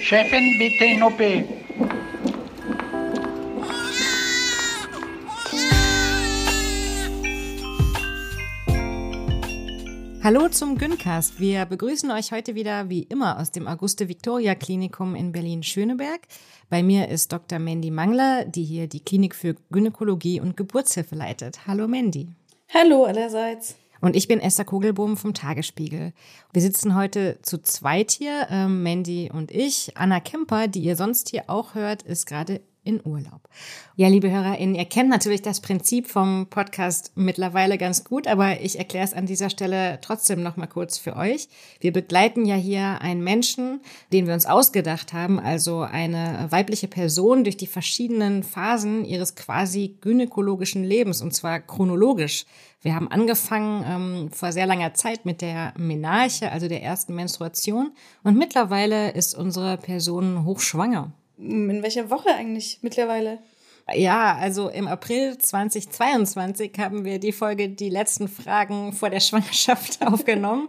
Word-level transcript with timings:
Chefin, 0.00 0.58
bitte 0.58 0.84
in 0.86 1.02
OP. 1.02 1.20
Hallo 10.22 10.50
zum 10.50 10.76
Güncast. 10.76 11.40
Wir 11.40 11.64
begrüßen 11.64 12.10
euch 12.10 12.30
heute 12.30 12.54
wieder 12.54 12.90
wie 12.90 13.04
immer 13.04 13.38
aus 13.38 13.52
dem 13.52 13.66
Auguste 13.66 14.06
Victoria 14.06 14.54
Klinikum 14.54 15.14
in 15.14 15.32
Berlin-Schöneberg. 15.32 16.20
Bei 16.68 16.82
mir 16.82 17.08
ist 17.08 17.32
Dr. 17.32 17.58
Mandy 17.58 17.90
Mangler, 17.90 18.44
die 18.44 18.64
hier 18.64 18.86
die 18.86 19.00
Klinik 19.00 19.34
für 19.34 19.56
Gynäkologie 19.70 20.38
und 20.38 20.58
Geburtshilfe 20.58 21.14
leitet. 21.14 21.66
Hallo 21.66 21.88
Mandy. 21.88 22.28
Hallo 22.68 23.04
allerseits. 23.04 23.76
Und 24.02 24.14
ich 24.14 24.28
bin 24.28 24.40
Esther 24.40 24.66
Kugelbohm 24.66 25.16
vom 25.16 25.32
Tagesspiegel. 25.32 26.12
Wir 26.52 26.62
sitzen 26.62 26.94
heute 26.94 27.38
zu 27.40 27.62
zweit 27.62 28.10
hier, 28.10 28.46
ähm, 28.50 28.82
Mandy 28.82 29.30
und 29.32 29.50
ich. 29.50 29.96
Anna 29.96 30.20
Kemper, 30.20 30.68
die 30.68 30.80
ihr 30.80 30.96
sonst 30.96 31.30
hier 31.30 31.44
auch 31.48 31.74
hört, 31.74 32.02
ist 32.02 32.26
gerade 32.26 32.60
in 32.82 33.00
Urlaub. 33.04 33.48
Ja, 33.96 34.08
liebe 34.08 34.30
HörerInnen, 34.30 34.74
ihr 34.74 34.86
kennt 34.86 35.10
natürlich 35.10 35.42
das 35.42 35.60
Prinzip 35.60 36.06
vom 36.06 36.46
Podcast 36.48 37.12
mittlerweile 37.14 37.76
ganz 37.76 38.04
gut, 38.04 38.26
aber 38.26 38.60
ich 38.60 38.78
erkläre 38.78 39.04
es 39.04 39.12
an 39.12 39.26
dieser 39.26 39.50
Stelle 39.50 39.98
trotzdem 40.00 40.42
noch 40.42 40.56
mal 40.56 40.66
kurz 40.66 40.96
für 40.96 41.16
euch. 41.16 41.48
Wir 41.80 41.92
begleiten 41.92 42.46
ja 42.46 42.54
hier 42.54 43.00
einen 43.02 43.22
Menschen, 43.22 43.80
den 44.12 44.26
wir 44.26 44.34
uns 44.34 44.46
ausgedacht 44.46 45.12
haben, 45.12 45.38
also 45.38 45.80
eine 45.80 46.46
weibliche 46.50 46.88
Person 46.88 47.44
durch 47.44 47.56
die 47.56 47.66
verschiedenen 47.66 48.42
Phasen 48.42 49.04
ihres 49.04 49.34
quasi 49.34 49.96
gynäkologischen 50.00 50.84
Lebens 50.84 51.20
und 51.20 51.34
zwar 51.34 51.60
chronologisch. 51.60 52.46
Wir 52.82 52.94
haben 52.94 53.08
angefangen 53.08 53.84
ähm, 53.86 54.32
vor 54.32 54.52
sehr 54.52 54.66
langer 54.66 54.94
Zeit 54.94 55.26
mit 55.26 55.42
der 55.42 55.74
Menarche, 55.76 56.50
also 56.50 56.66
der 56.66 56.82
ersten 56.82 57.14
Menstruation 57.14 57.92
und 58.22 58.38
mittlerweile 58.38 59.10
ist 59.10 59.34
unsere 59.34 59.76
Person 59.76 60.46
hochschwanger. 60.46 61.12
In 61.40 61.82
welcher 61.82 62.10
Woche 62.10 62.30
eigentlich 62.30 62.78
mittlerweile? 62.82 63.38
Ja, 63.94 64.36
also 64.36 64.68
im 64.68 64.86
April 64.86 65.36
2022 65.36 66.72
haben 66.78 67.04
wir 67.04 67.18
die 67.18 67.32
Folge 67.32 67.68
Die 67.68 67.88
letzten 67.88 68.28
Fragen 68.28 68.92
vor 68.92 69.10
der 69.10 69.20
Schwangerschaft 69.20 69.98
aufgenommen. 70.06 70.68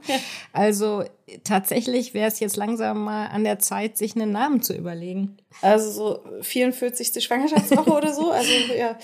Also 0.53 1.03
tatsächlich 1.43 2.13
wäre 2.13 2.27
es 2.27 2.39
jetzt 2.39 2.55
langsam 2.55 3.03
mal 3.03 3.27
an 3.27 3.43
der 3.43 3.59
Zeit, 3.59 3.97
sich 3.97 4.15
einen 4.15 4.31
Namen 4.31 4.61
zu 4.61 4.73
überlegen. 4.73 5.37
Also 5.61 5.91
so 5.91 6.41
44. 6.41 7.23
Schwangerschaftswoche 7.23 7.91
oder 7.91 8.13
so. 8.13 8.31
Also 8.31 8.51
ja. 8.75 8.97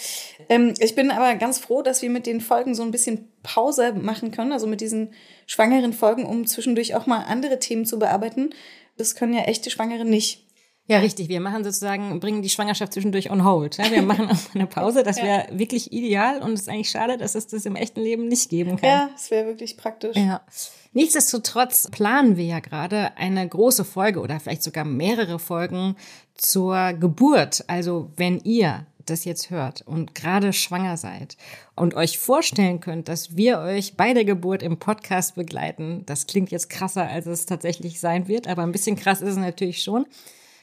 Ähm, 0.50 0.73
ich 0.80 0.95
bin 0.95 1.12
aber 1.12 1.36
ganz 1.36 1.60
froh, 1.60 1.82
dass 1.84 2.02
wir 2.02 2.10
mit 2.10 2.26
den 2.26 2.42
Folgen 2.42 2.73
so 2.73 2.84
ein 2.84 2.92
bisschen 2.92 3.28
Pause 3.44 3.94
machen 3.94 4.32
können, 4.32 4.52
also 4.52 4.66
mit 4.66 4.82
diesen 4.82 5.14
schwangeren 5.45 5.94
Folgen, 5.94 6.26
um 6.26 6.48
zwischendurch 6.48 6.95
auch 6.95 7.06
mal 7.06 7.23
andere 7.28 7.60
Themen 7.60 7.86
zu 7.86 8.00
bearbeiten. 8.00 8.50
Das 8.98 9.14
können 9.14 9.34
ja 9.34 9.42
echte 9.42 9.70
Schwangere 9.70 10.06
nicht. 10.06 10.47
Ja, 10.90 11.00
richtig. 11.00 11.28
Wir 11.28 11.42
machen 11.42 11.66
sozusagen, 11.66 12.20
bringen 12.22 12.42
die 12.42 12.50
Schwangerschaft 12.50 12.94
zwischendurch 12.94 13.30
on 13.30 13.44
hold. 13.44 13.78
Ja, 13.78 13.92
wir 13.92 14.02
machen 14.02 14.30
auch 14.32 14.56
eine 14.56 14.68
Pause. 14.68 15.04
Das 15.04 15.18
wäre 15.18 15.48
ja. 15.52 15.60
wirklich 15.60 15.92
ideal 15.92 16.42
und 16.42 16.54
es 16.54 16.62
ist 16.62 16.70
eigentlich 16.70 16.90
schade, 16.90 17.18
dass 17.18 17.36
es 17.36 17.48
das 17.48 17.66
im 17.66 17.76
echten 17.76 18.00
Leben 18.00 18.30
nicht 18.30 18.50
geben 18.50 18.78
kann. 18.78 18.90
Ja, 18.90 19.10
es 19.14 19.30
wäre 19.30 19.48
wirklich 19.48 19.76
praktisch. 19.76 20.16
Ja. 20.16 20.42
Nichtsdestotrotz 20.94 21.90
planen 21.92 22.38
wir 22.38 22.46
ja 22.46 22.60
gerade 22.62 23.18
eine 23.18 23.48
große 23.48 23.84
Folge 23.84 24.22
oder 24.22 24.40
vielleicht 24.40 24.64
sogar 24.64 24.86
mehrere 24.86 25.40
Folgen 25.40 25.98
zur 26.36 26.94
Geburt. 26.94 27.66
Also 27.68 28.10
wenn 28.16 28.40
ihr 28.40 28.86
das 29.06 29.26
jetzt 29.26 29.50
hört 29.50 29.82
und 29.82 30.16
gerade 30.16 30.54
schwanger 30.54 30.96
seid 30.96 31.38
und 31.76 31.96
euch 31.96 32.18
vorstellen 32.18 32.80
könnt, 32.80 33.10
dass 33.10 33.36
wir 33.36 33.60
euch 33.60 33.96
bei 33.96 34.14
der 34.14 34.26
Geburt 34.26 34.64
im 34.64 34.78
Podcast 34.78 35.36
begleiten, 35.36 36.04
das 36.06 36.28
klingt 36.28 36.52
jetzt 36.52 36.70
krasser, 36.70 37.08
als 37.08 37.26
es 37.26 37.46
tatsächlich 37.46 38.00
sein 38.00 38.28
wird, 38.28 38.48
aber 38.48 38.64
ein 38.64 38.72
bisschen 38.72 38.95
krass 38.95 39.22
ist 39.22 39.32
es 39.32 39.38
natürlich 39.38 39.84
schon 39.84 40.06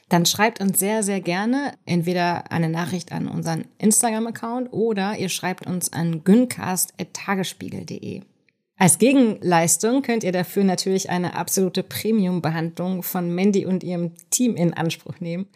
dann 0.09 0.25
schreibt 0.25 0.61
uns 0.61 0.79
sehr, 0.79 1.03
sehr 1.03 1.21
gerne 1.21 1.73
entweder 1.85 2.51
eine 2.51 2.69
Nachricht 2.69 3.11
an 3.11 3.27
unseren 3.27 3.65
Instagram-Account 3.79 4.71
oder 4.71 5.17
ihr 5.17 5.29
schreibt 5.29 5.65
uns 5.65 5.91
an 5.91 6.23
gyncast.tagesspiegel.de. 6.23 8.21
Als 8.77 8.97
Gegenleistung 8.97 10.01
könnt 10.01 10.25
ihr 10.25 10.33
dafür 10.33 10.65
natürlich 10.65 11.09
eine 11.09 11.35
absolute 11.35 11.81
Premium-Behandlung 11.81 13.03
von 13.03 13.33
Mandy 13.33 13.65
und 13.65 13.83
ihrem 13.83 14.11
Team 14.29 14.55
in 14.55 14.73
Anspruch 14.73 15.21
nehmen. 15.21 15.47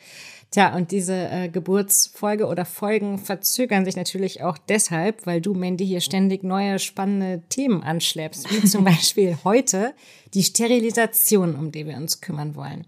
Tja, 0.52 0.76
und 0.76 0.92
diese 0.92 1.30
äh, 1.30 1.50
Geburtsfolge 1.50 2.48
oder 2.48 2.66
Folgen 2.66 3.20
verzögern 3.20 3.86
sich 3.86 3.96
natürlich 3.96 4.42
auch 4.42 4.58
deshalb, 4.58 5.28
weil 5.28 5.42
du, 5.42 5.54
Mandy, 5.54 5.86
hier 5.86 6.02
ständig 6.02 6.44
neue 6.44 6.80
spannende 6.80 7.44
Themen 7.50 7.84
anschleppst, 7.84 8.52
wie 8.52 8.66
zum 8.66 8.84
Beispiel 8.86 9.38
heute 9.44 9.94
die 10.34 10.42
Sterilisation, 10.42 11.56
um 11.56 11.72
die 11.72 11.86
wir 11.86 11.98
uns 11.98 12.22
kümmern 12.22 12.56
wollen. 12.56 12.88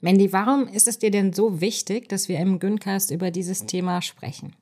Mandy, 0.00 0.32
warum 0.32 0.68
ist 0.68 0.88
es 0.88 0.98
dir 0.98 1.10
denn 1.10 1.32
so 1.32 1.60
wichtig, 1.60 2.08
dass 2.08 2.28
wir 2.28 2.38
im 2.38 2.58
Güncast 2.58 3.10
über 3.10 3.30
dieses 3.30 3.66
Thema 3.66 4.02
sprechen? 4.02 4.54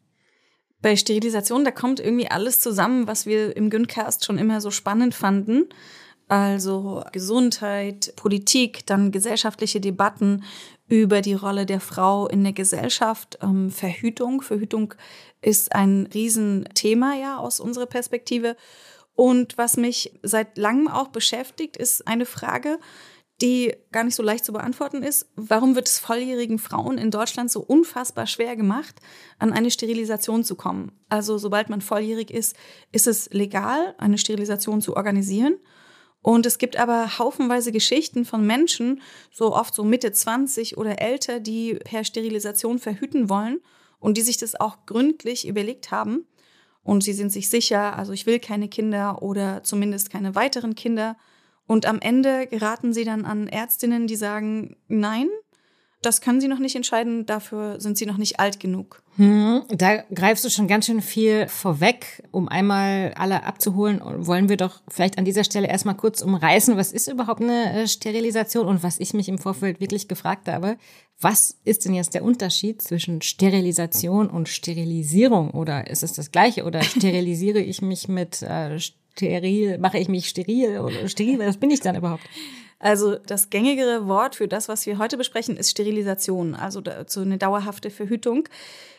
Bei 0.80 0.96
Sterilisation, 0.96 1.64
da 1.64 1.70
kommt 1.70 1.98
irgendwie 1.98 2.30
alles 2.30 2.60
zusammen, 2.60 3.06
was 3.06 3.26
wir 3.26 3.56
im 3.56 3.70
Güncast 3.70 4.24
schon 4.24 4.38
immer 4.38 4.60
so 4.60 4.70
spannend 4.70 5.14
fanden. 5.14 5.66
Also 6.28 7.02
Gesundheit, 7.12 8.14
Politik, 8.16 8.86
dann 8.86 9.10
gesellschaftliche 9.10 9.80
Debatten 9.80 10.44
über 10.86 11.20
die 11.20 11.34
Rolle 11.34 11.66
der 11.66 11.80
Frau 11.80 12.28
in 12.28 12.44
der 12.44 12.52
Gesellschaft, 12.52 13.38
ähm, 13.42 13.70
Verhütung. 13.70 14.42
Verhütung 14.42 14.94
ist 15.42 15.74
ein 15.74 16.08
Riesenthema 16.12 17.14
ja 17.14 17.38
aus 17.38 17.60
unserer 17.60 17.86
Perspektive. 17.86 18.56
Und 19.14 19.56
was 19.58 19.76
mich 19.76 20.18
seit 20.22 20.58
langem 20.58 20.88
auch 20.88 21.08
beschäftigt, 21.08 21.76
ist 21.76 22.06
eine 22.06 22.26
Frage, 22.26 22.78
die 23.40 23.74
gar 23.90 24.04
nicht 24.04 24.14
so 24.14 24.22
leicht 24.22 24.44
zu 24.44 24.52
beantworten 24.52 25.02
ist. 25.02 25.26
Warum 25.34 25.74
wird 25.74 25.88
es 25.88 25.98
volljährigen 25.98 26.58
Frauen 26.58 26.98
in 26.98 27.10
Deutschland 27.10 27.50
so 27.50 27.60
unfassbar 27.60 28.26
schwer 28.26 28.54
gemacht, 28.54 28.94
an 29.38 29.52
eine 29.52 29.70
Sterilisation 29.70 30.44
zu 30.44 30.54
kommen? 30.54 30.92
Also 31.08 31.36
sobald 31.36 31.68
man 31.68 31.80
volljährig 31.80 32.30
ist, 32.30 32.56
ist 32.92 33.06
es 33.06 33.30
legal, 33.30 33.94
eine 33.98 34.18
Sterilisation 34.18 34.80
zu 34.80 34.96
organisieren. 34.96 35.56
Und 36.22 36.46
es 36.46 36.58
gibt 36.58 36.78
aber 36.78 37.18
haufenweise 37.18 37.70
Geschichten 37.70 38.24
von 38.24 38.46
Menschen, 38.46 39.02
so 39.30 39.54
oft 39.54 39.74
so 39.74 39.84
Mitte 39.84 40.12
20 40.12 40.78
oder 40.78 41.02
älter, 41.02 41.38
die 41.38 41.74
per 41.74 42.04
Sterilisation 42.04 42.78
verhüten 42.78 43.28
wollen 43.28 43.60
und 43.98 44.16
die 44.16 44.22
sich 44.22 44.38
das 44.38 44.58
auch 44.58 44.86
gründlich 44.86 45.46
überlegt 45.46 45.90
haben. 45.90 46.26
Und 46.82 47.02
sie 47.02 47.12
sind 47.12 47.30
sich 47.30 47.48
sicher, 47.48 47.98
also 47.98 48.12
ich 48.12 48.26
will 48.26 48.38
keine 48.38 48.68
Kinder 48.68 49.22
oder 49.22 49.62
zumindest 49.64 50.10
keine 50.10 50.34
weiteren 50.34 50.74
Kinder 50.74 51.16
und 51.66 51.86
am 51.86 52.00
Ende 52.00 52.46
geraten 52.46 52.92
sie 52.92 53.04
dann 53.04 53.24
an 53.24 53.48
Ärztinnen, 53.48 54.06
die 54.06 54.16
sagen, 54.16 54.76
nein, 54.88 55.28
das 56.04 56.20
können 56.20 56.40
sie 56.40 56.48
noch 56.48 56.58
nicht 56.58 56.76
entscheiden, 56.76 57.24
dafür 57.26 57.80
sind 57.80 57.96
sie 57.96 58.06
noch 58.06 58.18
nicht 58.18 58.38
alt 58.38 58.60
genug. 58.60 59.02
Hm, 59.16 59.62
da 59.68 60.02
greifst 60.14 60.44
du 60.44 60.50
schon 60.50 60.66
ganz 60.66 60.86
schön 60.86 61.00
viel 61.00 61.46
vorweg. 61.48 62.22
Um 62.30 62.48
einmal 62.48 63.14
alle 63.16 63.44
abzuholen, 63.44 64.00
wollen 64.26 64.48
wir 64.48 64.56
doch 64.56 64.82
vielleicht 64.88 65.18
an 65.18 65.24
dieser 65.24 65.44
Stelle 65.44 65.68
erstmal 65.68 65.96
kurz 65.96 66.20
umreißen, 66.20 66.76
was 66.76 66.92
ist 66.92 67.08
überhaupt 67.08 67.40
eine 67.40 67.84
äh, 67.84 67.86
Sterilisation 67.86 68.66
und 68.66 68.82
was 68.82 68.98
ich 69.00 69.14
mich 69.14 69.28
im 69.28 69.38
Vorfeld 69.38 69.80
wirklich 69.80 70.08
gefragt 70.08 70.48
habe, 70.48 70.76
was 71.20 71.56
ist 71.64 71.84
denn 71.84 71.94
jetzt 71.94 72.14
der 72.14 72.24
Unterschied 72.24 72.82
zwischen 72.82 73.22
Sterilisation 73.22 74.28
und 74.28 74.48
Sterilisierung? 74.48 75.52
Oder 75.52 75.86
ist 75.88 76.02
es 76.02 76.12
das 76.12 76.32
gleiche? 76.32 76.64
Oder 76.64 76.82
sterilisiere 76.82 77.60
ich 77.60 77.82
mich 77.82 78.08
mit 78.08 78.42
äh, 78.42 78.78
steril, 79.16 79.78
mache 79.78 79.98
ich 79.98 80.08
mich 80.08 80.28
steril 80.28 80.80
oder 80.80 81.08
steril, 81.08 81.38
was 81.38 81.56
bin 81.56 81.70
ich 81.70 81.80
dann 81.80 81.96
überhaupt? 81.96 82.24
Also 82.80 83.16
das 83.16 83.48
gängigere 83.48 84.08
Wort 84.08 84.34
für 84.34 84.48
das, 84.48 84.68
was 84.68 84.84
wir 84.84 84.98
heute 84.98 85.16
besprechen, 85.16 85.56
ist 85.56 85.70
Sterilisation, 85.70 86.54
also 86.54 86.82
so 87.06 87.20
eine 87.20 87.38
dauerhafte 87.38 87.90
Verhütung. 87.90 88.48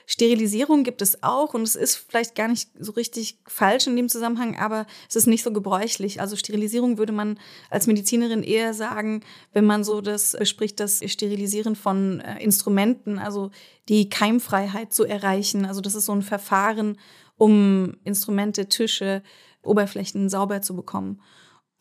Sterilisierung 0.08 0.84
gibt 0.84 1.02
es 1.02 1.24
auch 1.24 1.54
und 1.54 1.64
es 1.64 1.76
ist 1.76 1.96
vielleicht 1.96 2.36
gar 2.36 2.48
nicht 2.48 2.70
so 2.80 2.94
richtig 2.94 3.40
falsch 3.46 3.88
in 3.88 3.96
dem 3.96 4.08
Zusammenhang, 4.08 4.58
aber 4.58 4.86
es 5.10 5.16
ist 5.16 5.28
nicht 5.28 5.44
so 5.44 5.52
gebräuchlich. 5.52 6.22
Also 6.22 6.36
Sterilisierung 6.36 6.98
würde 6.98 7.14
man 7.14 7.40
als 7.70 7.88
Medizinerin 7.88 8.44
eher 8.44 8.74
sagen, 8.74 9.22
wenn 9.54 9.66
man 9.66 9.84
so 9.84 10.02
das 10.02 10.36
bespricht, 10.38 10.80
das 10.80 11.02
Sterilisieren 11.06 11.76
von 11.76 12.22
äh, 12.22 12.42
Instrumenten, 12.44 13.20
also 13.20 13.52
die 13.90 14.10
Keimfreiheit 14.10 14.94
zu 14.94 15.06
erreichen. 15.06 15.66
Also 15.66 15.82
das 15.82 15.96
ist 15.96 16.06
so 16.06 16.14
ein 16.14 16.22
Verfahren, 16.22 16.98
um 17.38 17.98
Instrumente, 18.04 18.68
Tische, 18.68 19.24
Oberflächen 19.66 20.30
sauber 20.30 20.62
zu 20.62 20.76
bekommen. 20.76 21.22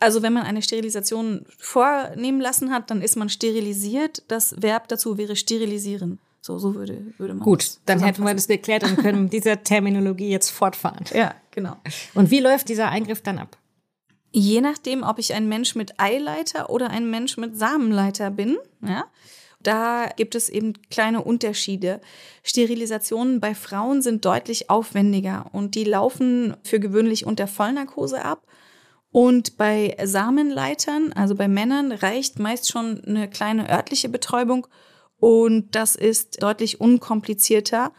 Also 0.00 0.22
wenn 0.22 0.32
man 0.32 0.42
eine 0.42 0.62
Sterilisation 0.62 1.46
vornehmen 1.58 2.40
lassen 2.40 2.72
hat, 2.72 2.90
dann 2.90 3.00
ist 3.00 3.16
man 3.16 3.28
sterilisiert. 3.28 4.22
Das 4.28 4.60
Verb 4.60 4.88
dazu 4.88 5.16
wäre 5.18 5.36
sterilisieren. 5.36 6.18
So, 6.40 6.58
so 6.58 6.74
würde, 6.74 7.14
würde 7.16 7.34
man. 7.34 7.42
Gut, 7.42 7.78
dann 7.86 8.00
hätten 8.00 8.22
wir 8.22 8.34
das 8.34 8.48
geklärt 8.48 8.84
und 8.84 8.98
können 8.98 9.24
mit 9.24 9.32
dieser 9.32 9.62
Terminologie 9.62 10.28
jetzt 10.28 10.50
fortfahren. 10.50 11.04
Ja, 11.14 11.34
genau. 11.52 11.76
Und 12.14 12.30
wie 12.30 12.40
läuft 12.40 12.68
dieser 12.68 12.90
Eingriff 12.90 13.22
dann 13.22 13.38
ab? 13.38 13.56
Je 14.30 14.60
nachdem, 14.60 15.04
ob 15.04 15.18
ich 15.18 15.32
ein 15.32 15.48
Mensch 15.48 15.74
mit 15.74 15.98
Eileiter 15.98 16.68
oder 16.68 16.90
ein 16.90 17.08
Mensch 17.08 17.38
mit 17.38 17.56
Samenleiter 17.56 18.30
bin, 18.30 18.58
ja, 18.82 19.06
da 19.66 20.08
gibt 20.16 20.34
es 20.34 20.48
eben 20.48 20.74
kleine 20.90 21.22
Unterschiede. 21.22 22.00
Sterilisationen 22.42 23.40
bei 23.40 23.54
Frauen 23.54 24.02
sind 24.02 24.24
deutlich 24.24 24.70
aufwendiger 24.70 25.46
und 25.52 25.74
die 25.74 25.84
laufen 25.84 26.56
für 26.62 26.80
gewöhnlich 26.80 27.26
unter 27.26 27.46
Vollnarkose 27.46 28.24
ab. 28.24 28.46
Und 29.10 29.56
bei 29.56 29.96
Samenleitern, 30.02 31.12
also 31.12 31.34
bei 31.34 31.48
Männern, 31.48 31.92
reicht 31.92 32.38
meist 32.38 32.70
schon 32.70 33.02
eine 33.04 33.28
kleine 33.28 33.70
örtliche 33.70 34.08
Betäubung 34.08 34.66
und 35.18 35.74
das 35.74 35.96
ist 35.96 36.42
deutlich 36.42 36.80
unkomplizierter, 36.80 37.92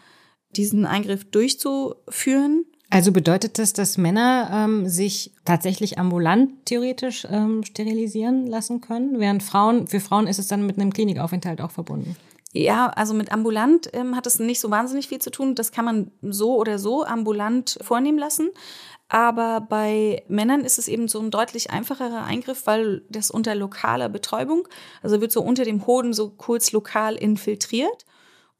diesen 0.51 0.85
Eingriff 0.85 1.25
durchzuführen. 1.25 2.65
Also 2.95 3.11
bedeutet 3.11 3.59
das, 3.59 3.73
dass 3.73 3.97
Männer 3.97 4.49
ähm, 4.53 4.87
sich 4.87 5.33
tatsächlich 5.43 5.99
ambulant 5.99 6.65
theoretisch 6.65 7.27
ähm, 7.29 7.65
sterilisieren 7.65 8.47
lassen 8.47 8.79
können, 8.79 9.19
während 9.19 9.43
Frauen, 9.43 9.87
für 9.87 9.99
Frauen 9.99 10.27
ist 10.27 10.39
es 10.39 10.47
dann 10.47 10.65
mit 10.65 10.79
einem 10.79 10.93
Klinikaufenthalt 10.93 11.59
auch 11.59 11.71
verbunden? 11.71 12.15
Ja, 12.53 12.87
also 12.87 13.13
mit 13.13 13.33
ambulant 13.33 13.89
ähm, 13.91 14.15
hat 14.15 14.27
es 14.27 14.39
nicht 14.39 14.61
so 14.61 14.71
wahnsinnig 14.71 15.09
viel 15.09 15.19
zu 15.19 15.29
tun. 15.29 15.55
Das 15.55 15.73
kann 15.73 15.83
man 15.83 16.11
so 16.21 16.55
oder 16.55 16.79
so 16.79 17.03
ambulant 17.03 17.77
vornehmen 17.81 18.17
lassen. 18.17 18.49
Aber 19.09 19.59
bei 19.59 20.23
Männern 20.29 20.61
ist 20.61 20.79
es 20.79 20.87
eben 20.87 21.09
so 21.09 21.19
ein 21.19 21.31
deutlich 21.31 21.71
einfacherer 21.71 22.23
Eingriff, 22.23 22.65
weil 22.65 23.01
das 23.09 23.29
unter 23.29 23.55
lokaler 23.55 24.07
Betäubung, 24.07 24.69
also 25.03 25.19
wird 25.19 25.33
so 25.33 25.41
unter 25.41 25.65
dem 25.65 25.85
Hoden 25.85 26.13
so 26.13 26.29
kurz 26.29 26.71
lokal 26.71 27.15
infiltriert. 27.15 28.05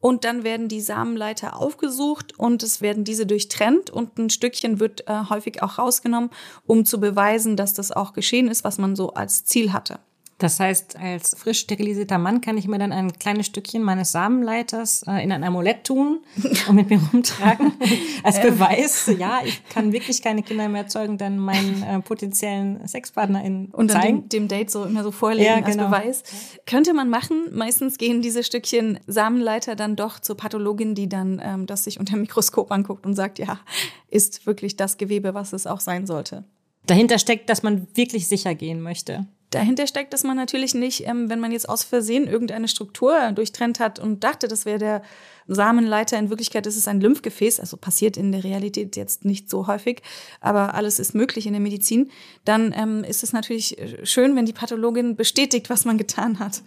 Und 0.06 0.24
dann 0.24 0.44
werden 0.44 0.68
die 0.68 0.82
Samenleiter 0.82 1.60
aufgesucht 1.60 2.38
und 2.38 2.62
es 2.62 2.80
werden 2.80 3.06
diese 3.06 3.26
durchtrennt 3.26 3.90
und 3.90 4.20
ein 4.20 4.30
Stückchen 4.30 4.80
wird 4.80 5.10
äh, 5.10 5.24
häufig 5.32 5.64
auch 5.64 5.80
rausgenommen, 5.80 6.30
um 6.68 6.86
zu 6.86 7.00
beweisen, 7.00 7.58
dass 7.58 7.74
das 7.74 7.92
auch 7.92 8.14
geschehen 8.14 8.48
ist, 8.48 8.64
was 8.64 8.78
man 8.78 8.96
so 8.96 9.16
als 9.16 9.46
Ziel 9.46 9.74
hatte. 9.74 9.98
Das 10.38 10.60
heißt, 10.60 10.98
als 10.98 11.34
frisch 11.38 11.60
sterilisierter 11.60 12.18
Mann 12.18 12.42
kann 12.42 12.58
ich 12.58 12.68
mir 12.68 12.78
dann 12.78 12.92
ein 12.92 13.14
kleines 13.14 13.46
Stückchen 13.46 13.82
meines 13.84 14.12
Samenleiters 14.12 15.04
äh, 15.08 15.24
in 15.24 15.32
ein 15.32 15.46
Amulett 15.46 15.86
tun 15.86 16.26
und 16.68 16.76
mit 16.76 16.90
mir 16.90 17.00
rumtragen. 17.00 17.72
als 18.24 18.42
Beweis, 18.42 19.10
ja, 19.18 19.40
ich 19.46 19.64
kann 19.70 19.94
wirklich 19.94 20.22
keine 20.22 20.44
Kinder 20.44 20.68
mehr 20.68 20.88
zeugen, 20.88 21.18
dann 21.18 21.40
meinen 21.40 21.84
äh, 21.84 22.02
potenziellen 22.02 22.86
SexpartnerInnen 22.86 23.68
Und 23.72 23.92
dann 23.92 24.02
zeigen. 24.02 24.18
dem, 24.24 24.30
dem 24.30 24.48
Date 24.50 24.72
so 24.72 24.84
immer 24.84 25.04
so 25.04 25.12
vorlegen 25.12 25.46
Ja, 25.46 25.56
als 25.56 25.78
genau. 25.78 25.86
Beweis. 25.88 26.24
Könnte 26.66 26.94
man 26.94 27.10
machen. 27.10 27.52
Meistens 27.54 27.98
gehen 27.98 28.22
diese 28.22 28.44
Stückchen 28.44 29.00
Samenleiter 29.08 29.78
dann 29.78 29.96
doch 29.96 30.20
zur 30.20 30.36
Pathologin, 30.36 30.96
die 30.96 31.08
dann 31.08 31.42
ähm, 31.42 31.66
das 31.66 31.86
sich 31.86 31.98
unter 31.98 32.14
dem 32.14 32.22
Mikroskop 32.22 32.74
anguckt 32.74 33.06
und 33.06 33.16
sagt, 33.16 33.40
ja, 33.40 33.60
ist 34.10 34.46
wirklich 34.46 34.76
das 34.76 34.98
Gewebe, 34.98 35.34
was 35.34 35.54
es 35.54 35.66
auch 35.66 35.80
sein 35.80 36.06
sollte. 36.06 36.44
Dahinter 36.86 37.20
steckt, 37.20 37.50
dass 37.50 37.64
man 37.64 37.88
wirklich 37.96 38.28
sicher 38.28 38.54
gehen 38.54 38.82
möchte. 38.82 39.28
Dahinter 39.52 39.88
steckt, 39.88 40.14
dass 40.14 40.24
man 40.24 40.36
natürlich 40.36 40.74
nicht, 40.74 41.08
ähm, 41.08 41.30
wenn 41.30 41.40
man 41.40 41.52
jetzt 41.52 41.70
aus 41.70 41.84
Versehen 41.84 42.28
irgendeine 42.28 42.68
Struktur 42.68 43.32
durchtrennt 43.32 43.80
hat 43.80 44.00
und 44.00 44.24
dachte, 44.24 44.48
das 44.48 44.66
wäre 44.66 44.80
der 44.80 45.02
Samenleiter, 45.48 46.18
in 46.18 46.30
Wirklichkeit 46.30 46.66
ist 46.66 46.76
es 46.76 46.88
ein 46.88 47.00
Lymphgefäß, 47.00 47.60
also 47.60 47.78
passiert 47.78 48.18
in 48.18 48.32
der 48.32 48.44
Realität 48.44 48.96
jetzt 48.96 49.26
nicht 49.26 49.50
so 49.50 49.68
häufig, 49.68 50.02
aber 50.42 50.74
alles 50.74 51.00
ist 51.00 51.14
möglich 51.14 51.46
in 51.46 51.54
der 51.54 51.62
Medizin, 51.62 52.10
dann 52.44 52.74
ähm, 52.76 53.04
ist 53.04 53.24
es 53.24 53.32
natürlich 53.32 53.78
äh, 53.78 54.06
schön, 54.06 54.36
wenn 54.36 54.46
die 54.46 54.54
Pathologin 54.54 55.16
bestätigt, 55.16 55.70
was 55.70 55.86
man 55.86 55.98
getan 55.98 56.40
hat. 56.40 56.62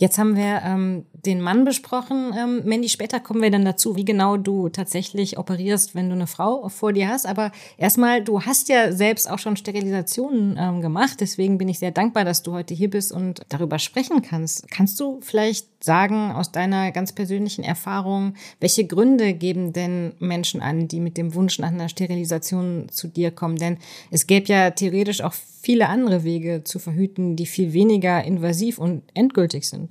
Jetzt 0.00 0.16
haben 0.16 0.36
wir 0.36 0.62
ähm, 0.64 1.06
den 1.12 1.40
Mann 1.40 1.64
besprochen. 1.64 2.32
Ähm, 2.38 2.62
Mandy, 2.64 2.88
später 2.88 3.18
kommen 3.18 3.42
wir 3.42 3.50
dann 3.50 3.64
dazu, 3.64 3.96
wie 3.96 4.04
genau 4.04 4.36
du 4.36 4.68
tatsächlich 4.68 5.38
operierst, 5.38 5.96
wenn 5.96 6.08
du 6.08 6.14
eine 6.14 6.28
Frau 6.28 6.68
vor 6.68 6.92
dir 6.92 7.08
hast. 7.08 7.26
Aber 7.26 7.50
erstmal, 7.78 8.22
du 8.22 8.42
hast 8.42 8.68
ja 8.68 8.92
selbst 8.92 9.28
auch 9.28 9.40
schon 9.40 9.56
Sterilisationen 9.56 10.56
ähm, 10.56 10.82
gemacht. 10.82 11.20
Deswegen 11.20 11.58
bin 11.58 11.68
ich 11.68 11.80
sehr 11.80 11.90
dankbar, 11.90 12.24
dass 12.24 12.44
du 12.44 12.52
heute 12.52 12.74
hier 12.74 12.90
bist 12.90 13.10
und 13.10 13.42
darüber 13.48 13.80
sprechen 13.80 14.22
kannst. 14.22 14.70
Kannst 14.70 15.00
du 15.00 15.18
vielleicht 15.20 15.66
sagen 15.82 16.30
aus 16.30 16.52
deiner 16.52 16.92
ganz 16.92 17.12
persönlichen 17.12 17.64
Erfahrung, 17.64 18.34
welche 18.60 18.86
Gründe 18.86 19.34
geben 19.34 19.72
denn 19.72 20.12
Menschen 20.20 20.62
an, 20.62 20.86
die 20.86 21.00
mit 21.00 21.16
dem 21.16 21.34
Wunsch 21.34 21.58
nach 21.58 21.72
einer 21.72 21.88
Sterilisation 21.88 22.88
zu 22.90 23.08
dir 23.08 23.32
kommen? 23.32 23.56
Denn 23.56 23.78
es 24.12 24.28
gäbe 24.28 24.46
ja 24.46 24.70
theoretisch 24.70 25.22
auch 25.22 25.34
viele 25.60 25.88
andere 25.88 26.24
Wege 26.24 26.62
zu 26.64 26.78
verhüten, 26.78 27.36
die 27.36 27.46
viel 27.46 27.72
weniger 27.72 28.22
invasiv 28.24 28.78
und 28.78 29.02
endgültig 29.14 29.68
sind. 29.68 29.87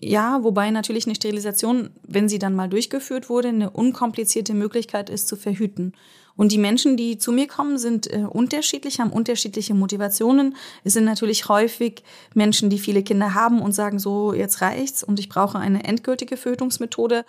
Ja, 0.00 0.42
wobei 0.42 0.70
natürlich 0.70 1.06
eine 1.06 1.14
Sterilisation, 1.14 1.90
wenn 2.06 2.28
sie 2.28 2.38
dann 2.38 2.54
mal 2.54 2.68
durchgeführt 2.68 3.30
wurde, 3.30 3.48
eine 3.48 3.70
unkomplizierte 3.70 4.54
Möglichkeit 4.54 5.08
ist 5.08 5.26
zu 5.26 5.36
verhüten. 5.36 5.94
Und 6.36 6.52
die 6.52 6.58
Menschen, 6.58 6.98
die 6.98 7.16
zu 7.16 7.32
mir 7.32 7.48
kommen, 7.48 7.78
sind 7.78 8.12
äh, 8.12 8.26
unterschiedlich, 8.28 9.00
haben 9.00 9.10
unterschiedliche 9.10 9.72
Motivationen. 9.72 10.54
Es 10.84 10.92
sind 10.92 11.06
natürlich 11.06 11.48
häufig 11.48 12.02
Menschen, 12.34 12.68
die 12.68 12.78
viele 12.78 13.02
Kinder 13.02 13.32
haben 13.32 13.62
und 13.62 13.72
sagen 13.72 13.98
so, 13.98 14.34
jetzt 14.34 14.60
reicht's 14.60 15.02
und 15.02 15.18
ich 15.18 15.30
brauche 15.30 15.58
eine 15.58 15.84
endgültige 15.84 16.36
Verhütungsmethode. 16.36 17.24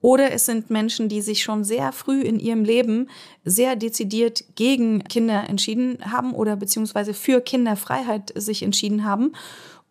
Oder 0.00 0.32
es 0.32 0.46
sind 0.46 0.70
Menschen, 0.70 1.08
die 1.08 1.22
sich 1.22 1.42
schon 1.42 1.62
sehr 1.62 1.92
früh 1.92 2.20
in 2.22 2.40
ihrem 2.40 2.64
Leben 2.64 3.08
sehr 3.44 3.76
dezidiert 3.76 4.44
gegen 4.56 5.04
Kinder 5.04 5.48
entschieden 5.48 5.98
haben 6.10 6.32
oder 6.32 6.56
beziehungsweise 6.56 7.14
für 7.14 7.40
Kinderfreiheit 7.40 8.32
sich 8.34 8.64
entschieden 8.64 9.04
haben 9.04 9.32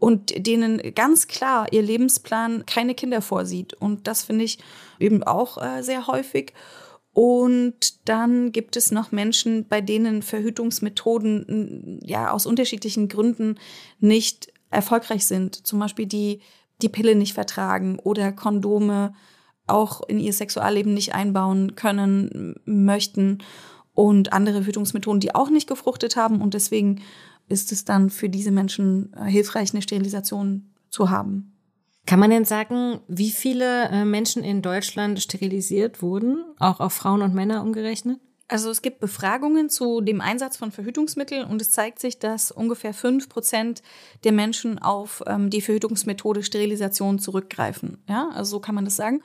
und 0.02 0.48
denen 0.48 0.82
ganz 0.96 1.28
klar 1.28 1.68
ihr 1.72 1.84
Lebensplan 1.84 2.66
keine 2.66 2.96
Kinder 2.96 3.22
vorsieht. 3.22 3.76
Und 3.76 4.08
das 4.08 4.24
finde 4.24 4.44
ich 4.44 4.58
eben 5.00 5.22
auch 5.22 5.62
äh, 5.62 5.84
sehr 5.84 6.08
häufig. 6.08 6.54
Und 7.14 8.10
dann 8.10 8.52
gibt 8.52 8.76
es 8.78 8.90
noch 8.90 9.12
Menschen, 9.12 9.68
bei 9.68 9.80
denen 9.80 10.24
Verhütungsmethoden 10.24 12.00
ja 12.04 12.32
aus 12.32 12.48
unterschiedlichen 12.48 13.10
Gründen 13.10 13.60
nicht 14.00 14.52
erfolgreich 14.72 15.28
sind. 15.28 15.68
Zum 15.68 15.78
Beispiel 15.78 16.08
die 16.08 16.42
die 16.82 16.90
Pille 16.90 17.14
nicht 17.14 17.36
vertragen 17.36 18.00
oder 18.00 18.32
Kondome 18.32 19.14
auch 19.68 20.02
in 20.08 20.20
ihr 20.20 20.34
Sexualleben 20.34 20.96
nicht 20.96 21.14
einbauen 21.14 21.76
können 21.76 22.56
möchten 22.66 23.38
und 23.94 24.34
andere 24.34 24.64
Verhütungsmethoden, 24.64 25.20
die 25.20 25.36
auch 25.36 25.52
nicht 25.52 25.68
gefruchtet 25.68 26.16
haben. 26.16 26.42
Und 26.42 26.56
deswegen 26.56 27.02
ist 27.52 27.72
es 27.72 27.86
dann 27.86 28.10
für 28.10 28.30
diese 28.30 28.52
Menschen 28.52 29.14
äh, 29.14 29.26
hilfreich, 29.26 29.74
eine 29.74 29.82
Sterilisation 29.82 30.72
zu 30.90 31.10
haben. 31.10 31.52
Kann 32.06 32.20
man 32.20 32.32
denn 32.32 32.46
sagen, 32.46 33.02
wie 33.08 33.30
viele 33.30 33.90
äh, 33.90 34.06
Menschen 34.06 34.44
in 34.44 34.62
Deutschland 34.62 35.22
sterilisiert 35.22 36.02
wurden, 36.02 36.44
auch 36.60 36.80
auf 36.80 36.94
Frauen 36.94 37.22
und 37.22 37.36
Männer 37.36 37.62
umgerechnet? 37.62 38.20
Also 38.48 38.70
es 38.70 38.82
gibt 38.82 39.00
Befragungen 39.00 39.70
zu 39.70 40.02
dem 40.02 40.20
Einsatz 40.20 40.58
von 40.58 40.72
Verhütungsmitteln 40.72 41.46
und 41.46 41.62
es 41.62 41.72
zeigt 41.72 42.00
sich, 42.00 42.20
dass 42.20 42.52
ungefähr 42.52 42.94
fünf 42.94 43.30
Prozent 43.30 43.82
der 44.26 44.34
Menschen 44.34 44.78
auf 44.78 45.24
ähm, 45.26 45.50
die 45.50 45.62
Verhütungsmethode 45.62 46.44
Sterilisation 46.44 47.18
zurückgreifen. 47.18 48.04
Ja, 48.10 48.30
also 48.34 48.58
so 48.58 48.60
kann 48.60 48.76
man 48.76 48.84
das 48.84 48.98
sagen. 48.98 49.22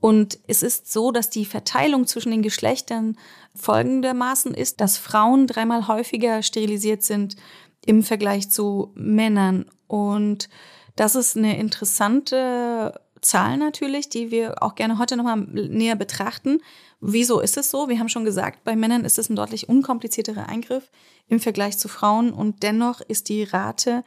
Und 0.00 0.38
es 0.48 0.62
ist 0.62 0.92
so, 0.92 1.12
dass 1.12 1.30
die 1.30 1.46
Verteilung 1.46 2.06
zwischen 2.06 2.30
den 2.30 2.42
Geschlechtern 2.42 3.16
folgendermaßen 3.54 4.52
ist, 4.52 4.80
dass 4.80 4.98
Frauen 4.98 5.46
dreimal 5.46 5.86
häufiger 5.86 6.42
sterilisiert 6.42 7.02
sind 7.02 7.36
im 7.86 8.02
Vergleich 8.02 8.50
zu 8.50 8.92
Männern. 8.94 9.66
Und 9.86 10.48
das 10.96 11.14
ist 11.14 11.36
eine 11.36 11.58
interessante 11.58 13.00
Zahl 13.20 13.56
natürlich, 13.56 14.08
die 14.08 14.30
wir 14.30 14.62
auch 14.62 14.74
gerne 14.74 14.98
heute 14.98 15.16
nochmal 15.16 15.38
näher 15.38 15.96
betrachten. 15.96 16.60
Wieso 17.00 17.40
ist 17.40 17.56
es 17.56 17.70
so? 17.70 17.88
Wir 17.88 17.98
haben 17.98 18.08
schon 18.08 18.24
gesagt, 18.24 18.64
bei 18.64 18.76
Männern 18.76 19.04
ist 19.04 19.18
es 19.18 19.28
ein 19.28 19.36
deutlich 19.36 19.68
unkomplizierterer 19.68 20.48
Eingriff 20.48 20.90
im 21.28 21.40
Vergleich 21.40 21.78
zu 21.78 21.88
Frauen 21.88 22.32
und 22.32 22.62
dennoch 22.62 23.00
ist 23.00 23.28
die 23.28 23.44
Rate 23.44 24.04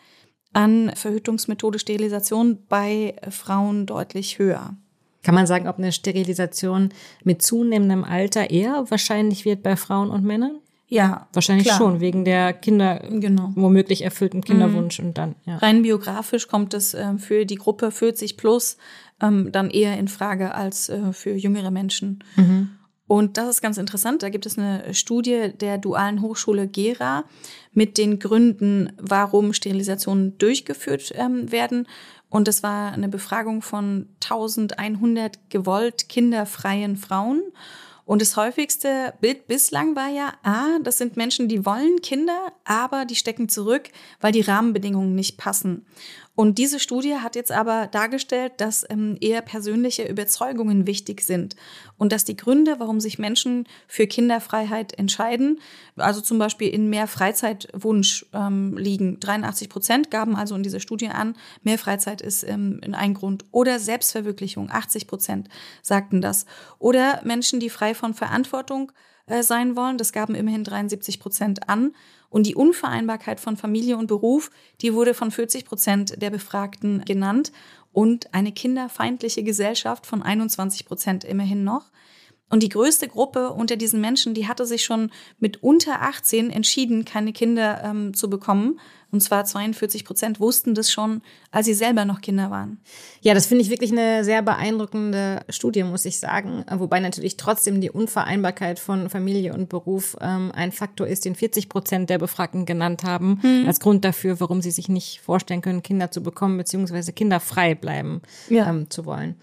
an 0.53 0.91
Verhütungsmethode 0.95 1.79
Sterilisation 1.79 2.65
bei 2.67 3.15
Frauen 3.29 3.85
deutlich 3.85 4.39
höher. 4.39 4.75
Kann 5.23 5.35
man 5.35 5.47
sagen, 5.47 5.67
ob 5.67 5.77
eine 5.77 5.91
Sterilisation 5.91 6.89
mit 7.23 7.41
zunehmendem 7.41 8.03
Alter 8.03 8.49
eher 8.49 8.85
wahrscheinlich 8.89 9.45
wird 9.45 9.61
bei 9.61 9.75
Frauen 9.75 10.09
und 10.09 10.23
Männern? 10.23 10.59
Ja, 10.89 11.27
Wahrscheinlich 11.33 11.67
klar. 11.67 11.77
schon, 11.77 11.99
wegen 11.99 12.23
der 12.23 12.53
Kinder, 12.53 13.01
Genau. 13.09 13.51
womöglich 13.55 14.03
erfüllten 14.03 14.41
Kinderwunsch 14.41 14.99
und 14.99 15.17
dann, 15.17 15.35
ja. 15.45 15.57
Rein 15.57 15.81
biografisch 15.81 16.47
kommt 16.47 16.73
es 16.73 16.93
ähm, 16.93 17.19
für 17.19 17.45
die 17.45 17.55
Gruppe 17.55 17.91
40 17.91 18.37
plus 18.37 18.77
ähm, 19.21 19.51
dann 19.51 19.69
eher 19.69 19.97
in 19.97 20.07
Frage 20.07 20.55
als 20.55 20.87
äh, 20.87 21.11
für 21.11 21.31
jüngere 21.31 21.71
Menschen. 21.71 22.23
Und 23.07 23.37
das 23.37 23.49
ist 23.49 23.61
ganz 23.61 23.77
interessant. 23.77 24.21
Da 24.21 24.29
gibt 24.29 24.45
es 24.45 24.57
eine 24.57 24.93
Studie 24.93 25.51
der 25.59 25.77
Dualen 25.77 26.21
Hochschule 26.21 26.67
Gera 26.67 27.23
mit 27.73 27.97
den 27.97 28.19
Gründen, 28.19 28.91
warum 28.97 29.53
Sterilisationen 29.53 30.37
durchgeführt 30.37 31.13
ähm, 31.15 31.51
werden. 31.51 31.87
Und 32.29 32.47
das 32.49 32.63
war 32.63 32.91
eine 32.91 33.07
Befragung 33.07 33.61
von 33.61 34.07
1100 34.23 35.49
gewollt 35.49 36.09
kinderfreien 36.09 36.97
Frauen. 36.97 37.41
Und 38.07 38.21
das 38.21 38.37
häufigste 38.37 39.13
Bild 39.19 39.47
bislang 39.47 39.97
war 39.97 40.07
ja, 40.07 40.33
ah, 40.41 40.79
das 40.81 40.97
sind 40.97 41.17
Menschen, 41.17 41.49
die 41.49 41.65
wollen 41.65 42.01
Kinder, 42.01 42.53
aber 42.63 43.03
die 43.03 43.15
stecken 43.15 43.49
zurück, 43.49 43.89
weil 44.21 44.31
die 44.31 44.39
Rahmenbedingungen 44.39 45.13
nicht 45.13 45.37
passen. 45.37 45.85
Und 46.37 46.59
diese 46.59 46.79
Studie 46.79 47.15
hat 47.15 47.35
jetzt 47.35 47.51
aber 47.51 47.87
dargestellt, 47.87 48.53
dass 48.57 48.85
ähm, 48.91 49.17
eher 49.21 49.41
persönliche 49.41 50.07
Überzeugungen 50.07 50.85
wichtig 50.85 51.21
sind 51.21 51.55
und 51.97 52.11
dass 52.11 52.25
die 52.25 52.37
Gründe, 52.37 52.75
warum 52.77 52.99
sich 52.99 53.17
Menschen 53.17 53.67
für 53.87 54.05
Kinderfreiheit 54.05 54.93
entscheiden, 54.99 55.59
also 55.95 56.21
zum 56.21 56.37
Beispiel 56.37 56.69
in 56.69 56.91
mehr 56.91 57.07
Freizeitwunsch 57.07 58.27
ähm, 58.33 58.77
liegen. 58.77 59.19
83 59.19 59.67
Prozent 59.67 60.11
gaben 60.11 60.35
also 60.35 60.53
in 60.53 60.61
dieser 60.61 60.79
Studie 60.79 61.07
an, 61.07 61.35
mehr 61.63 61.79
Freizeit 61.79 62.21
ist 62.21 62.43
ähm, 62.43 62.81
in 62.85 62.93
ein 62.93 63.15
Grund. 63.15 63.45
Oder 63.49 63.79
Selbstverwirklichung, 63.79 64.69
80 64.69 65.07
Prozent 65.07 65.49
sagten 65.81 66.21
das. 66.21 66.45
Oder 66.77 67.19
Menschen, 67.23 67.59
die 67.59 67.71
frei 67.71 67.95
von 67.95 68.13
Verantwortung 68.13 68.91
sein 69.41 69.75
wollen, 69.75 69.97
das 69.97 70.11
gaben 70.11 70.35
immerhin 70.35 70.63
73 70.63 71.19
Prozent 71.19 71.69
an. 71.69 71.93
Und 72.29 72.45
die 72.45 72.55
Unvereinbarkeit 72.55 73.39
von 73.39 73.55
Familie 73.57 73.97
und 73.97 74.07
Beruf, 74.07 74.51
die 74.81 74.93
wurde 74.93 75.13
von 75.13 75.31
40 75.31 75.65
Prozent 75.65 76.21
der 76.21 76.29
Befragten 76.29 77.03
genannt. 77.05 77.51
Und 77.93 78.33
eine 78.33 78.51
kinderfeindliche 78.51 79.43
Gesellschaft 79.43 80.05
von 80.05 80.21
21 80.21 80.85
Prozent 80.85 81.23
immerhin 81.23 81.63
noch. 81.63 81.89
Und 82.49 82.63
die 82.63 82.69
größte 82.69 83.07
Gruppe 83.09 83.49
unter 83.51 83.75
diesen 83.75 83.99
Menschen, 83.99 84.33
die 84.33 84.47
hatte 84.47 84.65
sich 84.65 84.85
schon 84.85 85.11
mit 85.39 85.61
unter 85.63 86.01
18 86.01 86.49
entschieden, 86.49 87.03
keine 87.03 87.33
Kinder 87.33 87.81
ähm, 87.83 88.13
zu 88.13 88.29
bekommen. 88.29 88.79
Und 89.09 89.21
zwar 89.21 89.45
42 89.45 90.03
Prozent 90.05 90.39
wussten 90.41 90.73
das 90.73 90.91
schon, 90.91 91.21
als 91.51 91.65
sie 91.65 91.73
selber 91.73 92.03
noch 92.03 92.19
Kinder 92.19 92.51
waren. 92.51 92.79
Ja, 93.21 93.33
das 93.33 93.45
finde 93.47 93.63
ich 93.63 93.69
wirklich 93.69 93.91
eine 93.91 94.23
sehr 94.25 94.41
beeindruckende 94.41 95.41
Studie, 95.49 95.83
muss 95.83 96.03
ich 96.05 96.19
sagen. 96.19 96.65
Wobei 96.69 96.99
natürlich 96.99 97.37
trotzdem 97.37 97.79
die 97.79 97.89
Unvereinbarkeit 97.89 98.79
von 98.79 99.09
Familie 99.09 99.53
und 99.53 99.69
Beruf 99.69 100.17
ähm, 100.19 100.51
ein 100.53 100.71
Faktor 100.73 101.07
ist, 101.07 101.23
den 101.25 101.35
40 101.35 101.69
Prozent 101.69 102.09
der 102.09 102.17
Befragten 102.17 102.65
genannt 102.65 103.03
haben, 103.03 103.39
als 103.65 103.79
Grund 103.79 104.03
dafür, 104.05 104.39
warum 104.41 104.61
sie 104.61 104.71
sich 104.71 104.89
nicht 104.89 105.21
vorstellen 105.21 105.61
können, 105.61 105.83
Kinder 105.83 106.11
zu 106.11 106.21
bekommen, 106.21 106.57
beziehungsweise 106.57 107.13
kinderfrei 107.13 107.75
bleiben 107.75 108.21
Ja. 108.49 108.69
ähm, 108.69 108.89
zu 108.89 109.05
wollen. 109.05 109.35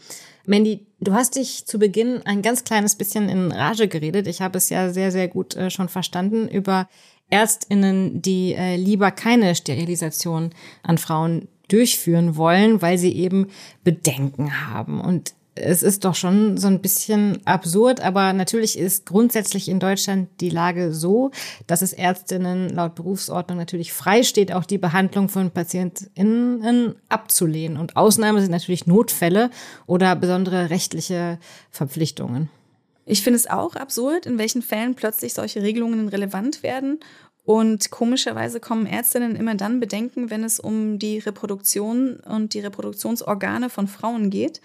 Mandy, 0.47 0.87
du 1.05 1.15
hast 1.15 1.37
dich 1.37 1.67
zu 1.67 1.79
Beginn 1.79 2.23
ein 2.25 2.43
ganz 2.43 2.65
kleines 2.65 2.95
bisschen 2.95 3.29
in 3.29 3.53
Rage 3.53 3.89
geredet. 3.89 4.27
Ich 4.27 4.41
habe 4.41 4.59
es 4.59 4.71
ja 4.71 4.91
sehr, 4.91 5.13
sehr 5.13 5.29
gut 5.29 5.55
äh, 5.55 5.71
schon 5.71 5.89
verstanden 5.89 6.49
über 6.49 6.89
Ärztinnen, 7.31 8.21
die 8.21 8.55
äh, 8.55 8.77
lieber 8.77 9.11
keine 9.11 9.55
Sterilisation 9.55 10.51
an 10.83 10.99
Frauen 10.99 11.49
durchführen 11.69 12.37
wollen, 12.37 12.83
weil 12.83 12.99
sie 12.99 13.13
eben 13.13 13.49
Bedenken 13.83 14.69
haben. 14.69 15.01
Und 15.01 15.35
es 15.55 15.83
ist 15.83 16.05
doch 16.05 16.15
schon 16.15 16.57
so 16.57 16.67
ein 16.67 16.81
bisschen 16.81 17.39
absurd, 17.47 18.01
aber 18.01 18.33
natürlich 18.33 18.79
ist 18.79 19.07
grundsätzlich 19.07 19.69
in 19.69 19.79
Deutschland 19.79 20.29
die 20.41 20.51
Lage 20.51 20.93
so, 20.93 21.31
dass 21.67 21.83
es 21.83 21.93
Ärztinnen 21.93 22.71
laut 22.71 22.95
Berufsordnung 22.97 23.59
natürlich 23.59 23.93
frei 23.93 24.23
steht, 24.23 24.53
auch 24.53 24.65
die 24.65 24.79
Behandlung 24.79 25.29
von 25.29 25.51
PatientInnen 25.51 26.97
abzulehnen. 27.09 27.79
Und 27.79 27.97
Ausnahmen 27.97 28.41
sind 28.41 28.51
natürlich 28.51 28.87
Notfälle 28.87 29.51
oder 29.87 30.17
besondere 30.17 30.71
rechtliche 30.71 31.39
Verpflichtungen. 31.71 32.51
Ich 33.07 33.23
finde 33.23 33.37
es 33.37 33.49
auch 33.49 33.77
absurd, 33.77 34.27
in 34.27 34.39
welchen 34.39 34.63
Fällen 34.63 34.95
plötzlich 34.95 35.35
solche 35.35 35.63
Regelungen 35.63 36.09
relevant 36.09 36.63
werden. 36.63 36.99
Und 37.45 37.91
komischerweise 37.91 38.59
kommen 38.59 38.87
Ärztinnen 38.87 39.37
immer 39.37 39.55
dann 39.55 39.79
Bedenken, 39.79 40.31
wenn 40.31 40.43
es 40.43 40.59
um 40.59 40.99
die 40.99 41.19
Reproduktion 41.19 42.17
und 42.17 42.55
die 42.55 42.61
Reproduktionsorgane 42.61 43.69
von 43.69 43.87
Frauen 43.87 44.31
geht. 44.31 44.63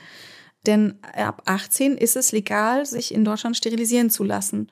Denn 0.69 0.99
ab 1.01 1.41
18 1.45 1.97
ist 1.97 2.15
es 2.15 2.31
legal, 2.31 2.85
sich 2.85 3.11
in 3.11 3.25
Deutschland 3.25 3.57
sterilisieren 3.57 4.11
zu 4.11 4.23
lassen. 4.23 4.67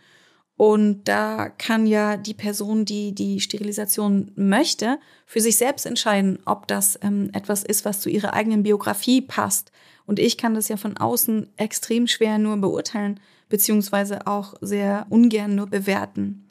Und 0.56 1.06
da 1.06 1.50
kann 1.50 1.88
ja 1.88 2.18
die 2.18 2.36
Person, 2.36 2.86
die 2.86 3.16
die 3.16 3.40
Sterilisation 3.40 4.32
möchte, 4.36 5.00
für 5.26 5.42
sich 5.42 5.58
selbst 5.58 5.88
entscheiden, 5.88 6.38
ob 6.46 6.68
das 6.68 7.00
ähm, 7.02 7.32
etwas 7.34 7.64
ist, 7.64 7.84
was 7.84 8.00
zu 8.00 8.10
ihrer 8.10 8.36
eigenen 8.36 8.62
Biografie 8.62 9.22
passt. 9.22 9.72
Und 10.06 10.20
ich 10.20 10.38
kann 10.38 10.54
das 10.54 10.68
ja 10.68 10.78
von 10.78 10.98
außen 10.98 11.50
extrem 11.58 12.06
schwer 12.06 12.38
nur 12.38 12.58
beurteilen, 12.58 13.20
beziehungsweise 13.50 14.28
auch 14.28 14.54
sehr 14.62 15.08
ungern 15.10 15.56
nur 15.56 15.66
bewerten. 15.66 16.48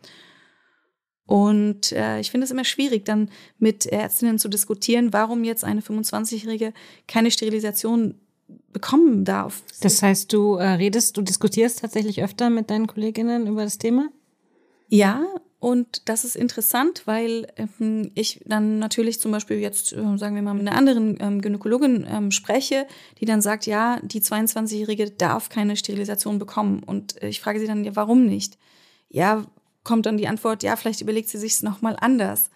Und 1.24 1.92
äh, 1.92 2.18
ich 2.18 2.32
finde 2.32 2.46
es 2.46 2.50
immer 2.50 2.64
schwierig, 2.64 3.04
dann 3.04 3.30
mit 3.60 3.86
Ärztinnen 3.86 4.40
zu 4.40 4.48
diskutieren, 4.48 5.12
warum 5.12 5.44
jetzt 5.44 5.62
eine 5.62 5.82
25-Jährige 5.82 6.72
keine 7.06 7.30
Sterilisation 7.30 8.20
bekommen 8.76 9.24
darf. 9.24 9.62
Das 9.80 10.02
heißt, 10.02 10.30
du 10.34 10.56
äh, 10.56 10.72
redest, 10.72 11.16
du 11.16 11.22
diskutierst 11.22 11.80
tatsächlich 11.80 12.22
öfter 12.22 12.50
mit 12.50 12.68
deinen 12.68 12.86
Kolleginnen 12.86 13.46
über 13.46 13.64
das 13.64 13.78
Thema? 13.78 14.10
Ja, 14.88 15.24
und 15.60 16.06
das 16.10 16.26
ist 16.26 16.36
interessant, 16.36 17.06
weil 17.06 17.46
ähm, 17.56 18.10
ich 18.14 18.42
dann 18.44 18.78
natürlich 18.78 19.18
zum 19.18 19.32
Beispiel 19.32 19.60
jetzt, 19.60 19.94
äh, 19.94 20.18
sagen 20.18 20.34
wir 20.34 20.42
mal, 20.42 20.52
mit 20.52 20.68
einer 20.68 20.76
anderen 20.76 21.16
ähm, 21.20 21.40
Gynäkologin 21.40 22.06
ähm, 22.06 22.30
spreche, 22.32 22.86
die 23.18 23.24
dann 23.24 23.40
sagt, 23.40 23.64
ja, 23.64 23.98
die 24.02 24.20
22-Jährige 24.20 25.10
darf 25.10 25.48
keine 25.48 25.76
Sterilisation 25.76 26.38
bekommen. 26.38 26.82
Und 26.82 27.22
äh, 27.22 27.28
ich 27.28 27.40
frage 27.40 27.58
sie 27.58 27.66
dann, 27.66 27.82
ja, 27.82 27.96
warum 27.96 28.26
nicht? 28.26 28.58
Ja, 29.08 29.46
kommt 29.84 30.04
dann 30.04 30.18
die 30.18 30.28
Antwort, 30.28 30.62
ja, 30.64 30.76
vielleicht 30.76 31.00
überlegt 31.00 31.30
sie 31.30 31.38
sich 31.38 31.62
nochmal 31.62 31.96
anders. 31.98 32.50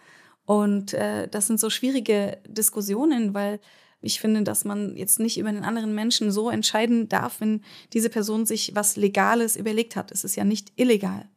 Und 0.44 0.92
äh, 0.92 1.28
das 1.28 1.46
sind 1.46 1.58
so 1.58 1.70
schwierige 1.70 2.36
Diskussionen, 2.46 3.32
weil 3.32 3.58
ich 4.00 4.20
finde, 4.20 4.42
dass 4.42 4.64
man 4.64 4.96
jetzt 4.96 5.20
nicht 5.20 5.38
über 5.38 5.48
einen 5.48 5.64
anderen 5.64 5.94
Menschen 5.94 6.32
so 6.32 6.50
entscheiden 6.50 7.08
darf, 7.08 7.40
wenn 7.40 7.62
diese 7.92 8.10
Person 8.10 8.46
sich 8.46 8.72
was 8.74 8.96
Legales 8.96 9.56
überlegt 9.56 9.96
hat. 9.96 10.10
Es 10.10 10.24
ist 10.24 10.36
ja 10.36 10.44
nicht 10.44 10.72
illegal. 10.76 11.28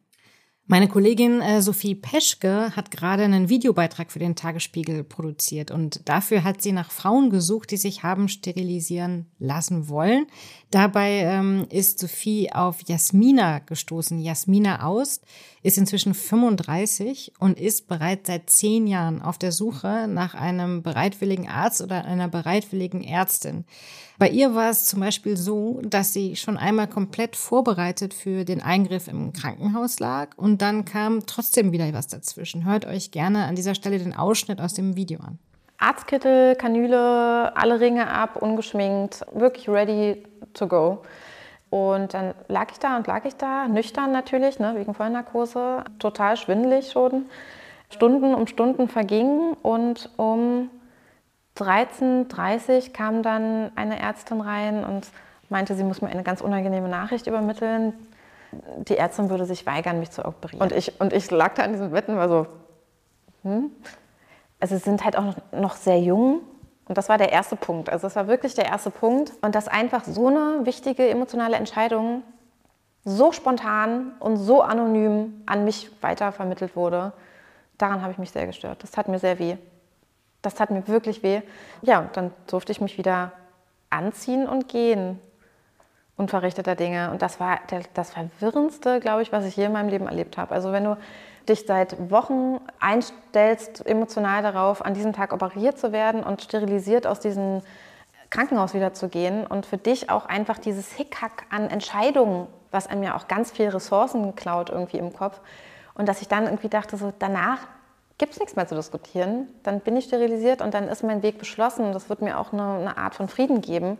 Meine 0.66 0.88
Kollegin 0.88 1.42
äh, 1.42 1.60
Sophie 1.60 1.94
Peschke 1.94 2.74
hat 2.74 2.90
gerade 2.90 3.22
einen 3.22 3.50
Videobeitrag 3.50 4.10
für 4.10 4.18
den 4.18 4.34
Tagesspiegel 4.34 5.04
produziert 5.04 5.70
und 5.70 6.08
dafür 6.08 6.42
hat 6.42 6.62
sie 6.62 6.72
nach 6.72 6.90
Frauen 6.90 7.28
gesucht, 7.28 7.70
die 7.70 7.76
sich 7.76 8.02
haben 8.02 8.28
sterilisieren 8.28 9.26
lassen 9.38 9.90
wollen. 9.90 10.26
Dabei 10.74 11.20
ähm, 11.20 11.68
ist 11.70 12.00
Sophie 12.00 12.50
auf 12.52 12.80
Jasmina 12.88 13.60
gestoßen. 13.60 14.18
Jasmina 14.18 14.82
Aust 14.84 15.24
ist 15.62 15.78
inzwischen 15.78 16.14
35 16.14 17.34
und 17.38 17.60
ist 17.60 17.86
bereits 17.86 18.26
seit 18.26 18.50
zehn 18.50 18.88
Jahren 18.88 19.22
auf 19.22 19.38
der 19.38 19.52
Suche 19.52 20.08
nach 20.08 20.34
einem 20.34 20.82
bereitwilligen 20.82 21.48
Arzt 21.48 21.80
oder 21.80 22.04
einer 22.04 22.26
bereitwilligen 22.26 23.04
Ärztin. 23.04 23.66
Bei 24.18 24.28
ihr 24.28 24.56
war 24.56 24.68
es 24.68 24.84
zum 24.84 24.98
Beispiel 24.98 25.36
so, 25.36 25.80
dass 25.84 26.12
sie 26.12 26.34
schon 26.34 26.56
einmal 26.56 26.88
komplett 26.88 27.36
vorbereitet 27.36 28.12
für 28.12 28.44
den 28.44 28.60
Eingriff 28.60 29.06
im 29.06 29.32
Krankenhaus 29.32 30.00
lag 30.00 30.30
und 30.36 30.60
dann 30.60 30.84
kam 30.84 31.24
trotzdem 31.24 31.70
wieder 31.70 31.92
was 31.92 32.08
dazwischen. 32.08 32.64
Hört 32.64 32.84
euch 32.84 33.12
gerne 33.12 33.44
an 33.44 33.54
dieser 33.54 33.76
Stelle 33.76 34.00
den 34.00 34.12
Ausschnitt 34.12 34.60
aus 34.60 34.74
dem 34.74 34.96
Video 34.96 35.20
an. 35.20 35.38
Arztkittel, 35.78 36.56
Kanüle, 36.56 37.54
alle 37.56 37.78
Ringe 37.78 38.08
ab, 38.08 38.40
ungeschminkt, 38.40 39.20
wirklich 39.32 39.68
ready 39.68 40.22
to 40.54 40.66
go. 40.66 41.02
Und 41.70 42.14
dann 42.14 42.34
lag 42.48 42.70
ich 42.70 42.78
da 42.78 42.96
und 42.96 43.06
lag 43.06 43.24
ich 43.24 43.36
da, 43.36 43.66
nüchtern 43.66 44.12
natürlich, 44.12 44.58
ne, 44.58 44.74
wegen 44.76 44.94
Vollnarkose, 44.94 45.84
total 45.98 46.36
schwindelig 46.36 46.92
schon. 46.92 47.26
Stunden 47.90 48.34
um 48.34 48.46
Stunden 48.46 48.88
vergingen 48.88 49.54
und 49.62 50.08
um 50.16 50.70
13.30 51.56 52.86
Uhr 52.88 52.92
kam 52.92 53.22
dann 53.22 53.70
eine 53.76 53.98
Ärztin 53.98 54.40
rein 54.40 54.84
und 54.84 55.08
meinte, 55.48 55.74
sie 55.74 55.84
muss 55.84 56.00
mir 56.00 56.08
eine 56.08 56.22
ganz 56.22 56.40
unangenehme 56.40 56.88
Nachricht 56.88 57.26
übermitteln. 57.26 57.92
Die 58.88 58.96
Ärztin 58.96 59.30
würde 59.30 59.46
sich 59.46 59.66
weigern, 59.66 59.98
mich 60.00 60.10
zu 60.10 60.24
operieren. 60.24 60.62
Und 60.62 60.72
ich, 60.72 61.00
und 61.00 61.12
ich 61.12 61.30
lag 61.30 61.54
da 61.54 61.64
an 61.64 61.72
diesem 61.72 61.90
Bett 61.90 62.08
und 62.08 62.16
war 62.16 62.28
so, 62.28 62.46
hm? 63.42 63.70
Also 64.60 64.76
sie 64.76 64.82
sind 64.82 65.04
halt 65.04 65.16
auch 65.16 65.34
noch 65.52 65.74
sehr 65.74 66.00
jung. 66.00 66.40
Und 66.86 66.98
das 66.98 67.08
war 67.08 67.18
der 67.18 67.32
erste 67.32 67.56
Punkt. 67.56 67.88
Also 67.88 68.06
das 68.06 68.16
war 68.16 68.28
wirklich 68.28 68.54
der 68.54 68.66
erste 68.66 68.90
Punkt. 68.90 69.32
Und 69.40 69.54
dass 69.54 69.68
einfach 69.68 70.04
so 70.04 70.28
eine 70.28 70.66
wichtige 70.66 71.08
emotionale 71.08 71.56
Entscheidung 71.56 72.22
so 73.04 73.32
spontan 73.32 74.12
und 74.20 74.36
so 74.36 74.62
anonym 74.62 75.42
an 75.46 75.64
mich 75.64 75.90
weitervermittelt 76.00 76.74
wurde, 76.76 77.12
daran 77.78 78.02
habe 78.02 78.12
ich 78.12 78.18
mich 78.18 78.30
sehr 78.30 78.46
gestört. 78.46 78.82
Das 78.82 78.90
tat 78.90 79.08
mir 79.08 79.18
sehr 79.18 79.38
weh. 79.38 79.56
Das 80.42 80.54
tat 80.54 80.70
mir 80.70 80.86
wirklich 80.88 81.22
weh. 81.22 81.42
Ja, 81.82 82.00
und 82.00 82.16
dann 82.16 82.32
durfte 82.46 82.72
ich 82.72 82.80
mich 82.80 82.98
wieder 82.98 83.32
anziehen 83.90 84.46
und 84.46 84.68
gehen. 84.68 85.20
unverrichteter 86.16 86.76
Dinge. 86.76 87.10
Und 87.10 87.22
das 87.22 87.40
war 87.40 87.60
der, 87.70 87.82
das 87.94 88.10
Verwirrendste, 88.12 89.00
glaube 89.00 89.22
ich, 89.22 89.32
was 89.32 89.44
ich 89.44 89.56
je 89.56 89.64
in 89.64 89.72
meinem 89.72 89.88
Leben 89.88 90.06
erlebt 90.06 90.36
habe. 90.38 90.54
Also 90.54 90.70
wenn 90.72 90.84
du 90.84 90.96
dich 91.48 91.64
seit 91.66 92.10
Wochen 92.10 92.60
einstellst, 92.80 93.86
emotional 93.86 94.42
darauf, 94.42 94.84
an 94.84 94.94
diesem 94.94 95.12
Tag 95.12 95.32
operiert 95.32 95.78
zu 95.78 95.92
werden 95.92 96.22
und 96.22 96.42
sterilisiert 96.42 97.06
aus 97.06 97.20
diesem 97.20 97.62
Krankenhaus 98.30 98.74
wieder 98.74 98.94
zu 98.94 99.08
gehen 99.08 99.46
und 99.46 99.66
für 99.66 99.78
dich 99.78 100.10
auch 100.10 100.26
einfach 100.26 100.58
dieses 100.58 100.92
Hickhack 100.92 101.46
an 101.50 101.70
Entscheidungen, 101.70 102.48
was 102.70 102.86
einem 102.86 103.02
ja 103.02 103.16
auch 103.16 103.28
ganz 103.28 103.52
viel 103.52 103.68
Ressourcen 103.68 104.34
klaut 104.34 104.70
irgendwie 104.70 104.98
im 104.98 105.12
Kopf. 105.12 105.40
Und 105.94 106.08
dass 106.08 106.20
ich 106.20 106.28
dann 106.28 106.44
irgendwie 106.44 106.68
dachte, 106.68 106.96
so 106.96 107.12
danach 107.18 107.58
gibt 108.18 108.32
es 108.32 108.40
nichts 108.40 108.56
mehr 108.56 108.66
zu 108.66 108.74
diskutieren. 108.74 109.48
Dann 109.62 109.80
bin 109.80 109.96
ich 109.96 110.06
sterilisiert 110.06 110.62
und 110.62 110.74
dann 110.74 110.88
ist 110.88 111.04
mein 111.04 111.22
Weg 111.22 111.38
beschlossen. 111.38 111.92
Das 111.92 112.08
wird 112.08 112.22
mir 112.22 112.38
auch 112.38 112.52
eine, 112.52 112.78
eine 112.78 112.96
Art 112.96 113.14
von 113.14 113.28
Frieden 113.28 113.60
geben. 113.60 113.98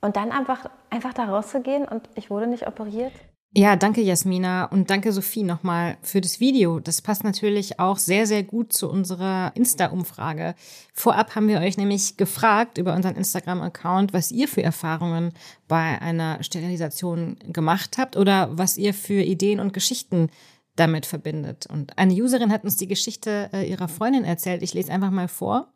Und 0.00 0.16
dann 0.16 0.32
einfach, 0.32 0.68
einfach 0.88 1.12
da 1.12 1.24
rauszugehen 1.24 1.86
und 1.86 2.08
ich 2.14 2.30
wurde 2.30 2.46
nicht 2.46 2.66
operiert. 2.66 3.12
Ja, 3.52 3.74
danke 3.74 4.00
Jasmina 4.00 4.66
und 4.66 4.90
danke 4.90 5.10
Sophie 5.10 5.42
nochmal 5.42 5.98
für 6.02 6.20
das 6.20 6.38
Video. 6.38 6.78
Das 6.78 7.02
passt 7.02 7.24
natürlich 7.24 7.80
auch 7.80 7.98
sehr, 7.98 8.24
sehr 8.24 8.44
gut 8.44 8.72
zu 8.72 8.88
unserer 8.88 9.50
Insta-Umfrage. 9.56 10.54
Vorab 10.94 11.34
haben 11.34 11.48
wir 11.48 11.58
euch 11.58 11.76
nämlich 11.76 12.16
gefragt 12.16 12.78
über 12.78 12.94
unseren 12.94 13.16
Instagram-Account, 13.16 14.12
was 14.12 14.30
ihr 14.30 14.46
für 14.46 14.62
Erfahrungen 14.62 15.32
bei 15.66 16.00
einer 16.00 16.40
Sterilisation 16.44 17.38
gemacht 17.48 17.98
habt 17.98 18.16
oder 18.16 18.56
was 18.56 18.76
ihr 18.76 18.94
für 18.94 19.20
Ideen 19.20 19.58
und 19.58 19.72
Geschichten 19.72 20.30
damit 20.76 21.04
verbindet. 21.04 21.66
Und 21.66 21.98
eine 21.98 22.14
Userin 22.14 22.52
hat 22.52 22.62
uns 22.62 22.76
die 22.76 22.86
Geschichte 22.86 23.50
äh, 23.52 23.68
ihrer 23.68 23.88
Freundin 23.88 24.22
erzählt. 24.22 24.62
Ich 24.62 24.74
lese 24.74 24.92
einfach 24.92 25.10
mal 25.10 25.26
vor. 25.26 25.72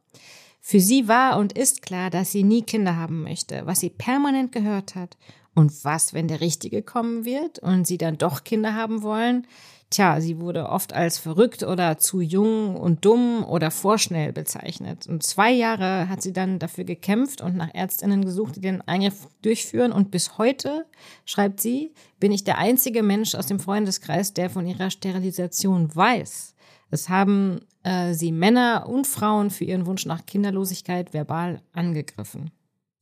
Für 0.61 0.79
sie 0.79 1.09
war 1.09 1.39
und 1.39 1.59
ist 1.59 1.83
klar, 1.83 2.09
dass 2.09 2.31
sie 2.31 2.45
nie 2.45 2.63
Kinder 2.63 2.97
haben 2.97 3.25
möchte, 3.25 3.67
was 3.67 3.81
sie 3.81 3.91
permanent 3.91 4.53
gehört 4.53 4.95
hat. 4.95 5.17
Und 5.55 5.85
was, 5.85 6.13
wenn 6.13 6.29
der 6.29 6.41
Richtige 6.41 6.83
kommen 6.83 7.25
wird 7.25 7.59
und 7.61 7.87
sie 7.87 7.99
dann 7.99 8.19
doch 8.19 8.45
Kinder 8.45 8.75
haben 8.75 9.03
wollen? 9.03 9.47
Tja, 9.91 10.21
sie 10.21 10.41
wurde 10.41 10.71
oft 10.71 10.93
als 10.93 11.19
verrückt 11.19 11.63
oder 11.63 11.99
zu 11.99 12.21
jung 12.21 12.75
und 12.75 13.05
dumm 13.05 13.45
oder 13.45 13.71
vorschnell 13.71 14.33
bezeichnet. 14.33 15.07
Und 15.07 15.23
zwei 15.23 15.53
Jahre 15.53 16.09
hat 16.09 16.21
sie 16.21 16.33
dann 16.33 16.59
dafür 16.59 16.83
gekämpft 16.83 17.41
und 17.41 17.55
nach 17.55 17.73
Ärztinnen 17.73 18.25
gesucht, 18.25 18.57
die 18.57 18.61
den 18.61 18.81
Eingriff 18.83 19.29
durchführen. 19.43 19.93
Und 19.93 20.11
bis 20.11 20.37
heute, 20.37 20.87
schreibt 21.25 21.61
sie, 21.61 21.93
bin 22.19 22.33
ich 22.33 22.43
der 22.43 22.59
einzige 22.59 23.05
Mensch 23.05 23.37
aus 23.37 23.47
dem 23.47 23.61
Freundeskreis, 23.61 24.35
der 24.35 24.51
von 24.51 24.67
ihrer 24.67 24.91
Sterilisation 24.91 25.95
weiß. 25.95 26.55
Es 26.91 27.09
haben 27.09 27.61
äh, 27.85 28.15
sie 28.15 28.33
Männer 28.33 28.87
und 28.89 29.07
Frauen 29.07 29.51
für 29.51 29.65
ihren 29.65 29.87
Wunsch 29.87 30.07
nach 30.07 30.27
Kinderlosigkeit 30.27 31.13
verbal 31.13 31.61
angegriffen. 31.73 32.51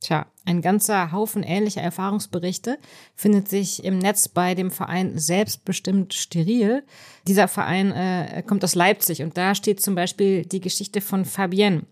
Tja, 0.02 0.26
ein 0.44 0.62
ganzer 0.62 1.12
Haufen 1.12 1.44
ähnlicher 1.44 1.80
Erfahrungsberichte 1.80 2.78
findet 3.14 3.48
sich 3.48 3.84
im 3.84 3.98
Netz 3.98 4.26
bei 4.26 4.56
dem 4.56 4.72
Verein 4.72 5.16
Selbstbestimmt 5.16 6.12
Steril. 6.12 6.82
Dieser 7.28 7.46
Verein 7.46 7.92
äh, 7.92 8.42
kommt 8.44 8.64
aus 8.64 8.74
Leipzig 8.74 9.22
und 9.22 9.36
da 9.38 9.54
steht 9.54 9.80
zum 9.80 9.94
Beispiel 9.94 10.44
die 10.44 10.60
Geschichte 10.60 11.00
von 11.00 11.24
Fabienne. 11.24 11.84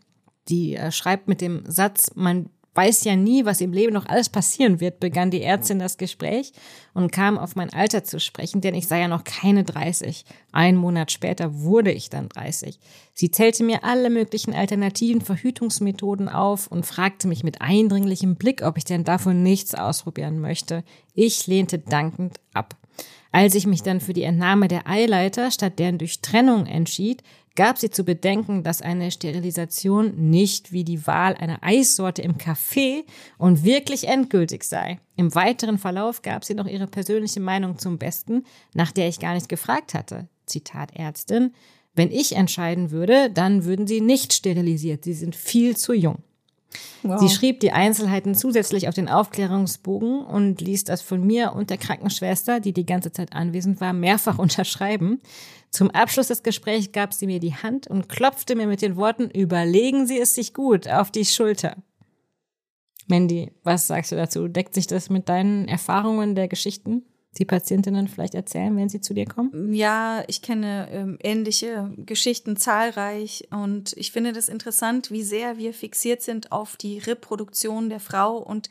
Die 0.48 0.74
äh, 0.74 0.90
schreibt 0.90 1.28
mit 1.28 1.40
dem 1.40 1.62
Satz, 1.66 2.10
man 2.16 2.50
weiß 2.74 3.04
ja 3.04 3.16
nie, 3.16 3.44
was 3.44 3.60
im 3.60 3.72
Leben 3.72 3.92
noch 3.92 4.06
alles 4.06 4.28
passieren 4.28 4.80
wird, 4.80 5.00
begann 5.00 5.30
die 5.30 5.42
Ärztin 5.42 5.78
das 5.78 5.98
Gespräch 5.98 6.52
und 6.94 7.10
kam 7.10 7.38
auf 7.38 7.56
mein 7.56 7.72
Alter 7.72 8.04
zu 8.04 8.20
sprechen, 8.20 8.60
denn 8.60 8.74
ich 8.74 8.86
sei 8.86 9.00
ja 9.00 9.08
noch 9.08 9.24
keine 9.24 9.64
30. 9.64 10.24
Ein 10.52 10.76
Monat 10.76 11.10
später 11.10 11.60
wurde 11.60 11.90
ich 11.90 12.10
dann 12.10 12.28
30. 12.28 12.78
Sie 13.14 13.30
zählte 13.30 13.64
mir 13.64 13.84
alle 13.84 14.08
möglichen 14.08 14.54
alternativen 14.54 15.20
Verhütungsmethoden 15.20 16.28
auf 16.28 16.68
und 16.68 16.86
fragte 16.86 17.26
mich 17.26 17.42
mit 17.42 17.60
eindringlichem 17.60 18.36
Blick, 18.36 18.62
ob 18.62 18.78
ich 18.78 18.84
denn 18.84 19.04
davon 19.04 19.42
nichts 19.42 19.74
ausprobieren 19.74 20.38
möchte. 20.38 20.84
Ich 21.14 21.46
lehnte 21.46 21.78
dankend 21.78 22.38
ab. 22.54 22.76
Als 23.32 23.54
ich 23.54 23.66
mich 23.66 23.82
dann 23.82 24.00
für 24.00 24.12
die 24.12 24.24
Entnahme 24.24 24.66
der 24.66 24.88
Eileiter 24.88 25.50
statt 25.50 25.78
deren 25.78 25.98
Durchtrennung 25.98 26.66
entschied, 26.66 27.22
gab 27.56 27.78
sie 27.78 27.90
zu 27.90 28.04
bedenken, 28.04 28.62
dass 28.62 28.82
eine 28.82 29.10
Sterilisation 29.10 30.30
nicht 30.30 30.72
wie 30.72 30.84
die 30.84 31.06
Wahl 31.06 31.34
einer 31.34 31.62
Eissorte 31.62 32.22
im 32.22 32.38
Café 32.38 33.04
und 33.38 33.64
wirklich 33.64 34.08
endgültig 34.08 34.64
sei. 34.64 35.00
Im 35.16 35.34
weiteren 35.34 35.78
Verlauf 35.78 36.22
gab 36.22 36.44
sie 36.44 36.54
noch 36.54 36.66
ihre 36.66 36.86
persönliche 36.86 37.40
Meinung 37.40 37.78
zum 37.78 37.98
Besten, 37.98 38.44
nach 38.74 38.92
der 38.92 39.08
ich 39.08 39.20
gar 39.20 39.34
nicht 39.34 39.48
gefragt 39.48 39.94
hatte. 39.94 40.28
Zitat 40.46 40.94
Ärztin. 40.94 41.52
Wenn 41.94 42.10
ich 42.10 42.36
entscheiden 42.36 42.92
würde, 42.92 43.30
dann 43.30 43.64
würden 43.64 43.86
sie 43.86 44.00
nicht 44.00 44.32
sterilisiert. 44.32 45.04
Sie 45.04 45.12
sind 45.14 45.34
viel 45.34 45.76
zu 45.76 45.92
jung. 45.92 46.18
Wow. 47.02 47.20
Sie 47.20 47.28
schrieb 47.28 47.60
die 47.60 47.72
Einzelheiten 47.72 48.34
zusätzlich 48.34 48.86
auf 48.86 48.94
den 48.94 49.08
Aufklärungsbogen 49.08 50.24
und 50.24 50.60
ließ 50.60 50.84
das 50.84 51.02
von 51.02 51.26
mir 51.26 51.52
und 51.54 51.70
der 51.70 51.78
Krankenschwester, 51.78 52.60
die 52.60 52.72
die 52.72 52.86
ganze 52.86 53.10
Zeit 53.10 53.32
anwesend 53.32 53.80
war, 53.80 53.92
mehrfach 53.92 54.38
unterschreiben. 54.38 55.20
Zum 55.70 55.90
Abschluss 55.90 56.28
des 56.28 56.42
Gesprächs 56.42 56.92
gab 56.92 57.14
sie 57.14 57.26
mir 57.26 57.40
die 57.40 57.54
Hand 57.54 57.86
und 57.86 58.08
klopfte 58.08 58.56
mir 58.56 58.66
mit 58.66 58.82
den 58.82 58.96
Worten, 58.96 59.30
überlegen 59.30 60.06
Sie 60.06 60.18
es 60.18 60.34
sich 60.34 60.52
gut, 60.52 60.88
auf 60.88 61.10
die 61.10 61.24
Schulter. 61.24 61.76
Mandy, 63.06 63.52
was 63.62 63.86
sagst 63.86 64.12
du 64.12 64.16
dazu? 64.16 64.48
Deckt 64.48 64.74
sich 64.74 64.86
das 64.86 65.10
mit 65.10 65.28
deinen 65.28 65.68
Erfahrungen 65.68 66.34
der 66.34 66.48
Geschichten? 66.48 67.04
die 67.38 67.44
Patientinnen 67.44 68.08
vielleicht 68.08 68.34
erzählen, 68.34 68.76
wenn 68.76 68.88
sie 68.88 69.00
zu 69.00 69.14
dir 69.14 69.24
kommen? 69.24 69.72
Ja, 69.72 70.24
ich 70.26 70.42
kenne 70.42 70.88
ähm, 70.90 71.18
ähnliche 71.22 71.92
Geschichten 71.98 72.56
zahlreich 72.56 73.48
und 73.50 73.92
ich 73.96 74.10
finde 74.10 74.32
das 74.32 74.48
interessant, 74.48 75.10
wie 75.10 75.22
sehr 75.22 75.56
wir 75.56 75.72
fixiert 75.72 76.22
sind 76.22 76.50
auf 76.50 76.76
die 76.76 76.98
Reproduktion 76.98 77.88
der 77.88 78.00
Frau 78.00 78.38
und 78.38 78.68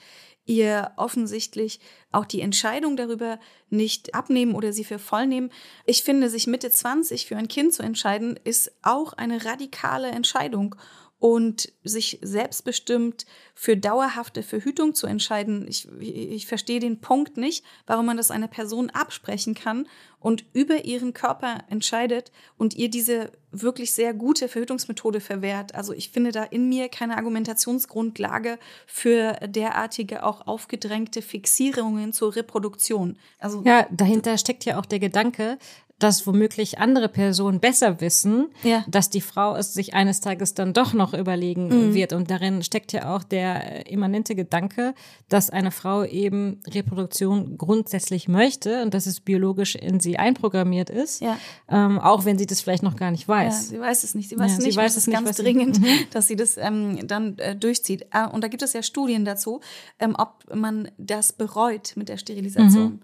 ihr 0.49 0.91
offensichtlich 0.97 1.79
auch 2.11 2.25
die 2.25 2.41
Entscheidung 2.41 2.97
darüber 2.97 3.39
nicht 3.69 4.15
abnehmen 4.15 4.55
oder 4.55 4.73
sie 4.73 4.83
für 4.83 4.97
voll 4.97 5.27
nehmen. 5.27 5.51
Ich 5.85 6.03
finde, 6.03 6.27
sich 6.27 6.47
Mitte 6.47 6.71
20 6.71 7.27
für 7.27 7.37
ein 7.37 7.47
Kind 7.47 7.71
zu 7.71 7.83
entscheiden, 7.83 8.37
ist 8.43 8.71
auch 8.81 9.13
eine 9.13 9.45
radikale 9.45 10.07
Entscheidung 10.07 10.75
und 11.19 11.73
sich 11.83 12.19
selbstbestimmt 12.21 13.25
für 13.53 13.75
dauerhafte 13.75 14.41
Verhütung 14.41 14.95
zu 14.95 15.05
entscheiden. 15.05 15.67
Ich, 15.67 15.87
ich 15.99 16.47
verstehe 16.47 16.79
den 16.79 17.01
Punkt 17.01 17.35
nicht, 17.35 17.65
warum 17.85 18.05
man 18.05 18.15
das 18.15 18.31
einer 18.31 18.47
Person 18.47 18.89
absprechen 18.89 19.53
kann 19.53 19.85
und 20.21 20.45
über 20.53 20.85
ihren 20.85 21.13
Körper 21.13 21.59
entscheidet 21.69 22.31
und 22.57 22.73
ihr 22.75 22.89
diese 22.89 23.31
wirklich 23.51 23.91
sehr 23.91 24.13
gute 24.13 24.47
Verhütungsmethode 24.47 25.19
verwehrt. 25.19 25.75
Also 25.75 25.91
ich 25.91 26.09
finde 26.09 26.31
da 26.31 26.43
in 26.43 26.69
mir 26.69 26.87
keine 26.87 27.17
Argumentationsgrundlage 27.17 28.57
für 28.87 29.33
derartige 29.45 30.23
auch 30.23 30.47
aufgedrängte 30.47 31.21
Fixierungen 31.21 32.13
zur 32.13 32.37
Reproduktion. 32.37 33.17
Also 33.39 33.61
ja, 33.65 33.87
dahinter 33.91 34.37
steckt 34.37 34.63
ja 34.63 34.79
auch 34.79 34.85
der 34.85 34.99
Gedanke, 34.99 35.57
dass 35.99 36.25
womöglich 36.25 36.79
andere 36.79 37.09
Personen 37.09 37.59
besser 37.59 37.99
wissen, 38.01 38.47
ja. 38.63 38.83
dass 38.87 39.09
die 39.09 39.21
Frau 39.21 39.55
es 39.55 39.73
sich 39.73 39.93
eines 39.93 40.21
Tages 40.21 40.53
dann 40.53 40.73
doch 40.73 40.93
noch 40.93 41.13
überlegen 41.13 41.67
mhm. 41.67 41.93
wird. 41.93 42.13
Und 42.13 42.31
darin 42.31 42.63
steckt 42.63 42.93
ja 42.93 43.13
auch 43.13 43.23
der 43.23 43.89
immanente 43.91 44.33
Gedanke, 44.33 44.95
dass 45.27 45.49
eine 45.49 45.71
Frau 45.71 46.05
eben 46.05 46.61
Reproduktion 46.67 47.57
grundsätzlich 47.57 48.29
möchte 48.29 48.81
und 48.81 48.93
dass 48.93 49.05
es 49.05 49.19
biologisch 49.19 49.75
in 49.75 49.99
sie 49.99 50.17
einprogrammiert 50.17 50.89
ist, 50.89 51.21
ja. 51.21 51.37
ähm, 51.67 51.99
auch 51.99 52.23
wenn 52.23 52.37
sie 52.37 52.45
das 52.45 52.61
vielleicht 52.61 52.83
noch 52.83 52.95
gar 52.95 53.11
nicht 53.11 53.27
weiß. 53.27 53.71
Ja, 53.71 53.77
sie 53.77 53.79
weiß 53.79 54.03
es 54.03 54.15
nicht. 54.15 54.29
Sie 54.29 54.39
weiß, 54.39 54.51
ja, 54.51 54.57
nicht, 54.57 54.71
sie 54.71 54.77
weiß 54.77 54.95
es 54.95 55.07
nicht, 55.07 55.23
ganz 55.23 55.37
dringend, 55.37 55.81
mhm. 55.81 55.87
dass 56.11 56.27
sie 56.27 56.37
das 56.37 56.57
ähm, 56.57 57.05
dann 57.07 57.37
äh, 57.39 57.55
durchzieht. 57.55 58.07
Äh, 58.13 58.27
und 58.27 58.41
da 58.41 58.47
gibt 58.47 58.63
es 58.63 58.71
ja 58.71 58.81
Studien 58.83 59.25
dazu, 59.25 59.59
ähm, 59.99 60.15
ob 60.17 60.45
man 60.55 60.89
das 60.97 61.33
bereut 61.33 61.93
mit 61.95 62.07
der 62.07 62.17
Sterilisation. 62.17 62.93
Mhm. 62.93 63.01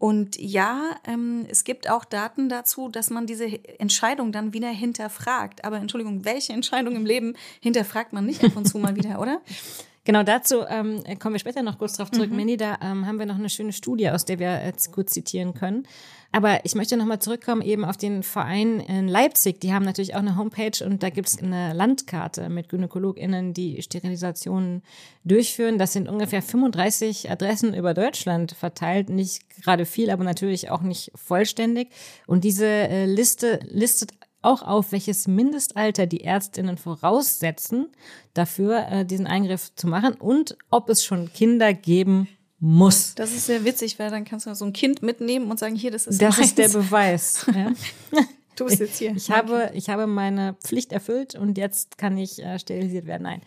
Und 0.00 0.40
ja, 0.40 0.96
ähm, 1.06 1.44
es 1.50 1.62
gibt 1.62 1.90
auch 1.90 2.06
Daten 2.06 2.48
dazu, 2.48 2.88
dass 2.88 3.10
man 3.10 3.26
diese 3.26 3.44
Entscheidung 3.78 4.32
dann 4.32 4.54
wieder 4.54 4.70
hinterfragt. 4.70 5.62
Aber 5.62 5.76
Entschuldigung, 5.76 6.24
welche 6.24 6.54
Entscheidung 6.54 6.96
im 6.96 7.04
Leben 7.04 7.36
hinterfragt 7.60 8.14
man 8.14 8.24
nicht 8.24 8.42
ab 8.42 8.56
und 8.56 8.64
zu 8.66 8.78
mal 8.78 8.96
wieder, 8.96 9.20
oder? 9.20 9.42
Genau 10.04 10.22
dazu 10.22 10.62
ähm, 10.66 11.04
kommen 11.18 11.34
wir 11.34 11.40
später 11.40 11.62
noch 11.62 11.78
kurz 11.78 11.96
drauf 11.96 12.10
zurück, 12.10 12.30
mhm. 12.30 12.36
Minnie. 12.36 12.56
Da 12.56 12.78
ähm, 12.82 13.06
haben 13.06 13.18
wir 13.18 13.26
noch 13.26 13.38
eine 13.38 13.50
schöne 13.50 13.72
Studie, 13.72 14.08
aus 14.10 14.24
der 14.24 14.38
wir 14.38 14.64
jetzt 14.64 14.92
kurz 14.92 15.12
zitieren 15.12 15.52
können. 15.52 15.86
Aber 16.32 16.64
ich 16.64 16.74
möchte 16.74 16.96
nochmal 16.96 17.18
zurückkommen 17.18 17.60
eben 17.60 17.84
auf 17.84 17.96
den 17.96 18.22
Verein 18.22 18.80
in 18.80 19.08
Leipzig. 19.08 19.60
Die 19.60 19.74
haben 19.74 19.84
natürlich 19.84 20.14
auch 20.14 20.20
eine 20.20 20.36
Homepage 20.36 20.84
und 20.84 21.02
da 21.02 21.10
gibt 21.10 21.28
es 21.28 21.42
eine 21.42 21.72
Landkarte 21.74 22.48
mit 22.48 22.68
GynäkologInnen, 22.68 23.52
die 23.52 23.82
Sterilisationen 23.82 24.82
durchführen. 25.24 25.76
Das 25.76 25.92
sind 25.92 26.08
ungefähr 26.08 26.40
35 26.40 27.30
Adressen 27.30 27.74
über 27.74 27.94
Deutschland 27.94 28.52
verteilt. 28.52 29.10
Nicht 29.10 29.42
gerade 29.62 29.84
viel, 29.84 30.10
aber 30.10 30.22
natürlich 30.22 30.70
auch 30.70 30.82
nicht 30.82 31.10
vollständig. 31.16 31.88
Und 32.26 32.44
diese 32.44 32.66
äh, 32.66 33.06
Liste 33.06 33.58
listet 33.64 34.12
auch 34.42 34.62
auf, 34.62 34.92
welches 34.92 35.28
Mindestalter 35.28 36.06
die 36.06 36.24
Ärztinnen 36.24 36.76
voraussetzen, 36.78 37.88
dafür 38.34 38.86
äh, 38.88 39.04
diesen 39.04 39.26
Eingriff 39.26 39.74
zu 39.74 39.86
machen 39.86 40.14
und 40.14 40.56
ob 40.70 40.88
es 40.88 41.04
schon 41.04 41.32
Kinder 41.32 41.74
geben 41.74 42.28
muss. 42.58 43.14
Das 43.14 43.32
ist 43.32 43.46
sehr 43.46 43.64
witzig, 43.64 43.98
weil 43.98 44.10
dann 44.10 44.24
kannst 44.24 44.46
du 44.46 44.54
so 44.54 44.64
ein 44.64 44.72
Kind 44.72 45.02
mitnehmen 45.02 45.50
und 45.50 45.58
sagen, 45.58 45.76
hier, 45.76 45.90
das 45.90 46.06
ist 46.06 46.20
Das 46.20 46.36
meins. 46.36 46.48
ist 46.48 46.58
der 46.58 46.68
Beweis. 46.68 47.46
Ja. 47.54 47.72
Du 48.56 48.66
bist 48.66 48.80
jetzt 48.80 48.98
hier. 48.98 49.16
Ich 49.16 49.30
habe, 49.30 49.70
ich 49.72 49.88
habe 49.88 50.06
meine 50.06 50.54
Pflicht 50.62 50.92
erfüllt 50.92 51.34
und 51.34 51.56
jetzt 51.56 51.96
kann 51.96 52.18
ich 52.18 52.42
äh, 52.42 52.58
sterilisiert 52.58 53.06
werden. 53.06 53.22
Nein. 53.22 53.40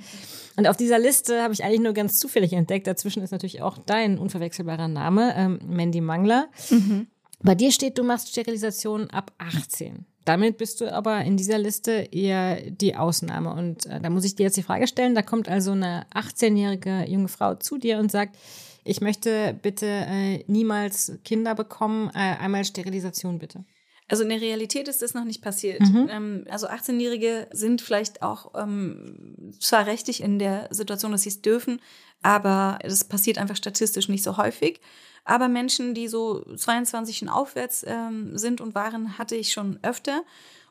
Und 0.55 0.65
auf 0.65 0.75
dieser 0.75 0.97
Liste 0.97 1.43
habe 1.43 1.53
ich 1.53 1.63
eigentlich 1.63 1.81
nur 1.81 1.93
ganz 1.93 2.17
zufällig 2.17 2.53
entdeckt. 2.53 2.87
Dazwischen 2.87 3.21
ist 3.21 3.29
natürlich 3.29 3.61
auch 3.61 3.77
dein 3.77 4.17
unverwechselbarer 4.17 4.87
Name, 4.87 5.35
ähm, 5.35 5.59
Mandy 5.67 6.01
Mangler. 6.01 6.47
Mhm. 6.71 7.05
Bei 7.43 7.53
dir 7.53 7.71
steht, 7.71 7.99
du 7.99 8.03
machst 8.03 8.29
Sterilisation 8.29 9.07
ab 9.11 9.33
18. 9.37 10.05
Damit 10.25 10.57
bist 10.57 10.79
du 10.79 10.91
aber 10.91 11.21
in 11.21 11.35
dieser 11.35 11.57
Liste 11.57 11.91
eher 12.11 12.61
die 12.71 12.95
Ausnahme. 12.95 13.53
Und 13.53 13.85
äh, 13.85 13.99
da 13.99 14.09
muss 14.09 14.23
ich 14.23 14.35
dir 14.35 14.43
jetzt 14.43 14.57
die 14.57 14.63
Frage 14.63 14.87
stellen, 14.87 15.15
da 15.15 15.21
kommt 15.21 15.49
also 15.49 15.71
eine 15.71 16.05
18-jährige 16.13 17.05
junge 17.07 17.27
Frau 17.27 17.55
zu 17.55 17.77
dir 17.77 17.99
und 17.99 18.11
sagt, 18.11 18.37
ich 18.85 19.01
möchte 19.01 19.57
bitte 19.61 19.85
äh, 19.85 20.43
niemals 20.47 21.13
Kinder 21.23 21.55
bekommen, 21.55 22.09
äh, 22.13 22.19
einmal 22.19 22.65
Sterilisation 22.65 23.39
bitte. 23.39 23.65
Also 24.09 24.23
in 24.23 24.29
der 24.29 24.41
Realität 24.41 24.87
ist 24.87 25.01
das 25.01 25.13
noch 25.13 25.23
nicht 25.23 25.41
passiert. 25.41 25.79
Mhm. 25.79 26.09
Ähm, 26.11 26.45
also 26.49 26.67
18-Jährige 26.67 27.47
sind 27.51 27.81
vielleicht 27.81 28.21
auch 28.21 28.53
ähm, 28.55 29.53
zwar 29.59 29.85
rechtlich 29.87 30.21
in 30.21 30.39
der 30.39 30.67
Situation, 30.71 31.11
dass 31.11 31.23
sie 31.23 31.29
es 31.29 31.41
dürfen, 31.41 31.81
aber 32.21 32.79
das 32.83 33.05
passiert 33.05 33.37
einfach 33.37 33.55
statistisch 33.55 34.09
nicht 34.09 34.23
so 34.23 34.37
häufig. 34.37 34.81
Aber 35.25 35.47
Menschen, 35.47 35.93
die 35.93 36.07
so 36.07 36.43
22 36.55 37.23
und 37.23 37.29
aufwärts 37.29 37.85
ähm, 37.87 38.37
sind 38.37 38.61
und 38.61 38.75
waren, 38.75 39.17
hatte 39.17 39.35
ich 39.35 39.53
schon 39.53 39.79
öfter. 39.81 40.23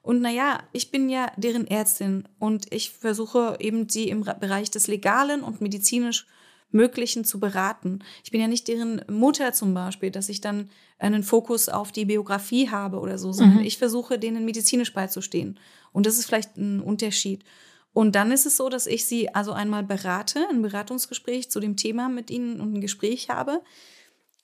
Und 0.02 0.20
naja, 0.20 0.62
ich 0.72 0.90
bin 0.90 1.08
ja 1.08 1.30
deren 1.36 1.66
Ärztin 1.66 2.28
und 2.38 2.72
ich 2.72 2.90
versuche 2.90 3.56
eben 3.60 3.88
sie 3.88 4.08
im 4.08 4.22
Bereich 4.22 4.70
des 4.70 4.88
Legalen 4.88 5.42
und 5.42 5.60
medizinisch 5.60 6.26
Möglichen 6.72 7.24
zu 7.24 7.38
beraten. 7.38 8.00
Ich 8.24 8.30
bin 8.30 8.40
ja 8.40 8.48
nicht 8.48 8.66
deren 8.66 9.02
Mutter 9.08 9.52
zum 9.52 9.74
Beispiel, 9.74 10.10
dass 10.10 10.30
ich 10.30 10.40
dann 10.40 10.70
einen 10.98 11.22
Fokus 11.22 11.68
auf 11.68 11.92
die 11.92 12.06
Biografie 12.06 12.70
habe 12.70 12.98
oder 12.98 13.18
so, 13.18 13.32
sondern 13.32 13.58
mhm. 13.58 13.64
ich 13.64 13.76
versuche 13.76 14.18
denen 14.18 14.44
medizinisch 14.44 14.94
beizustehen. 14.94 15.60
Und 15.92 16.06
das 16.06 16.18
ist 16.18 16.26
vielleicht 16.26 16.56
ein 16.56 16.80
Unterschied. 16.80 17.44
Und 17.92 18.14
dann 18.14 18.32
ist 18.32 18.46
es 18.46 18.56
so, 18.56 18.70
dass 18.70 18.86
ich 18.86 19.04
sie 19.04 19.34
also 19.34 19.52
einmal 19.52 19.82
berate, 19.82 20.46
ein 20.48 20.62
Beratungsgespräch 20.62 21.50
zu 21.50 21.60
dem 21.60 21.76
Thema 21.76 22.08
mit 22.08 22.30
ihnen 22.30 22.60
und 22.60 22.74
ein 22.74 22.80
Gespräch 22.80 23.28
habe. 23.28 23.60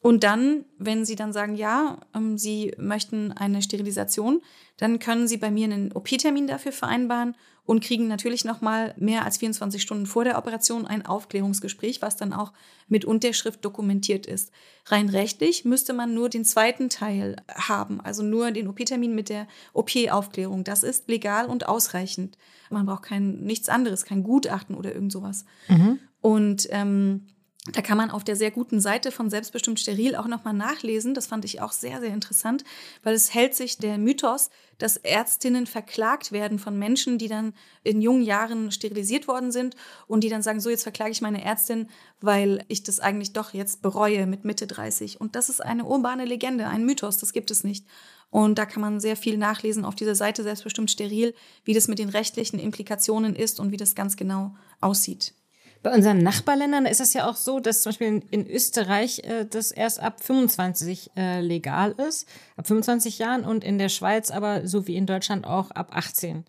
Und 0.08 0.24
dann, 0.24 0.64
wenn 0.78 1.04
Sie 1.04 1.16
dann 1.16 1.34
sagen, 1.34 1.54
ja, 1.54 1.98
ähm, 2.14 2.38
Sie 2.38 2.72
möchten 2.78 3.30
eine 3.30 3.60
Sterilisation, 3.60 4.40
dann 4.78 5.00
können 5.00 5.28
Sie 5.28 5.36
bei 5.36 5.50
mir 5.50 5.66
einen 5.66 5.92
OP-Termin 5.92 6.46
dafür 6.46 6.72
vereinbaren 6.72 7.34
und 7.66 7.84
kriegen 7.84 8.08
natürlich 8.08 8.46
nochmal 8.46 8.94
mehr 8.96 9.26
als 9.26 9.36
24 9.36 9.82
Stunden 9.82 10.06
vor 10.06 10.24
der 10.24 10.38
Operation 10.38 10.86
ein 10.86 11.04
Aufklärungsgespräch, 11.04 12.00
was 12.00 12.16
dann 12.16 12.32
auch 12.32 12.54
mit 12.88 13.04
Unterschrift 13.04 13.62
dokumentiert 13.62 14.24
ist. 14.24 14.50
Rein 14.86 15.10
rechtlich 15.10 15.66
müsste 15.66 15.92
man 15.92 16.14
nur 16.14 16.30
den 16.30 16.46
zweiten 16.46 16.88
Teil 16.88 17.36
haben, 17.54 18.00
also 18.00 18.22
nur 18.22 18.50
den 18.50 18.66
OP-Termin 18.66 19.14
mit 19.14 19.28
der 19.28 19.46
OP-Aufklärung. 19.74 20.64
Das 20.64 20.84
ist 20.84 21.10
legal 21.10 21.44
und 21.44 21.68
ausreichend. 21.68 22.38
Man 22.70 22.86
braucht 22.86 23.02
kein 23.02 23.40
nichts 23.40 23.68
anderes, 23.68 24.06
kein 24.06 24.22
Gutachten 24.22 24.74
oder 24.74 24.94
irgend 24.94 25.12
sowas. 25.12 25.44
Mhm. 25.68 25.98
Und 26.22 26.66
ähm, 26.70 27.26
da 27.72 27.82
kann 27.82 27.98
man 27.98 28.10
auf 28.10 28.24
der 28.24 28.36
sehr 28.36 28.50
guten 28.50 28.80
Seite 28.80 29.10
von 29.10 29.30
Selbstbestimmt 29.30 29.80
Steril 29.80 30.16
auch 30.16 30.26
nochmal 30.26 30.54
nachlesen. 30.54 31.14
Das 31.14 31.26
fand 31.26 31.44
ich 31.44 31.60
auch 31.60 31.72
sehr, 31.72 32.00
sehr 32.00 32.12
interessant, 32.12 32.64
weil 33.02 33.14
es 33.14 33.34
hält 33.34 33.54
sich 33.54 33.78
der 33.78 33.98
Mythos, 33.98 34.50
dass 34.78 34.96
Ärztinnen 34.96 35.66
verklagt 35.66 36.32
werden 36.32 36.58
von 36.58 36.78
Menschen, 36.78 37.18
die 37.18 37.28
dann 37.28 37.52
in 37.82 38.00
jungen 38.00 38.22
Jahren 38.22 38.70
sterilisiert 38.70 39.28
worden 39.28 39.52
sind 39.52 39.76
und 40.06 40.22
die 40.24 40.28
dann 40.28 40.42
sagen, 40.42 40.60
so 40.60 40.70
jetzt 40.70 40.84
verklage 40.84 41.10
ich 41.10 41.20
meine 41.20 41.44
Ärztin, 41.44 41.88
weil 42.20 42.64
ich 42.68 42.82
das 42.82 43.00
eigentlich 43.00 43.32
doch 43.32 43.52
jetzt 43.52 43.82
bereue 43.82 44.26
mit 44.26 44.44
Mitte 44.44 44.66
30. 44.66 45.20
Und 45.20 45.34
das 45.34 45.48
ist 45.48 45.62
eine 45.62 45.84
urbane 45.84 46.24
Legende, 46.24 46.68
ein 46.68 46.84
Mythos, 46.84 47.18
das 47.18 47.32
gibt 47.32 47.50
es 47.50 47.64
nicht. 47.64 47.86
Und 48.30 48.58
da 48.58 48.66
kann 48.66 48.82
man 48.82 49.00
sehr 49.00 49.16
viel 49.16 49.38
nachlesen 49.38 49.84
auf 49.84 49.94
dieser 49.94 50.14
Seite 50.14 50.42
Selbstbestimmt 50.42 50.90
Steril, 50.90 51.34
wie 51.64 51.74
das 51.74 51.88
mit 51.88 51.98
den 51.98 52.10
rechtlichen 52.10 52.58
Implikationen 52.58 53.34
ist 53.34 53.58
und 53.58 53.72
wie 53.72 53.78
das 53.78 53.94
ganz 53.94 54.16
genau 54.16 54.54
aussieht. 54.80 55.34
Bei 55.82 55.94
unseren 55.94 56.18
Nachbarländern 56.18 56.86
ist 56.86 57.00
es 57.00 57.14
ja 57.14 57.28
auch 57.28 57.36
so, 57.36 57.60
dass 57.60 57.82
zum 57.82 57.90
Beispiel 57.90 58.22
in, 58.30 58.50
Österreich 58.50 59.20
äh, 59.20 59.44
das 59.44 59.70
erst 59.70 60.00
ab 60.00 60.22
25 60.22 61.12
äh, 61.16 61.40
legal 61.40 61.92
ist, 61.92 62.28
ab 62.56 62.66
25 62.66 63.18
Jahren 63.18 63.44
und 63.44 63.62
in 63.62 63.78
der 63.78 63.88
Schweiz 63.88 64.30
aber 64.30 64.66
so 64.66 64.86
wie 64.86 64.96
in 64.96 65.06
Deutschland 65.06 65.46
auch 65.46 65.70
ab 65.70 65.90
18. 65.92 66.44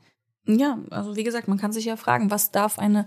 Ja, 0.58 0.80
also 0.90 1.16
wie 1.16 1.24
gesagt, 1.24 1.48
man 1.48 1.60
kann 1.60 1.72
sich 1.72 1.86
ja 1.86 1.96
fragen, 1.96 2.32
was 2.32 2.50
darf 2.50 2.80
eine 2.80 3.06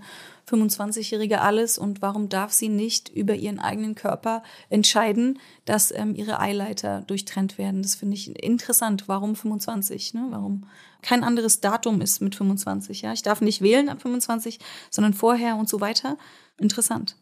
25-Jährige 0.49 1.41
alles 1.41 1.77
und 1.77 2.01
warum 2.01 2.29
darf 2.29 2.53
sie 2.53 2.69
nicht 2.69 3.09
über 3.09 3.35
ihren 3.35 3.59
eigenen 3.59 3.95
Körper 3.95 4.43
entscheiden, 4.69 5.39
dass 5.65 5.91
ähm, 5.91 6.15
ihre 6.15 6.39
Eileiter 6.39 7.01
durchtrennt 7.01 7.57
werden. 7.57 7.81
Das 7.81 7.95
finde 7.95 8.15
ich 8.15 8.41
interessant. 8.41 9.09
Warum 9.09 9.35
25? 9.35 10.13
Ne? 10.13 10.27
Warum 10.29 10.67
kein 11.01 11.25
anderes 11.25 11.59
Datum 11.59 11.99
ist 11.99 12.21
mit 12.21 12.33
25? 12.33 13.01
Ja, 13.01 13.11
ich 13.11 13.23
darf 13.23 13.41
nicht 13.41 13.61
wählen 13.61 13.89
ab 13.89 14.01
25, 14.01 14.59
sondern 14.89 15.13
vorher 15.13 15.57
und 15.57 15.67
so 15.67 15.81
weiter. 15.81 16.17
Interessant. 16.57 17.17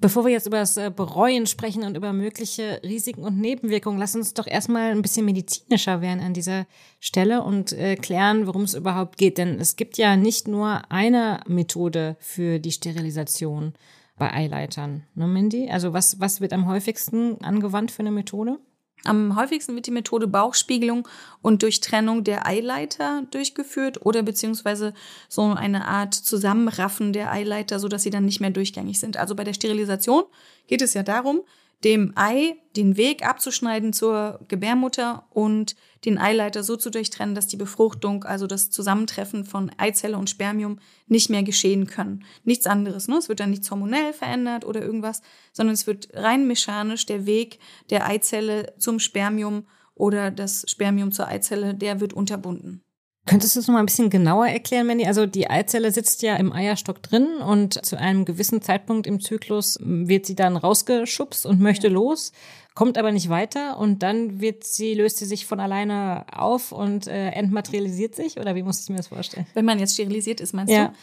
Bevor 0.00 0.24
wir 0.24 0.32
jetzt 0.32 0.46
über 0.46 0.56
das 0.56 0.78
äh, 0.78 0.90
Bereuen 0.94 1.46
sprechen 1.46 1.82
und 1.82 1.94
über 1.94 2.14
mögliche 2.14 2.80
Risiken 2.82 3.22
und 3.22 3.38
Nebenwirkungen, 3.38 3.98
lass 3.98 4.16
uns 4.16 4.32
doch 4.32 4.46
erstmal 4.46 4.92
ein 4.92 5.02
bisschen 5.02 5.26
medizinischer 5.26 6.00
werden 6.00 6.20
an 6.20 6.32
dieser 6.32 6.66
Stelle 7.00 7.42
und 7.42 7.72
äh, 7.72 7.96
klären, 7.96 8.46
worum 8.46 8.62
es 8.62 8.72
überhaupt 8.72 9.18
geht. 9.18 9.36
Denn 9.36 9.60
es 9.60 9.76
gibt 9.76 9.98
ja 9.98 10.16
nicht 10.16 10.48
nur 10.48 10.90
eine 10.90 11.40
Methode 11.46 12.16
für 12.18 12.60
die 12.60 12.72
Sterilisation 12.72 13.74
bei 14.16 14.32
Eileitern, 14.32 15.02
ne, 15.14 15.26
Mindy? 15.26 15.68
Also 15.70 15.92
was, 15.92 16.18
was 16.18 16.40
wird 16.40 16.54
am 16.54 16.66
häufigsten 16.66 17.38
angewandt 17.42 17.90
für 17.90 18.00
eine 18.00 18.10
Methode? 18.10 18.58
Am 19.04 19.36
häufigsten 19.36 19.74
wird 19.74 19.86
die 19.86 19.92
Methode 19.92 20.26
Bauchspiegelung 20.26 21.08
und 21.42 21.62
Durchtrennung 21.62 22.22
der 22.24 22.46
Eileiter 22.46 23.22
durchgeführt 23.30 24.04
oder 24.04 24.22
beziehungsweise 24.22 24.92
so 25.28 25.42
eine 25.42 25.86
Art 25.86 26.14
Zusammenraffen 26.14 27.12
der 27.12 27.32
Eileiter, 27.32 27.78
so 27.78 27.88
dass 27.88 28.02
sie 28.02 28.10
dann 28.10 28.26
nicht 28.26 28.40
mehr 28.40 28.50
durchgängig 28.50 29.00
sind. 29.00 29.16
Also 29.16 29.34
bei 29.34 29.44
der 29.44 29.54
Sterilisation 29.54 30.24
geht 30.66 30.82
es 30.82 30.94
ja 30.94 31.02
darum, 31.02 31.40
dem 31.84 32.12
Ei 32.14 32.56
den 32.76 32.96
Weg 32.96 33.26
abzuschneiden 33.26 33.92
zur 33.92 34.40
Gebärmutter 34.48 35.26
und 35.30 35.76
den 36.04 36.18
Eileiter 36.18 36.62
so 36.62 36.76
zu 36.76 36.90
durchtrennen, 36.90 37.34
dass 37.34 37.46
die 37.46 37.56
Befruchtung, 37.56 38.24
also 38.24 38.46
das 38.46 38.70
Zusammentreffen 38.70 39.44
von 39.44 39.70
Eizelle 39.76 40.16
und 40.16 40.30
Spermium 40.30 40.78
nicht 41.06 41.30
mehr 41.30 41.42
geschehen 41.42 41.86
können. 41.86 42.24
Nichts 42.44 42.66
anderes. 42.66 43.08
Ne? 43.08 43.16
Es 43.16 43.28
wird 43.28 43.40
dann 43.40 43.50
nichts 43.50 43.70
hormonell 43.70 44.12
verändert 44.12 44.64
oder 44.64 44.82
irgendwas, 44.82 45.22
sondern 45.52 45.74
es 45.74 45.86
wird 45.86 46.08
rein 46.14 46.46
mechanisch 46.46 47.06
der 47.06 47.26
Weg 47.26 47.58
der 47.90 48.06
Eizelle 48.06 48.74
zum 48.78 48.98
Spermium 48.98 49.66
oder 49.94 50.30
das 50.30 50.64
Spermium 50.68 51.12
zur 51.12 51.28
Eizelle, 51.28 51.74
der 51.74 52.00
wird 52.00 52.12
unterbunden. 52.12 52.82
Könntest 53.26 53.54
du 53.54 53.60
es 53.60 53.68
noch 53.68 53.74
mal 53.74 53.80
ein 53.80 53.86
bisschen 53.86 54.10
genauer 54.10 54.46
erklären, 54.46 54.86
Mandy? 54.86 55.06
Also 55.06 55.26
die 55.26 55.48
Eizelle 55.48 55.92
sitzt 55.92 56.22
ja 56.22 56.36
im 56.36 56.52
Eierstock 56.52 57.02
drin 57.02 57.36
und 57.36 57.84
zu 57.84 57.98
einem 57.98 58.24
gewissen 58.24 58.62
Zeitpunkt 58.62 59.06
im 59.06 59.20
Zyklus 59.20 59.78
wird 59.80 60.26
sie 60.26 60.34
dann 60.34 60.56
rausgeschubst 60.56 61.46
und 61.46 61.60
möchte 61.60 61.88
los, 61.88 62.32
kommt 62.74 62.96
aber 62.96 63.12
nicht 63.12 63.28
weiter 63.28 63.78
und 63.78 64.02
dann 64.02 64.40
wird 64.40 64.64
sie, 64.64 64.94
löst 64.94 65.18
sie 65.18 65.26
sich 65.26 65.46
von 65.46 65.60
alleine 65.60 66.24
auf 66.32 66.72
und 66.72 67.06
äh, 67.06 67.28
entmaterialisiert 67.30 68.14
sich? 68.14 68.38
Oder 68.38 68.54
wie 68.54 68.62
muss 68.62 68.80
ich 68.80 68.88
mir 68.88 68.96
das 68.96 69.08
vorstellen? 69.08 69.46
Wenn 69.54 69.66
man 69.66 69.78
jetzt 69.78 69.94
sterilisiert 69.94 70.40
ist, 70.40 70.54
meinst 70.54 70.72
ja. 70.72 70.88
du? 70.88 70.94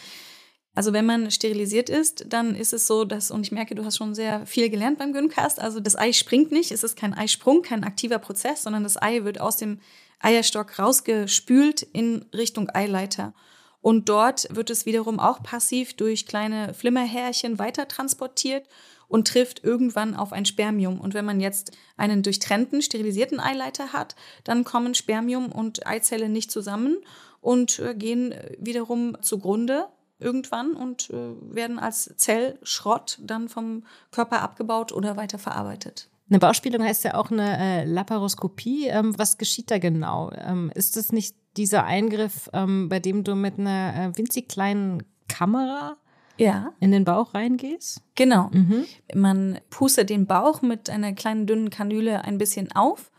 Also 0.74 0.94
wenn 0.94 1.06
man 1.06 1.32
sterilisiert 1.32 1.90
ist, 1.90 2.26
dann 2.30 2.56
ist 2.56 2.72
es 2.72 2.86
so, 2.86 3.04
dass, 3.04 3.32
und 3.32 3.42
ich 3.42 3.52
merke, 3.52 3.74
du 3.74 3.84
hast 3.84 3.98
schon 3.98 4.14
sehr 4.14 4.46
viel 4.46 4.70
gelernt 4.70 5.00
beim 5.00 5.12
Gyncast, 5.12 5.60
also 5.60 5.80
das 5.80 5.96
Ei 5.96 6.14
springt 6.14 6.52
nicht, 6.52 6.72
es 6.72 6.84
ist 6.84 6.96
kein 6.96 7.16
Eisprung, 7.16 7.64
kein 7.64 7.84
aktiver 7.84 8.20
Prozess, 8.20 8.64
sondern 8.64 8.84
das 8.84 9.02
Ei 9.02 9.24
wird 9.24 9.42
aus 9.42 9.58
dem 9.58 9.80
Eierstock 10.20 10.80
rausgespült 10.80 11.82
in 11.82 12.26
Richtung 12.34 12.70
Eileiter. 12.74 13.34
Und 13.82 14.10
dort 14.10 14.48
wird 14.54 14.70
es 14.70 14.86
wiederum 14.86 15.20
auch 15.20 15.44
passiv 15.44 15.96
durch 15.96 16.26
kleine 16.26 16.74
Flimmerhärchen 16.74 17.60
weiter 17.60 17.88
transportiert 17.88 18.68
und 19.08 19.28
trifft 19.28 19.64
irgendwann 19.64 20.16
auf 20.16 20.34
ein 20.34 20.46
Spermium. 20.46 21.00
Und 21.00 21.14
wenn 21.14 21.26
man 21.26 21.40
jetzt 21.40 21.72
einen 21.96 22.24
durchtrennten, 22.24 22.82
sterilisierten 22.82 23.40
Eileiter 23.40 23.94
hat, 23.94 24.16
dann 24.44 24.64
kommen 24.64 24.96
Spermium 24.96 25.52
und 25.52 25.88
Eizelle 25.88 26.30
nicht 26.30 26.52
zusammen 26.52 26.98
und 27.40 27.80
äh, 27.80 27.96
gehen 27.96 28.34
wiederum 28.60 29.18
zugrunde 29.22 29.88
irgendwann 30.20 30.74
und 30.74 31.10
äh, 31.12 31.56
werden 31.56 31.80
als 31.80 32.14
Zellschrott 32.18 33.20
dann 33.22 33.50
vom 33.50 33.86
Körper 34.12 34.42
abgebaut 34.42 34.92
oder 34.92 35.16
weiter 35.16 35.40
verarbeitet. 35.40 36.10
Eine 36.30 36.40
Bauspielung 36.40 36.84
heißt 36.84 37.06
ja 37.06 37.16
auch 37.16 37.32
eine 37.32 37.58
äh, 37.58 37.86
Laparoskopie. 37.86 38.88
Ähm, 38.88 39.18
was 39.18 39.38
geschieht 39.38 39.72
da 39.72 39.78
genau? 39.78 40.32
Ähm, 40.36 40.72
ist 40.76 40.98
es 40.98 41.12
nicht 41.12 41.36
dieser 41.56 41.86
Eingriff, 41.86 42.50
ähm, 42.54 42.90
bei 42.90 43.00
dem 43.00 43.24
du 43.24 43.36
mit 43.36 43.58
einer 43.58 43.94
äh, 43.96 44.18
winzig 44.18 44.50
kleinen 44.50 45.04
Kamera 45.28 45.96
ja. 46.38 46.74
in 46.80 46.92
den 46.92 47.06
Bauch 47.06 47.34
reingehst? 47.34 48.02
Genau. 48.16 48.50
Mhm. 48.52 48.86
Man 49.14 49.60
pustet 49.70 50.10
den 50.10 50.28
Bauch 50.28 50.62
mit 50.62 50.90
einer 50.90 51.14
kleinen 51.14 51.48
dünnen 51.48 51.70
Kanüle 51.70 52.24
ein 52.24 52.38
bisschen 52.38 52.72
auf 52.74 53.12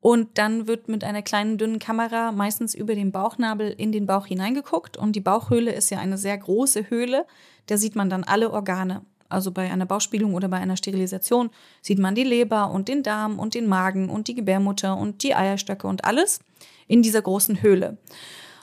und 0.00 0.38
dann 0.38 0.66
wird 0.66 0.88
mit 0.88 1.04
einer 1.04 1.22
kleinen 1.22 1.58
dünnen 1.58 1.78
Kamera 1.78 2.32
meistens 2.32 2.74
über 2.74 2.94
den 2.94 3.12
Bauchnabel 3.12 3.70
in 3.70 3.92
den 3.92 4.06
Bauch 4.06 4.26
hineingeguckt 4.26 4.96
und 4.96 5.14
die 5.14 5.20
Bauchhöhle 5.20 5.72
ist 5.72 5.90
ja 5.90 5.98
eine 5.98 6.18
sehr 6.18 6.36
große 6.36 6.90
Höhle. 6.90 7.26
Da 7.66 7.76
sieht 7.76 7.94
man 7.94 8.10
dann 8.10 8.24
alle 8.24 8.50
Organe. 8.50 9.02
Also 9.32 9.50
bei 9.50 9.70
einer 9.70 9.86
Bauchspiegelung 9.86 10.34
oder 10.34 10.48
bei 10.48 10.58
einer 10.58 10.76
Sterilisation 10.76 11.50
sieht 11.80 11.98
man 11.98 12.14
die 12.14 12.24
Leber 12.24 12.70
und 12.70 12.88
den 12.88 13.02
Darm 13.02 13.38
und 13.38 13.54
den 13.54 13.66
Magen 13.66 14.10
und 14.10 14.28
die 14.28 14.34
Gebärmutter 14.34 14.96
und 14.96 15.22
die 15.22 15.34
Eierstöcke 15.34 15.86
und 15.86 16.04
alles. 16.04 16.40
in 16.88 17.00
dieser 17.02 17.22
großen 17.22 17.62
Höhle. 17.62 17.96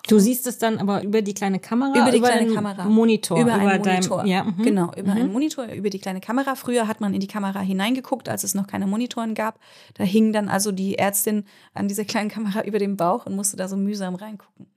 Du 0.08 0.20
siehst 0.20 0.48
es 0.48 0.58
dann 0.58 0.78
aber 0.80 1.04
über 1.04 1.22
die 1.22 1.34
kleine 1.34 1.60
Kamera, 1.60 2.02
über 2.02 2.12
die 2.12 2.18
über 2.18 2.28
kleine 2.30 2.48
den 2.48 2.56
Kamera, 2.56 2.86
Monitor, 2.86 3.40
über, 3.40 3.54
einen 3.54 3.84
dein- 3.84 3.96
Monitor, 3.96 4.26
ja, 4.26 4.44
mhm. 4.44 4.64
genau, 4.64 4.92
über 4.96 5.12
einen 5.12 5.32
Monitor, 5.32 5.66
über 5.66 5.90
die 5.90 6.00
kleine 6.00 6.20
Kamera. 6.20 6.56
Früher 6.56 6.88
hat 6.88 7.00
man 7.02 7.14
in 7.14 7.20
die 7.20 7.28
Kamera 7.28 7.60
hineingeguckt, 7.60 8.28
als 8.28 8.44
es 8.44 8.56
noch 8.56 8.66
keine 8.68 8.88
Monitoren 8.88 9.36
gab. 9.36 9.60
Da 9.96 10.04
hing 10.04 10.34
dann 10.34 10.50
also 10.50 10.72
die 10.72 10.98
Ärztin 10.98 11.46
an 11.74 11.88
dieser 11.88 12.06
kleinen 12.06 12.30
Kamera 12.30 12.62
über 12.66 12.80
dem 12.80 12.98
Bauch 12.98 13.26
und 13.26 13.36
musste 13.36 13.58
da 13.58 13.68
so 13.68 13.78
mühsam 13.78 14.16
reingucken. 14.16 14.68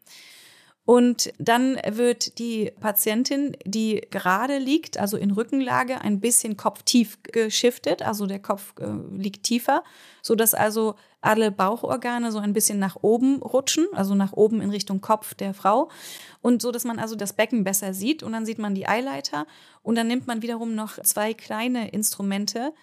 Und 0.85 1.33
dann 1.39 1.79
wird 1.87 2.39
die 2.39 2.73
Patientin, 2.81 3.57
die 3.65 4.05
gerade 4.11 4.59
liegt, 4.59 4.99
also 4.99 5.17
in 5.17 5.31
Rückenlage, 5.31 6.01
ein 6.01 6.19
bisschen 6.19 6.57
kopftief 6.57 7.19
geschiftet, 7.23 8.03
also 8.03 8.27
der 8.27 8.41
Kopf 8.41 8.75
äh, 8.81 8.87
liegt 9.17 9.45
tiefer, 9.45 9.85
so 10.23 10.35
dass 10.35 10.55
also 10.55 10.97
alle 11.21 11.53
Bauchorgane 11.53 12.33
so 12.33 12.39
ein 12.39 12.53
bisschen 12.53 12.81
nach 12.81 12.97
oben 13.01 13.41
rutschen, 13.43 13.87
also 13.93 14.17
nach 14.17 14.33
oben 14.33 14.61
in 14.61 14.71
Richtung 14.71 15.01
Kopf 15.01 15.35
der 15.35 15.55
Frau. 15.55 15.89
Und 16.41 16.61
so, 16.61 16.73
dass 16.73 16.85
man 16.85 16.99
also 16.99 17.15
das 17.15 17.33
Becken 17.33 17.63
besser 17.63 17.95
sieht. 17.95 18.25
Und 18.25 18.33
dann 18.33 18.45
sieht 18.45 18.59
man 18.59 18.75
die 18.75 18.89
Eileiter. 18.89 19.47
Und 19.83 19.95
dann 19.95 20.09
nimmt 20.09 20.27
man 20.27 20.43
wiederum 20.43 20.75
noch 20.75 21.01
zwei 21.03 21.33
kleine 21.33 21.91
Instrumente 21.91 22.75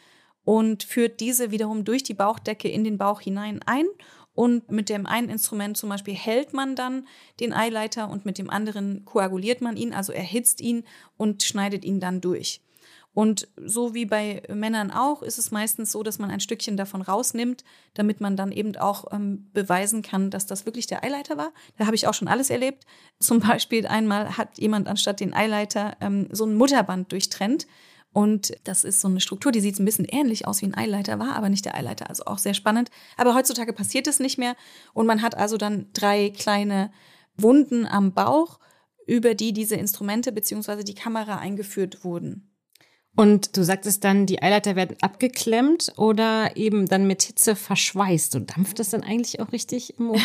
und 0.45 0.83
führt 0.83 1.19
diese 1.19 1.51
wiederum 1.51 1.83
durch 1.83 2.01
die 2.01 2.13
Bauchdecke 2.13 2.69
in 2.69 2.85
den 2.85 2.97
Bauch 2.97 3.19
hinein 3.19 3.59
ein 3.65 3.85
und 4.33 4.71
mit 4.71 4.89
dem 4.89 5.05
einen 5.05 5.29
Instrument 5.29 5.77
zum 5.77 5.89
Beispiel 5.89 6.13
hält 6.13 6.53
man 6.53 6.75
dann 6.75 7.07
den 7.39 7.53
Eileiter 7.53 8.09
und 8.09 8.25
mit 8.25 8.37
dem 8.37 8.49
anderen 8.49 9.03
koaguliert 9.05 9.61
man 9.61 9.75
ihn, 9.77 9.93
also 9.93 10.13
erhitzt 10.13 10.61
ihn 10.61 10.83
und 11.17 11.43
schneidet 11.43 11.83
ihn 11.83 11.99
dann 11.99 12.21
durch. 12.21 12.61
Und 13.13 13.47
so 13.57 13.93
wie 13.93 14.05
bei 14.05 14.43
Männern 14.47 14.91
auch, 14.91 15.23
ist 15.23 15.39
es 15.39 15.51
meistens 15.51 15.91
so, 15.91 16.03
dass 16.03 16.19
man 16.19 16.29
ein 16.29 16.39
Stückchen 16.39 16.77
davon 16.77 17.01
rausnimmt, 17.01 17.63
damit 17.95 18.21
man 18.21 18.37
dann 18.37 18.51
eben 18.51 18.77
auch 18.77 19.11
ähm, 19.11 19.49
beweisen 19.51 20.03
kann, 20.03 20.29
dass 20.29 20.45
das 20.45 20.65
wirklich 20.65 20.87
der 20.87 21.03
Eileiter 21.03 21.35
war. 21.35 21.51
Da 21.77 21.85
habe 21.85 21.95
ich 21.95 22.07
auch 22.07 22.13
schon 22.13 22.27
alles 22.27 22.49
erlebt. 22.49 22.85
Zum 23.19 23.39
Beispiel 23.39 23.87
einmal 23.87 24.37
hat 24.37 24.57
jemand 24.57 24.87
anstatt 24.87 25.19
den 25.19 25.33
Eileiter 25.33 25.97
ähm, 26.01 26.29
so 26.31 26.45
ein 26.45 26.55
Mutterband 26.55 27.11
durchtrennt. 27.11 27.67
Und 28.11 28.53
das 28.63 28.83
ist 28.83 29.01
so 29.01 29.07
eine 29.07 29.21
Struktur, 29.21 29.51
die 29.51 29.59
sieht 29.59 29.79
ein 29.79 29.85
bisschen 29.85 30.05
ähnlich 30.05 30.47
aus 30.47 30.61
wie 30.61 30.65
ein 30.65 30.75
Eileiter 30.75 31.19
war, 31.19 31.35
aber 31.35 31.49
nicht 31.49 31.65
der 31.65 31.75
Eileiter. 31.75 32.09
Also 32.09 32.25
auch 32.25 32.39
sehr 32.39 32.53
spannend. 32.55 32.89
Aber 33.17 33.35
heutzutage 33.35 33.71
passiert 33.71 34.07
es 34.07 34.19
nicht 34.19 34.37
mehr. 34.37 34.55
Und 34.93 35.05
man 35.05 35.21
hat 35.21 35.35
also 35.35 35.57
dann 35.57 35.87
drei 35.93 36.31
kleine 36.31 36.91
Wunden 37.37 37.85
am 37.85 38.13
Bauch, 38.13 38.59
über 39.05 39.35
die 39.35 39.53
diese 39.53 39.75
Instrumente 39.75 40.31
beziehungsweise 40.31 40.83
die 40.83 40.95
Kamera 40.95 41.37
eingeführt 41.37 42.03
wurden. 42.03 42.49
Und 43.15 43.57
du 43.57 43.63
sagtest 43.63 44.03
dann, 44.03 44.25
die 44.25 44.41
Eileiter 44.41 44.75
werden 44.75 44.95
abgeklemmt 45.01 45.93
oder 45.97 46.55
eben 46.55 46.87
dann 46.87 47.05
mit 47.05 47.23
Hitze 47.23 47.55
verschweißt. 47.55 48.35
Und 48.35 48.55
dampft 48.55 48.79
das 48.79 48.91
dann 48.91 49.03
eigentlich 49.03 49.39
auch 49.39 49.51
richtig 49.51 49.99
im 49.99 50.11
OP? 50.11 50.19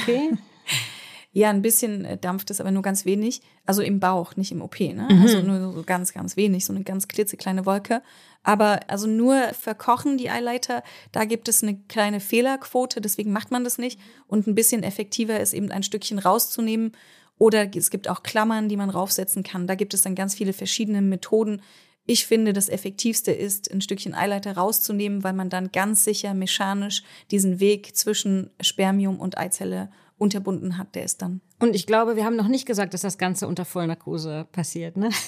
Ja, 1.36 1.50
ein 1.50 1.62
bisschen 1.62 2.04
äh, 2.04 2.16
dampft 2.16 2.52
es, 2.52 2.60
aber 2.60 2.70
nur 2.70 2.82
ganz 2.82 3.04
wenig. 3.04 3.42
Also 3.66 3.82
im 3.82 3.98
Bauch, 3.98 4.36
nicht 4.36 4.52
im 4.52 4.62
OP, 4.62 4.78
ne? 4.78 5.08
Also 5.20 5.40
nur 5.40 5.72
so 5.72 5.82
ganz, 5.82 6.12
ganz 6.12 6.36
wenig, 6.36 6.64
so 6.64 6.72
eine 6.72 6.84
ganz 6.84 7.08
klitzekleine 7.08 7.66
Wolke. 7.66 8.02
Aber 8.44 8.78
also 8.86 9.08
nur 9.08 9.48
verkochen 9.48 10.16
die 10.16 10.30
Eileiter, 10.30 10.84
da 11.10 11.24
gibt 11.24 11.48
es 11.48 11.64
eine 11.64 11.76
kleine 11.88 12.20
Fehlerquote, 12.20 13.00
deswegen 13.00 13.32
macht 13.32 13.50
man 13.50 13.64
das 13.64 13.78
nicht. 13.78 13.98
Und 14.28 14.46
ein 14.46 14.54
bisschen 14.54 14.84
effektiver 14.84 15.40
ist 15.40 15.54
eben 15.54 15.72
ein 15.72 15.82
Stückchen 15.82 16.20
rauszunehmen. 16.20 16.92
Oder 17.36 17.68
es 17.76 17.90
gibt 17.90 18.08
auch 18.08 18.22
Klammern, 18.22 18.68
die 18.68 18.76
man 18.76 18.90
raufsetzen 18.90 19.42
kann. 19.42 19.66
Da 19.66 19.74
gibt 19.74 19.92
es 19.92 20.02
dann 20.02 20.14
ganz 20.14 20.36
viele 20.36 20.52
verschiedene 20.52 21.02
Methoden. 21.02 21.62
Ich 22.06 22.26
finde, 22.26 22.52
das 22.52 22.68
Effektivste 22.68 23.32
ist, 23.32 23.72
ein 23.72 23.80
Stückchen 23.80 24.14
Eileiter 24.14 24.56
rauszunehmen, 24.56 25.24
weil 25.24 25.32
man 25.32 25.50
dann 25.50 25.72
ganz 25.72 26.04
sicher 26.04 26.32
mechanisch 26.32 27.02
diesen 27.32 27.58
Weg 27.58 27.96
zwischen 27.96 28.50
Spermium 28.60 29.18
und 29.18 29.36
Eizelle 29.36 29.90
unterbunden 30.18 30.78
hat. 30.78 30.94
Der 30.94 31.04
ist 31.04 31.22
dann 31.22 31.40
Und 31.60 31.74
ich 31.74 31.86
glaube, 31.86 32.16
wir 32.16 32.24
haben 32.24 32.36
noch 32.36 32.48
nicht 32.48 32.66
gesagt, 32.66 32.94
dass 32.94 33.02
das 33.02 33.18
Ganze 33.18 33.48
unter 33.48 33.64
Vollnarkose 33.64 34.46
passiert, 34.52 34.96
ne? 34.96 35.10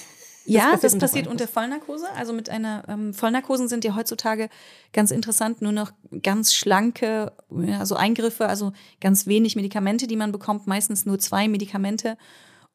Ja, 0.49 0.71
passiert 0.71 0.83
das 0.83 0.93
unter 0.93 1.05
passiert 1.07 1.27
unter 1.27 1.47
Vollnarkose. 1.47 2.05
Also 2.15 2.31
mit 2.31 2.49
einer 2.49 2.85
ähm, 2.87 3.13
Vollnarkosen 3.13 3.67
sind 3.67 3.83
ja 3.83 3.95
heutzutage 3.95 4.47
ganz 4.93 5.11
interessant 5.11 5.61
nur 5.61 5.73
noch 5.73 5.91
ganz 6.23 6.53
schlanke, 6.53 7.33
also 7.77 7.95
Eingriffe, 7.95 8.47
also 8.47 8.71
ganz 9.01 9.27
wenig 9.27 9.57
Medikamente, 9.57 10.07
die 10.07 10.15
man 10.15 10.31
bekommt, 10.31 10.65
meistens 10.65 11.05
nur 11.05 11.19
zwei 11.19 11.49
Medikamente 11.49 12.17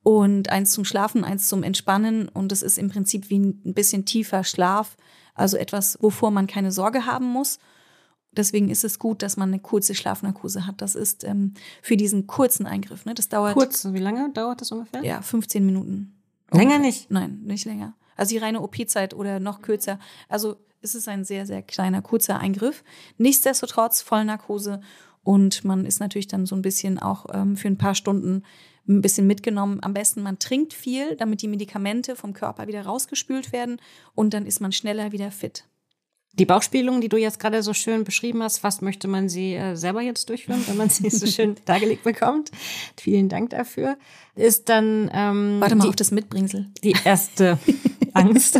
und 0.02 0.50
eins 0.50 0.72
zum 0.72 0.84
Schlafen, 0.84 1.24
eins 1.24 1.48
zum 1.48 1.62
Entspannen 1.62 2.28
und 2.28 2.52
das 2.52 2.60
ist 2.60 2.76
im 2.76 2.90
Prinzip 2.90 3.30
wie 3.30 3.38
ein 3.38 3.74
bisschen 3.74 4.04
tiefer 4.04 4.44
Schlaf, 4.44 4.96
also 5.34 5.56
etwas, 5.56 5.96
wovor 6.02 6.30
man 6.30 6.46
keine 6.46 6.72
Sorge 6.72 7.06
haben 7.06 7.26
muss. 7.26 7.58
Deswegen 8.34 8.70
ist 8.70 8.82
es 8.82 8.98
gut, 8.98 9.22
dass 9.22 9.36
man 9.36 9.50
eine 9.50 9.60
kurze 9.60 9.94
Schlafnarkose 9.94 10.66
hat. 10.66 10.80
Das 10.80 10.94
ist 10.94 11.22
ähm, 11.24 11.52
für 11.82 11.96
diesen 11.96 12.26
kurzen 12.26 12.66
Eingriff. 12.66 13.04
Ne? 13.04 13.14
Das 13.14 13.28
dauert 13.28 13.54
Kurz, 13.54 13.86
wie 13.92 13.98
lange 13.98 14.30
dauert 14.32 14.60
das 14.60 14.72
ungefähr? 14.72 15.04
ja 15.04 15.20
15 15.20 15.64
Minuten. 15.64 16.14
Länger 16.50 16.78
nicht. 16.78 17.10
Nein, 17.10 17.40
nicht 17.44 17.64
länger. 17.66 17.94
Also 18.16 18.30
die 18.30 18.38
reine 18.38 18.60
OP-Zeit 18.60 19.14
oder 19.14 19.40
noch 19.40 19.62
kürzer. 19.62 19.98
Also 20.28 20.56
es 20.80 20.94
ist 20.94 21.08
ein 21.08 21.24
sehr, 21.24 21.46
sehr 21.46 21.62
kleiner, 21.62 22.02
kurzer 22.02 22.38
Eingriff. 22.38 22.84
Nichtsdestotrotz 23.18 24.02
Vollnarkose 24.02 24.80
und 25.22 25.64
man 25.64 25.86
ist 25.86 26.00
natürlich 26.00 26.26
dann 26.26 26.46
so 26.46 26.56
ein 26.56 26.62
bisschen 26.62 26.98
auch 26.98 27.26
ähm, 27.32 27.56
für 27.56 27.68
ein 27.68 27.78
paar 27.78 27.94
Stunden 27.94 28.42
ein 28.88 29.00
bisschen 29.00 29.26
mitgenommen. 29.26 29.78
Am 29.82 29.94
besten 29.94 30.22
man 30.22 30.38
trinkt 30.38 30.74
viel, 30.74 31.16
damit 31.16 31.42
die 31.42 31.48
Medikamente 31.48 32.16
vom 32.16 32.32
Körper 32.32 32.66
wieder 32.66 32.84
rausgespült 32.84 33.52
werden 33.52 33.80
und 34.14 34.34
dann 34.34 34.46
ist 34.46 34.60
man 34.60 34.72
schneller 34.72 35.12
wieder 35.12 35.30
fit. 35.30 35.64
Die 36.34 36.46
Bauchspiegelung, 36.46 37.02
die 37.02 37.10
du 37.10 37.18
jetzt 37.18 37.38
gerade 37.38 37.62
so 37.62 37.74
schön 37.74 38.04
beschrieben 38.04 38.42
hast, 38.42 38.58
fast 38.58 38.80
möchte 38.80 39.06
man 39.06 39.28
sie 39.28 39.54
äh, 39.54 39.76
selber 39.76 40.00
jetzt 40.00 40.30
durchführen, 40.30 40.62
wenn 40.66 40.78
man 40.78 40.88
sie 40.88 41.10
so 41.10 41.26
schön 41.26 41.56
dargelegt 41.66 42.04
bekommt. 42.04 42.50
Vielen 42.98 43.28
Dank 43.28 43.50
dafür. 43.50 43.98
Ist 44.34 44.70
dann 44.70 45.10
ähm, 45.12 45.60
Warte 45.60 45.74
mal 45.74 45.84
die, 45.84 45.88
auf 45.90 45.96
das 45.96 46.10
Mitbringsel. 46.10 46.70
die 46.82 46.96
erste 47.04 47.58
Angst, 48.14 48.58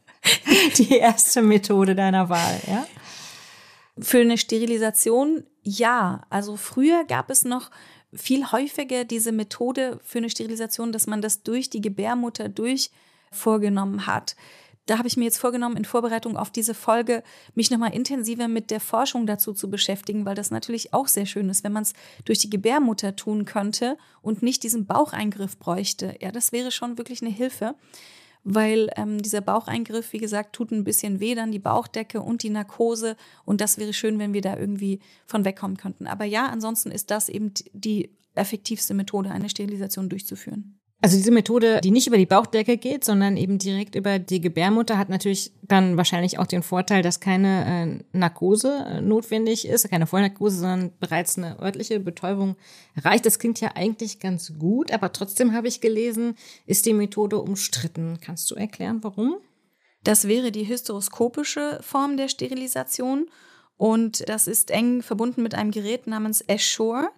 die 0.78 0.96
erste 0.96 1.42
Methode 1.42 1.94
deiner 1.94 2.30
Wahl, 2.30 2.60
ja? 2.66 2.86
Für 3.98 4.20
eine 4.20 4.38
Sterilisation 4.38 5.44
ja. 5.62 6.22
Also 6.30 6.56
früher 6.56 7.04
gab 7.04 7.30
es 7.30 7.44
noch 7.44 7.70
viel 8.12 8.50
häufiger 8.52 9.04
diese 9.04 9.32
Methode 9.32 9.98
für 10.04 10.18
eine 10.18 10.30
Sterilisation, 10.30 10.92
dass 10.92 11.06
man 11.06 11.20
das 11.20 11.42
durch 11.42 11.70
die 11.70 11.80
Gebärmutter 11.80 12.48
durch 12.48 12.90
vorgenommen 13.32 14.06
hat. 14.06 14.36
Da 14.86 14.98
habe 14.98 15.08
ich 15.08 15.16
mir 15.16 15.24
jetzt 15.24 15.38
vorgenommen, 15.38 15.76
in 15.76 15.84
Vorbereitung 15.84 16.36
auf 16.36 16.50
diese 16.50 16.74
Folge, 16.74 17.22
mich 17.54 17.70
nochmal 17.70 17.94
intensiver 17.94 18.48
mit 18.48 18.70
der 18.70 18.80
Forschung 18.80 19.26
dazu 19.26 19.52
zu 19.54 19.70
beschäftigen, 19.70 20.26
weil 20.26 20.34
das 20.34 20.50
natürlich 20.50 20.92
auch 20.92 21.08
sehr 21.08 21.26
schön 21.26 21.48
ist, 21.48 21.64
wenn 21.64 21.72
man 21.72 21.84
es 21.84 21.94
durch 22.24 22.38
die 22.38 22.50
Gebärmutter 22.50 23.16
tun 23.16 23.46
könnte 23.46 23.96
und 24.20 24.42
nicht 24.42 24.62
diesen 24.62 24.86
Baucheingriff 24.86 25.58
bräuchte. 25.58 26.16
Ja, 26.20 26.32
das 26.32 26.52
wäre 26.52 26.70
schon 26.70 26.98
wirklich 26.98 27.22
eine 27.22 27.30
Hilfe 27.30 27.74
weil 28.44 28.90
ähm, 28.96 29.20
dieser 29.20 29.40
Baucheingriff, 29.40 30.12
wie 30.12 30.18
gesagt, 30.18 30.54
tut 30.54 30.70
ein 30.70 30.84
bisschen 30.84 31.18
weh, 31.18 31.34
dann 31.34 31.50
die 31.50 31.58
Bauchdecke 31.58 32.20
und 32.20 32.42
die 32.42 32.50
Narkose. 32.50 33.16
Und 33.46 33.62
das 33.62 33.78
wäre 33.78 33.94
schön, 33.94 34.18
wenn 34.18 34.34
wir 34.34 34.42
da 34.42 34.56
irgendwie 34.56 35.00
von 35.26 35.44
wegkommen 35.46 35.78
könnten. 35.78 36.06
Aber 36.06 36.26
ja, 36.26 36.46
ansonsten 36.46 36.90
ist 36.90 37.10
das 37.10 37.30
eben 37.30 37.52
die 37.72 38.10
effektivste 38.34 38.92
Methode, 38.92 39.30
eine 39.30 39.48
Sterilisation 39.48 40.10
durchzuführen. 40.10 40.78
Also 41.04 41.18
diese 41.18 41.32
Methode, 41.32 41.82
die 41.84 41.90
nicht 41.90 42.06
über 42.06 42.16
die 42.16 42.24
Bauchdecke 42.24 42.78
geht, 42.78 43.04
sondern 43.04 43.36
eben 43.36 43.58
direkt 43.58 43.94
über 43.94 44.18
die 44.18 44.40
Gebärmutter, 44.40 44.96
hat 44.96 45.10
natürlich 45.10 45.52
dann 45.60 45.98
wahrscheinlich 45.98 46.38
auch 46.38 46.46
den 46.46 46.62
Vorteil, 46.62 47.02
dass 47.02 47.20
keine 47.20 48.00
äh, 48.14 48.16
Narkose 48.16 48.86
äh, 48.88 49.00
notwendig 49.02 49.68
ist, 49.68 49.90
keine 49.90 50.06
Vollnarkose, 50.06 50.60
sondern 50.60 50.92
bereits 51.00 51.36
eine 51.36 51.60
örtliche 51.60 52.00
Betäubung 52.00 52.56
reicht. 52.96 53.26
Das 53.26 53.38
klingt 53.38 53.60
ja 53.60 53.72
eigentlich 53.74 54.18
ganz 54.18 54.54
gut, 54.58 54.92
aber 54.92 55.12
trotzdem 55.12 55.52
habe 55.52 55.68
ich 55.68 55.82
gelesen, 55.82 56.36
ist 56.64 56.86
die 56.86 56.94
Methode 56.94 57.36
umstritten. 57.38 58.18
Kannst 58.22 58.50
du 58.50 58.54
erklären, 58.54 59.00
warum? 59.02 59.36
Das 60.04 60.26
wäre 60.26 60.52
die 60.52 60.66
hysteroskopische 60.66 61.80
Form 61.82 62.16
der 62.16 62.28
Sterilisation. 62.28 63.28
Und 63.76 64.26
das 64.26 64.46
ist 64.46 64.70
eng 64.70 65.02
verbunden 65.02 65.42
mit 65.42 65.54
einem 65.54 65.70
Gerät 65.70 66.06
namens 66.06 66.42
Assure. 66.48 67.10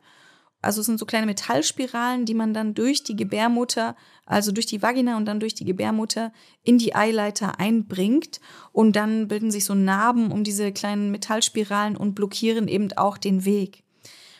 Also 0.66 0.80
es 0.80 0.86
sind 0.86 0.98
so 0.98 1.06
kleine 1.06 1.26
Metallspiralen, 1.26 2.24
die 2.24 2.34
man 2.34 2.52
dann 2.52 2.74
durch 2.74 3.04
die 3.04 3.14
Gebärmutter, 3.14 3.94
also 4.26 4.50
durch 4.50 4.66
die 4.66 4.82
Vagina 4.82 5.16
und 5.16 5.24
dann 5.24 5.38
durch 5.38 5.54
die 5.54 5.64
Gebärmutter 5.64 6.32
in 6.64 6.76
die 6.76 6.94
Eileiter 6.94 7.60
einbringt. 7.60 8.40
Und 8.72 8.96
dann 8.96 9.28
bilden 9.28 9.52
sich 9.52 9.64
so 9.64 9.74
Narben 9.74 10.32
um 10.32 10.42
diese 10.42 10.72
kleinen 10.72 11.12
Metallspiralen 11.12 11.96
und 11.96 12.14
blockieren 12.14 12.66
eben 12.66 12.92
auch 12.96 13.16
den 13.16 13.44
Weg. 13.44 13.84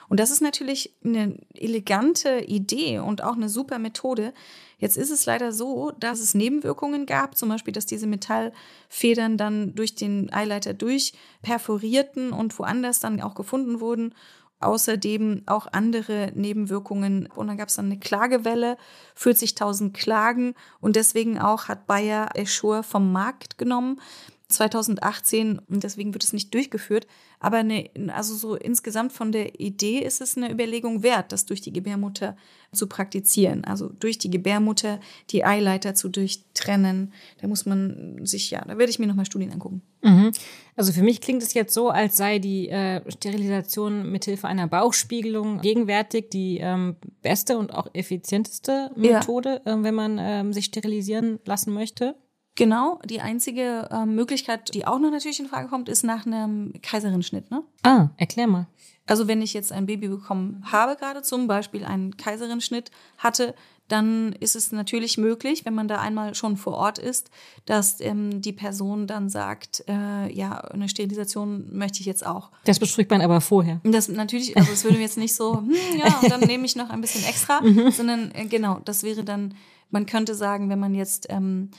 Und 0.08 0.20
das 0.20 0.30
ist 0.30 0.40
natürlich 0.40 0.94
eine 1.04 1.36
elegante 1.54 2.40
Idee 2.40 2.98
und 2.98 3.22
auch 3.22 3.34
eine 3.34 3.48
super 3.48 3.78
Methode. 3.78 4.32
Jetzt 4.78 4.96
ist 4.96 5.10
es 5.10 5.26
leider 5.26 5.52
so, 5.52 5.90
dass 5.98 6.20
es 6.20 6.34
Nebenwirkungen 6.34 7.06
gab, 7.06 7.36
zum 7.36 7.48
Beispiel, 7.48 7.72
dass 7.72 7.86
diese 7.86 8.06
Metallfedern 8.06 9.36
dann 9.36 9.74
durch 9.74 9.94
den 9.94 10.32
Eileiter 10.32 10.74
durchperforierten 10.74 12.32
und 12.32 12.56
woanders 12.58 13.00
dann 13.00 13.20
auch 13.20 13.34
gefunden 13.34 13.80
wurden. 13.80 14.14
Außerdem 14.60 15.42
auch 15.46 15.66
andere 15.72 16.32
Nebenwirkungen. 16.34 17.28
Und 17.34 17.48
dann 17.48 17.58
gab 17.58 17.68
es 17.68 17.76
dann 17.76 17.86
eine 17.86 17.98
Klagewelle, 17.98 18.78
40.000 19.18 19.92
Klagen. 19.92 20.54
Und 20.80 20.96
deswegen 20.96 21.38
auch 21.38 21.68
hat 21.68 21.86
Bayer 21.86 22.30
Assure 22.36 22.82
vom 22.82 23.12
Markt 23.12 23.58
genommen. 23.58 24.00
2018 24.48 25.58
und 25.58 25.82
deswegen 25.82 26.14
wird 26.14 26.22
es 26.22 26.32
nicht 26.32 26.54
durchgeführt. 26.54 27.06
Aber 27.40 27.58
eine, 27.58 27.90
also 28.14 28.34
so 28.34 28.54
insgesamt 28.54 29.12
von 29.12 29.32
der 29.32 29.60
Idee 29.60 29.98
ist 29.98 30.20
es 30.20 30.36
eine 30.36 30.50
Überlegung 30.50 31.02
wert, 31.02 31.32
das 31.32 31.46
durch 31.46 31.60
die 31.60 31.72
Gebärmutter 31.72 32.36
zu 32.72 32.86
praktizieren. 32.86 33.64
Also 33.64 33.88
durch 33.88 34.18
die 34.18 34.30
Gebärmutter 34.30 35.00
die 35.30 35.44
Eileiter 35.44 35.94
zu 35.94 36.08
durchtrennen. 36.08 37.12
Da 37.40 37.48
muss 37.48 37.66
man 37.66 38.24
sich, 38.24 38.50
ja, 38.50 38.64
da 38.64 38.78
werde 38.78 38.90
ich 38.90 38.98
mir 38.98 39.06
nochmal 39.06 39.26
Studien 39.26 39.52
angucken. 39.52 39.82
Mhm. 40.02 40.30
Also 40.76 40.92
für 40.92 41.02
mich 41.02 41.20
klingt 41.20 41.42
es 41.42 41.52
jetzt 41.54 41.74
so, 41.74 41.90
als 41.90 42.16
sei 42.16 42.38
die 42.38 42.68
äh, 42.68 43.02
Sterilisation 43.10 44.10
mithilfe 44.10 44.46
einer 44.46 44.68
Bauchspiegelung 44.68 45.60
gegenwärtig 45.60 46.30
die 46.30 46.58
ähm, 46.58 46.96
beste 47.22 47.58
und 47.58 47.74
auch 47.74 47.88
effizienteste 47.94 48.92
Methode, 48.94 49.60
ja. 49.66 49.74
äh, 49.74 49.82
wenn 49.82 49.94
man 49.94 50.18
äh, 50.18 50.52
sich 50.52 50.66
sterilisieren 50.66 51.40
lassen 51.44 51.74
möchte. 51.74 52.14
Genau, 52.56 52.98
die 53.04 53.20
einzige 53.20 53.88
äh, 53.90 54.06
Möglichkeit, 54.06 54.74
die 54.74 54.86
auch 54.86 54.98
noch 54.98 55.10
natürlich 55.10 55.38
in 55.38 55.46
Frage 55.46 55.68
kommt, 55.68 55.88
ist 55.88 56.04
nach 56.04 56.26
einem 56.26 56.72
Kaiserenschnitt. 56.82 57.50
Ne? 57.50 57.62
Ah, 57.82 58.08
erklär 58.16 58.46
mal. 58.46 58.66
Also 59.06 59.28
wenn 59.28 59.42
ich 59.42 59.54
jetzt 59.54 59.72
ein 59.72 59.86
Baby 59.86 60.08
bekommen 60.08 60.64
habe, 60.64 60.96
gerade 60.96 61.22
zum 61.22 61.46
Beispiel 61.46 61.84
einen 61.84 62.16
Kaiserenschnitt 62.16 62.90
hatte, 63.18 63.54
dann 63.88 64.32
ist 64.40 64.56
es 64.56 64.72
natürlich 64.72 65.16
möglich, 65.16 65.64
wenn 65.64 65.74
man 65.74 65.86
da 65.86 66.00
einmal 66.00 66.34
schon 66.34 66.56
vor 66.56 66.74
Ort 66.74 66.98
ist, 66.98 67.30
dass 67.66 68.00
ähm, 68.00 68.40
die 68.40 68.52
Person 68.52 69.06
dann 69.06 69.28
sagt, 69.28 69.84
äh, 69.86 70.32
ja, 70.32 70.58
eine 70.58 70.88
Sterilisation 70.88 71.68
möchte 71.76 72.00
ich 72.00 72.06
jetzt 72.06 72.26
auch. 72.26 72.50
Das 72.64 72.80
bespricht 72.80 73.10
man 73.10 73.20
aber 73.20 73.40
vorher. 73.40 73.80
Das 73.84 74.08
natürlich, 74.08 74.56
also 74.56 74.72
es 74.72 74.82
würde 74.82 74.98
jetzt 74.98 75.18
nicht 75.18 75.36
so, 75.36 75.58
hm, 75.58 75.72
ja, 75.98 76.18
und 76.20 76.30
dann 76.30 76.40
nehme 76.40 76.64
ich 76.64 76.74
noch 76.74 76.90
ein 76.90 77.00
bisschen 77.00 77.24
extra, 77.24 77.60
mhm. 77.60 77.90
sondern 77.92 78.32
äh, 78.34 78.46
genau, 78.46 78.80
das 78.84 79.04
wäre 79.04 79.22
dann, 79.22 79.54
man 79.90 80.06
könnte 80.06 80.34
sagen, 80.34 80.68
wenn 80.68 80.80
man 80.80 80.94
jetzt 80.94 81.26
ähm, 81.28 81.70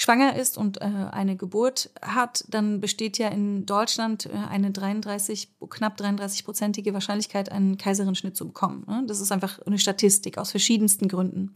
schwanger 0.00 0.34
ist 0.34 0.56
und 0.56 0.80
äh, 0.80 0.84
eine 0.84 1.36
Geburt 1.36 1.90
hat, 2.00 2.44
dann 2.48 2.80
besteht 2.80 3.18
ja 3.18 3.28
in 3.28 3.66
Deutschland 3.66 4.26
äh, 4.26 4.30
eine 4.48 4.70
33, 4.70 5.50
knapp 5.68 6.00
33-prozentige 6.00 6.94
Wahrscheinlichkeit, 6.94 7.52
einen 7.52 7.76
Kaiserenschnitt 7.76 8.34
zu 8.34 8.46
bekommen. 8.46 8.84
Ne? 8.88 9.04
Das 9.06 9.20
ist 9.20 9.30
einfach 9.30 9.58
eine 9.66 9.78
Statistik 9.78 10.38
aus 10.38 10.52
verschiedensten 10.52 11.06
Gründen. 11.06 11.52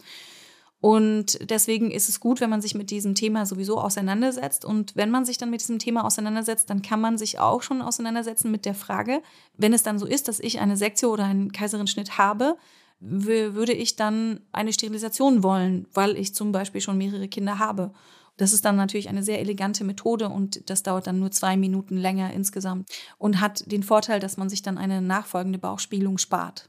Und 0.83 1.39
deswegen 1.49 1.91
ist 1.91 2.11
es 2.11 2.21
gut, 2.21 2.43
wenn 2.43 2.51
man 2.51 2.61
sich 2.61 2.75
mit 2.75 2.91
diesem 2.91 3.15
Thema 3.15 3.47
sowieso 3.47 3.81
auseinandersetzt. 3.81 4.67
Und 4.67 4.95
wenn 4.95 5.11
man 5.11 5.25
sich 5.25 5.39
dann 5.39 5.49
mit 5.49 5.63
diesem 5.63 5.79
Thema 5.79 6.05
auseinandersetzt, 6.05 6.69
dann 6.69 6.83
kann 6.83 7.01
man 7.01 7.17
sich 7.17 7.39
auch 7.39 7.63
schon 7.63 7.81
auseinandersetzen 7.81 8.51
mit 8.51 8.67
der 8.67 8.75
Frage, 8.75 9.23
wenn 9.57 9.73
es 9.73 9.83
dann 9.83 9.99
so 9.99 10.05
ist, 10.05 10.29
dass 10.29 10.39
ich 10.39 10.61
eine 10.61 10.77
Sektio 10.77 11.11
oder 11.11 11.25
einen 11.25 11.53
Kaiserenschnitt 11.53 12.19
habe, 12.19 12.59
würde 13.01 13.73
ich 13.73 13.97
dann 13.97 14.41
eine 14.53 14.75
Sterilisation 14.75 15.43
wollen, 15.43 15.87
weil 15.95 16.19
ich 16.19 16.35
zum 16.35 16.53
Beispiel 16.53 16.83
schon 16.83 16.99
mehrere 16.99 17.29
Kinder 17.29 17.59
habe. 17.59 17.95
Das 18.37 18.53
ist 18.53 18.65
dann 18.65 18.77
natürlich 18.77 19.09
eine 19.09 19.23
sehr 19.23 19.41
elegante 19.41 19.85
Methode 19.85 20.29
und 20.29 20.69
das 20.69 20.83
dauert 20.83 21.07
dann 21.07 21.21
nur 21.21 21.31
zwei 21.31 21.57
Minuten 21.57 21.97
länger 21.97 22.33
insgesamt 22.33 22.91
und 23.17 23.41
hat 23.41 23.71
den 23.71 23.83
Vorteil, 23.83 24.19
dass 24.19 24.37
man 24.37 24.49
sich 24.49 24.63
dann 24.63 24.77
eine 24.77 25.01
nachfolgende 25.01 25.59
Bauchspiegelung 25.59 26.19
spart. 26.19 26.69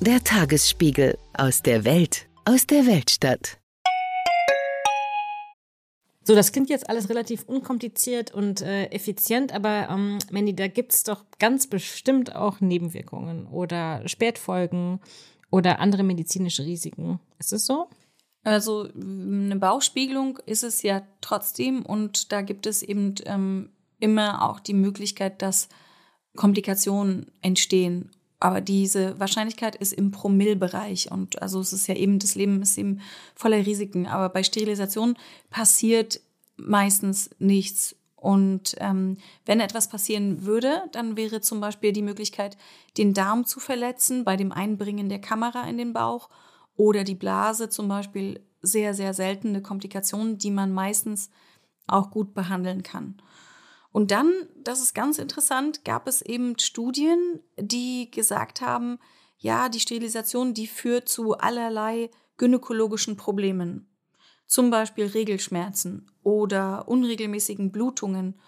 Der 0.00 0.22
Tagesspiegel 0.22 1.16
aus 1.32 1.62
der 1.62 1.86
Welt, 1.86 2.28
aus 2.44 2.66
der 2.66 2.86
Weltstadt. 2.86 3.58
So, 6.22 6.34
das 6.34 6.52
klingt 6.52 6.68
jetzt 6.68 6.90
alles 6.90 7.08
relativ 7.08 7.44
unkompliziert 7.44 8.30
und 8.30 8.60
äh, 8.60 8.86
effizient, 8.90 9.52
aber 9.52 9.88
ähm, 9.88 10.18
Mandy, 10.30 10.54
da 10.54 10.68
gibt's 10.68 11.02
doch 11.02 11.24
ganz 11.38 11.66
bestimmt 11.66 12.36
auch 12.36 12.60
Nebenwirkungen 12.60 13.46
oder 13.46 14.06
Spätfolgen 14.06 15.00
oder 15.50 15.80
andere 15.80 16.02
medizinische 16.02 16.64
Risiken. 16.64 17.18
Ist 17.38 17.54
es 17.54 17.64
so? 17.64 17.88
Also 18.44 18.88
eine 18.94 19.56
Bauchspiegelung 19.56 20.38
ist 20.44 20.62
es 20.62 20.82
ja 20.82 21.02
trotzdem 21.22 21.86
und 21.86 22.32
da 22.32 22.42
gibt 22.42 22.66
es 22.66 22.82
eben 22.82 23.14
ähm, 23.24 23.70
immer 23.98 24.42
auch 24.48 24.60
die 24.60 24.74
Möglichkeit, 24.74 25.40
dass 25.40 25.70
Komplikationen 26.36 27.32
entstehen 27.40 28.10
aber 28.38 28.60
diese 28.60 29.18
Wahrscheinlichkeit 29.18 29.76
ist 29.76 29.92
im 29.92 30.10
Promillbereich 30.10 31.10
und 31.10 31.40
also 31.40 31.60
es 31.60 31.72
ist 31.72 31.86
ja 31.86 31.94
eben, 31.94 32.18
das 32.18 32.34
Leben 32.34 32.60
ist 32.62 32.76
eben 32.76 33.00
voller 33.34 33.64
Risiken. 33.64 34.06
Aber 34.06 34.28
bei 34.28 34.42
Sterilisation 34.42 35.16
passiert 35.50 36.20
meistens 36.56 37.30
nichts. 37.38 37.96
Und 38.16 38.76
ähm, 38.78 39.18
wenn 39.44 39.60
etwas 39.60 39.88
passieren 39.88 40.44
würde, 40.44 40.82
dann 40.92 41.16
wäre 41.16 41.40
zum 41.40 41.60
Beispiel 41.60 41.92
die 41.92 42.02
Möglichkeit, 42.02 42.56
den 42.98 43.14
Darm 43.14 43.44
zu 43.44 43.60
verletzen 43.60 44.24
bei 44.24 44.36
dem 44.36 44.52
Einbringen 44.52 45.08
der 45.08 45.20
Kamera 45.20 45.68
in 45.68 45.78
den 45.78 45.92
Bauch 45.92 46.28
oder 46.76 47.04
die 47.04 47.14
Blase 47.14 47.68
zum 47.68 47.88
Beispiel 47.88 48.40
sehr, 48.62 48.94
sehr 48.94 49.14
seltene 49.14 49.62
Komplikationen, 49.62 50.38
die 50.38 50.50
man 50.50 50.72
meistens 50.72 51.30
auch 51.86 52.10
gut 52.10 52.34
behandeln 52.34 52.82
kann. 52.82 53.16
Und 53.96 54.10
dann, 54.10 54.30
das 54.62 54.82
ist 54.82 54.94
ganz 54.94 55.16
interessant, 55.16 55.82
gab 55.86 56.06
es 56.06 56.20
eben 56.20 56.58
Studien, 56.58 57.40
die 57.58 58.10
gesagt 58.10 58.60
haben, 58.60 58.98
ja, 59.38 59.70
die 59.70 59.80
Sterilisation, 59.80 60.52
die 60.52 60.66
führt 60.66 61.08
zu 61.08 61.38
allerlei 61.38 62.10
gynäkologischen 62.36 63.16
Problemen. 63.16 63.88
Zum 64.46 64.68
Beispiel 64.68 65.06
Regelschmerzen 65.06 66.10
oder 66.22 66.88
unregelmäßigen 66.88 67.72
Blutungen 67.72 68.38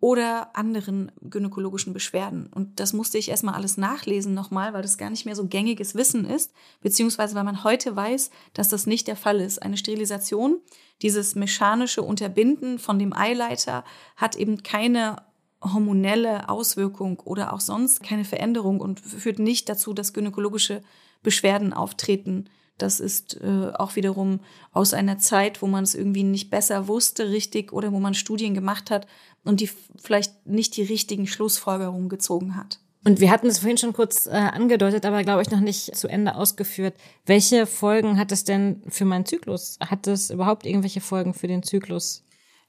oder 0.00 0.54
anderen 0.54 1.10
gynäkologischen 1.22 1.92
Beschwerden. 1.92 2.48
Und 2.54 2.80
das 2.80 2.92
musste 2.92 3.16
ich 3.16 3.30
erstmal 3.30 3.54
alles 3.54 3.76
nachlesen 3.78 4.34
nochmal, 4.34 4.74
weil 4.74 4.82
das 4.82 4.98
gar 4.98 5.10
nicht 5.10 5.24
mehr 5.24 5.36
so 5.36 5.46
gängiges 5.46 5.94
Wissen 5.94 6.24
ist, 6.26 6.52
beziehungsweise 6.82 7.34
weil 7.34 7.44
man 7.44 7.64
heute 7.64 7.96
weiß, 7.96 8.30
dass 8.52 8.68
das 8.68 8.86
nicht 8.86 9.08
der 9.08 9.16
Fall 9.16 9.40
ist. 9.40 9.62
Eine 9.62 9.78
Sterilisation, 9.78 10.60
dieses 11.02 11.34
mechanische 11.34 12.02
Unterbinden 12.02 12.78
von 12.78 12.98
dem 12.98 13.14
Eileiter, 13.14 13.84
hat 14.16 14.36
eben 14.36 14.62
keine 14.62 15.16
hormonelle 15.62 16.48
Auswirkung 16.50 17.20
oder 17.20 17.52
auch 17.52 17.60
sonst 17.60 18.02
keine 18.02 18.24
Veränderung 18.24 18.80
und 18.80 19.00
führt 19.00 19.38
nicht 19.38 19.68
dazu, 19.68 19.94
dass 19.94 20.12
gynäkologische 20.12 20.82
Beschwerden 21.22 21.72
auftreten 21.72 22.50
das 22.78 23.00
ist 23.00 23.40
äh, 23.40 23.72
auch 23.74 23.96
wiederum 23.96 24.40
aus 24.72 24.94
einer 24.94 25.18
Zeit, 25.18 25.62
wo 25.62 25.66
man 25.66 25.84
es 25.84 25.94
irgendwie 25.94 26.24
nicht 26.24 26.50
besser 26.50 26.88
wusste, 26.88 27.30
richtig, 27.30 27.72
oder 27.72 27.92
wo 27.92 28.00
man 28.00 28.14
Studien 28.14 28.54
gemacht 28.54 28.90
hat 28.90 29.06
und 29.44 29.60
die 29.60 29.70
vielleicht 29.98 30.46
nicht 30.46 30.76
die 30.76 30.82
richtigen 30.82 31.26
Schlussfolgerungen 31.26 32.08
gezogen 32.08 32.56
hat. 32.56 32.80
Und 33.04 33.20
wir 33.20 33.30
hatten 33.30 33.46
es 33.46 33.60
vorhin 33.60 33.78
schon 33.78 33.92
kurz 33.92 34.26
äh, 34.26 34.30
angedeutet, 34.30 35.06
aber 35.06 35.22
glaube 35.22 35.40
ich 35.40 35.50
noch 35.50 35.60
nicht 35.60 35.94
zu 35.94 36.08
Ende 36.08 36.34
ausgeführt. 36.34 36.94
Welche 37.24 37.66
Folgen 37.66 38.18
hat 38.18 38.32
es 38.32 38.42
denn 38.42 38.82
für 38.88 39.04
meinen 39.04 39.24
Zyklus? 39.24 39.78
Hat 39.78 40.08
es 40.08 40.30
überhaupt 40.30 40.66
irgendwelche 40.66 41.00
Folgen 41.00 41.32
für 41.32 41.46
den 41.46 41.62
Zyklus? 41.62 42.25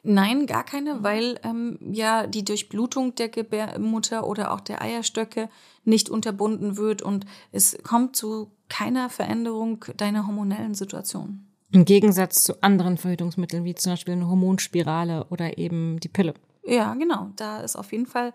Nein, 0.09 0.45
gar 0.45 0.63
keine, 0.63 1.03
weil 1.03 1.37
ähm, 1.43 1.77
ja 1.81 2.27
die 2.27 2.45
Durchblutung 2.45 3.15
der 3.15 3.27
Gebärmutter 3.27 4.25
oder 4.25 4.53
auch 4.53 4.61
der 4.61 4.81
Eierstöcke 4.81 5.49
nicht 5.83 6.09
unterbunden 6.09 6.77
wird 6.77 7.01
und 7.01 7.25
es 7.51 7.77
kommt 7.83 8.15
zu 8.15 8.49
keiner 8.69 9.09
Veränderung 9.09 9.83
deiner 9.97 10.25
hormonellen 10.25 10.75
Situation. 10.75 11.45
Im 11.73 11.83
Gegensatz 11.83 12.43
zu 12.43 12.63
anderen 12.63 12.95
Verhütungsmitteln, 12.95 13.65
wie 13.65 13.75
zum 13.75 13.91
Beispiel 13.91 14.13
eine 14.13 14.29
Hormonspirale 14.29 15.25
oder 15.29 15.57
eben 15.57 15.99
die 15.99 16.07
Pille. 16.07 16.35
Ja, 16.65 16.93
genau. 16.93 17.31
Da 17.35 17.59
ist 17.59 17.75
auf 17.75 17.91
jeden 17.91 18.05
Fall 18.05 18.33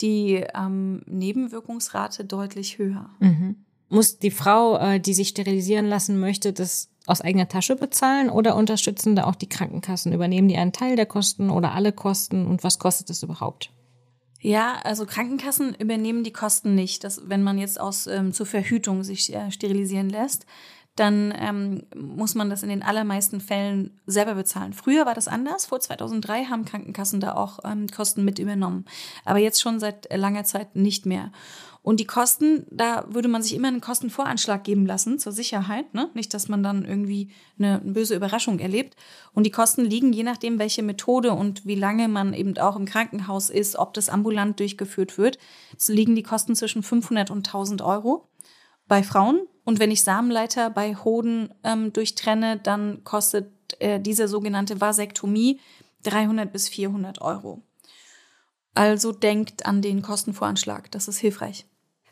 die 0.00 0.44
ähm, 0.56 1.02
Nebenwirkungsrate 1.06 2.24
deutlich 2.24 2.78
höher. 2.78 3.10
Mhm. 3.20 3.64
Muss 3.88 4.18
die 4.18 4.32
Frau, 4.32 4.76
äh, 4.76 4.98
die 4.98 5.14
sich 5.14 5.28
sterilisieren 5.28 5.86
lassen 5.86 6.18
möchte, 6.18 6.52
das 6.52 6.91
aus 7.06 7.20
eigener 7.20 7.48
Tasche 7.48 7.76
bezahlen 7.76 8.30
oder 8.30 8.56
unterstützen 8.56 9.16
da 9.16 9.24
auch 9.24 9.34
die 9.34 9.48
Krankenkassen? 9.48 10.12
Übernehmen 10.12 10.48
die 10.48 10.56
einen 10.56 10.72
Teil 10.72 10.96
der 10.96 11.06
Kosten 11.06 11.50
oder 11.50 11.72
alle 11.72 11.92
Kosten 11.92 12.46
und 12.46 12.64
was 12.64 12.78
kostet 12.78 13.10
es 13.10 13.22
überhaupt? 13.22 13.70
Ja, 14.40 14.80
also 14.82 15.06
Krankenkassen 15.06 15.74
übernehmen 15.76 16.24
die 16.24 16.32
Kosten 16.32 16.74
nicht. 16.74 17.04
Das, 17.04 17.28
wenn 17.28 17.44
man 17.44 17.58
jetzt 17.58 17.80
aus 17.80 18.08
ähm, 18.08 18.32
zur 18.32 18.46
Verhütung 18.46 19.04
sich 19.04 19.32
äh, 19.32 19.52
sterilisieren 19.52 20.10
lässt, 20.10 20.46
dann 20.96 21.32
ähm, 21.38 21.86
muss 21.96 22.34
man 22.34 22.50
das 22.50 22.62
in 22.62 22.68
den 22.68 22.82
allermeisten 22.82 23.40
Fällen 23.40 24.00
selber 24.06 24.34
bezahlen. 24.34 24.72
Früher 24.72 25.06
war 25.06 25.14
das 25.14 25.28
anders. 25.28 25.66
Vor 25.66 25.80
2003 25.80 26.46
haben 26.46 26.64
Krankenkassen 26.64 27.20
da 27.20 27.34
auch 27.34 27.60
ähm, 27.64 27.86
Kosten 27.86 28.24
mit 28.24 28.38
übernommen. 28.38 28.84
Aber 29.24 29.38
jetzt 29.38 29.62
schon 29.62 29.80
seit 29.80 30.12
langer 30.14 30.44
Zeit 30.44 30.76
nicht 30.76 31.06
mehr. 31.06 31.32
Und 31.82 31.98
die 31.98 32.06
Kosten, 32.06 32.64
da 32.70 33.04
würde 33.08 33.26
man 33.26 33.42
sich 33.42 33.54
immer 33.54 33.66
einen 33.66 33.80
Kostenvoranschlag 33.80 34.62
geben 34.62 34.86
lassen 34.86 35.18
zur 35.18 35.32
Sicherheit, 35.32 35.92
ne? 35.94 36.10
Nicht, 36.14 36.32
dass 36.32 36.48
man 36.48 36.62
dann 36.62 36.84
irgendwie 36.84 37.30
eine, 37.58 37.80
böse 37.84 38.14
Überraschung 38.14 38.60
erlebt. 38.60 38.94
Und 39.34 39.44
die 39.44 39.50
Kosten 39.50 39.84
liegen 39.84 40.12
je 40.12 40.22
nachdem, 40.22 40.60
welche 40.60 40.84
Methode 40.84 41.32
und 41.32 41.66
wie 41.66 41.74
lange 41.74 42.06
man 42.06 42.34
eben 42.34 42.56
auch 42.58 42.76
im 42.76 42.84
Krankenhaus 42.84 43.50
ist, 43.50 43.76
ob 43.76 43.94
das 43.94 44.08
ambulant 44.08 44.60
durchgeführt 44.60 45.18
wird, 45.18 45.38
liegen 45.88 46.14
die 46.14 46.22
Kosten 46.22 46.54
zwischen 46.54 46.84
500 46.84 47.32
und 47.32 47.48
1000 47.48 47.82
Euro 47.82 48.28
bei 48.86 49.02
Frauen. 49.02 49.40
Und 49.64 49.80
wenn 49.80 49.90
ich 49.90 50.02
Samenleiter 50.02 50.70
bei 50.70 50.94
Hoden 50.94 51.52
ähm, 51.64 51.92
durchtrenne, 51.92 52.58
dann 52.58 53.02
kostet 53.02 53.50
äh, 53.80 53.98
diese 53.98 54.28
sogenannte 54.28 54.80
Vasektomie 54.80 55.58
300 56.04 56.52
bis 56.52 56.68
400 56.68 57.20
Euro. 57.20 57.62
Also 58.74 59.10
denkt 59.10 59.66
an 59.66 59.82
den 59.82 60.00
Kostenvoranschlag, 60.00 60.90
das 60.92 61.08
ist 61.08 61.18
hilfreich. 61.18 61.66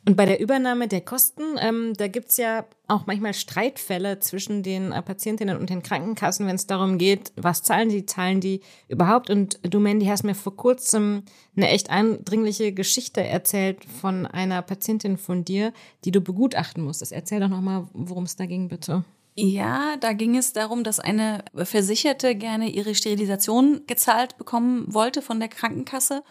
Und 0.07 0.16
bei 0.16 0.24
der 0.24 0.40
Übernahme 0.40 0.88
der 0.88 1.03
Kosten, 1.03 1.42
ähm, 1.61 1.92
da 1.96 2.09
gibt's 2.09 2.38
ja 2.38 2.64
auch 2.88 3.07
manchmal 3.07 3.34
Streitfälle 3.34 4.18
zwischen 4.18 4.62
den 4.62 4.92
äh, 4.92 5.03
Patientinnen 5.03 5.59
und 5.59 5.68
den 5.68 5.82
Krankenkassen, 5.82 6.46
wenn 6.46 6.57
es 6.57 6.66
darum 6.66 6.96
geht, 6.96 7.32
was 7.36 7.62
zahlen 7.62 7.90
die, 7.90 8.07
zahlen 8.07 8.40
die 8.40 8.62
überhaupt. 8.88 9.28
Und 9.28 9.61
du, 9.62 9.78
Mandy, 9.78 10.07
hast 10.07 10.24
mir 10.24 10.34
vor 10.34 10.57
kurzem 10.57 11.22
eine 11.55 11.68
echt 11.68 11.90
eindringliche 11.90 12.72
Geschichte 12.72 13.22
erzählt 13.22 13.84
von 13.84 14.26
einer 14.26 14.62
Patientin 14.62 15.18
von 15.18 15.44
dir, 15.44 15.72
die 16.05 16.12
du 16.12 16.22
begutachten 16.22 16.82
musstest. 16.82 17.12
Erzähl 17.12 17.40
doch 17.40 17.48
nochmal, 17.48 17.86
worum 17.92 18.24
es 18.24 18.36
da 18.36 18.46
ging, 18.46 18.68
bitte. 18.68 19.05
Ja, 19.36 19.96
da 20.01 20.12
ging 20.12 20.36
es 20.36 20.53
darum, 20.53 20.82
dass 20.82 20.98
eine 20.98 21.44
Versicherte 21.55 22.34
gerne 22.34 22.70
ihre 22.70 22.94
Sterilisation 22.94 23.82
gezahlt 23.86 24.38
bekommen 24.38 24.92
wollte 24.92 25.22
von 25.22 25.38
der 25.40 25.48
Krankenkasse 25.48 26.22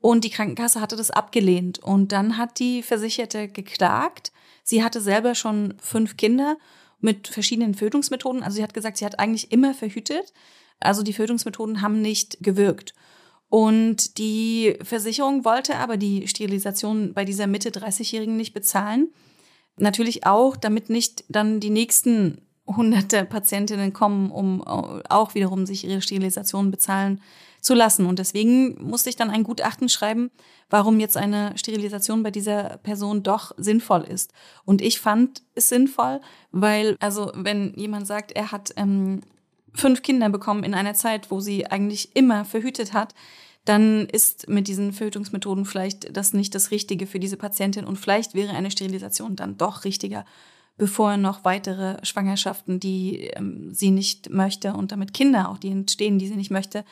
und 0.00 0.24
die 0.24 0.30
Krankenkasse 0.30 0.80
hatte 0.80 0.96
das 0.96 1.10
abgelehnt. 1.10 1.78
Und 1.80 2.12
dann 2.12 2.36
hat 2.36 2.58
die 2.58 2.82
Versicherte 2.82 3.48
geklagt. 3.48 4.32
Sie 4.62 4.82
hatte 4.82 5.00
selber 5.00 5.34
schon 5.34 5.74
fünf 5.80 6.16
Kinder 6.16 6.56
mit 7.00 7.28
verschiedenen 7.28 7.74
Fötungsmethoden. 7.74 8.42
Also 8.42 8.56
sie 8.56 8.62
hat 8.62 8.74
gesagt, 8.74 8.98
sie 8.98 9.04
hat 9.04 9.18
eigentlich 9.18 9.50
immer 9.50 9.74
verhütet. 9.74 10.32
Also 10.80 11.02
die 11.02 11.12
Fötungsmethoden 11.12 11.82
haben 11.82 12.00
nicht 12.00 12.38
gewirkt. 12.40 12.94
Und 13.48 14.18
die 14.18 14.76
Versicherung 14.82 15.44
wollte 15.44 15.76
aber 15.76 15.96
die 15.96 16.28
Sterilisation 16.28 17.14
bei 17.14 17.24
dieser 17.24 17.46
Mitte 17.46 17.70
30-Jährigen 17.70 18.36
nicht 18.36 18.52
bezahlen. 18.52 19.08
Natürlich 19.78 20.26
auch, 20.26 20.56
damit 20.56 20.90
nicht 20.90 21.24
dann 21.28 21.58
die 21.60 21.70
nächsten 21.70 22.42
hunderte 22.66 23.24
Patientinnen 23.24 23.94
kommen, 23.94 24.30
um 24.30 24.62
auch 24.62 25.34
wiederum 25.34 25.64
sich 25.66 25.84
ihre 25.84 26.02
Sterilisation 26.02 26.70
bezahlen 26.70 27.22
zu 27.60 27.74
lassen. 27.74 28.06
Und 28.06 28.18
deswegen 28.18 28.82
musste 28.82 29.10
ich 29.10 29.16
dann 29.16 29.30
ein 29.30 29.44
Gutachten 29.44 29.88
schreiben, 29.88 30.30
warum 30.70 31.00
jetzt 31.00 31.16
eine 31.16 31.56
Sterilisation 31.56 32.22
bei 32.22 32.30
dieser 32.30 32.78
Person 32.78 33.22
doch 33.22 33.52
sinnvoll 33.56 34.02
ist. 34.02 34.32
Und 34.64 34.82
ich 34.82 35.00
fand 35.00 35.42
es 35.54 35.68
sinnvoll, 35.68 36.20
weil, 36.52 36.96
also 37.00 37.32
wenn 37.34 37.74
jemand 37.74 38.06
sagt, 38.06 38.32
er 38.32 38.52
hat 38.52 38.72
ähm, 38.76 39.20
fünf 39.74 40.02
Kinder 40.02 40.28
bekommen 40.28 40.64
in 40.64 40.74
einer 40.74 40.94
Zeit, 40.94 41.30
wo 41.30 41.40
sie 41.40 41.66
eigentlich 41.66 42.14
immer 42.14 42.44
verhütet 42.44 42.92
hat, 42.92 43.14
dann 43.64 44.06
ist 44.06 44.48
mit 44.48 44.66
diesen 44.66 44.92
Verhütungsmethoden 44.92 45.66
vielleicht 45.66 46.16
das 46.16 46.32
nicht 46.32 46.54
das 46.54 46.70
Richtige 46.70 47.06
für 47.06 47.20
diese 47.20 47.36
Patientin 47.36 47.84
und 47.84 47.96
vielleicht 47.96 48.34
wäre 48.34 48.54
eine 48.54 48.70
Sterilisation 48.70 49.36
dann 49.36 49.58
doch 49.58 49.84
richtiger, 49.84 50.24
bevor 50.78 51.18
noch 51.18 51.44
weitere 51.44 52.02
Schwangerschaften, 52.02 52.80
die 52.80 53.24
ähm, 53.34 53.74
sie 53.74 53.90
nicht 53.90 54.30
möchte 54.30 54.72
und 54.72 54.90
damit 54.92 55.12
Kinder 55.12 55.50
auch, 55.50 55.58
die 55.58 55.70
entstehen, 55.70 56.18
die 56.18 56.28
sie 56.28 56.36
nicht 56.36 56.50
möchte, 56.50 56.84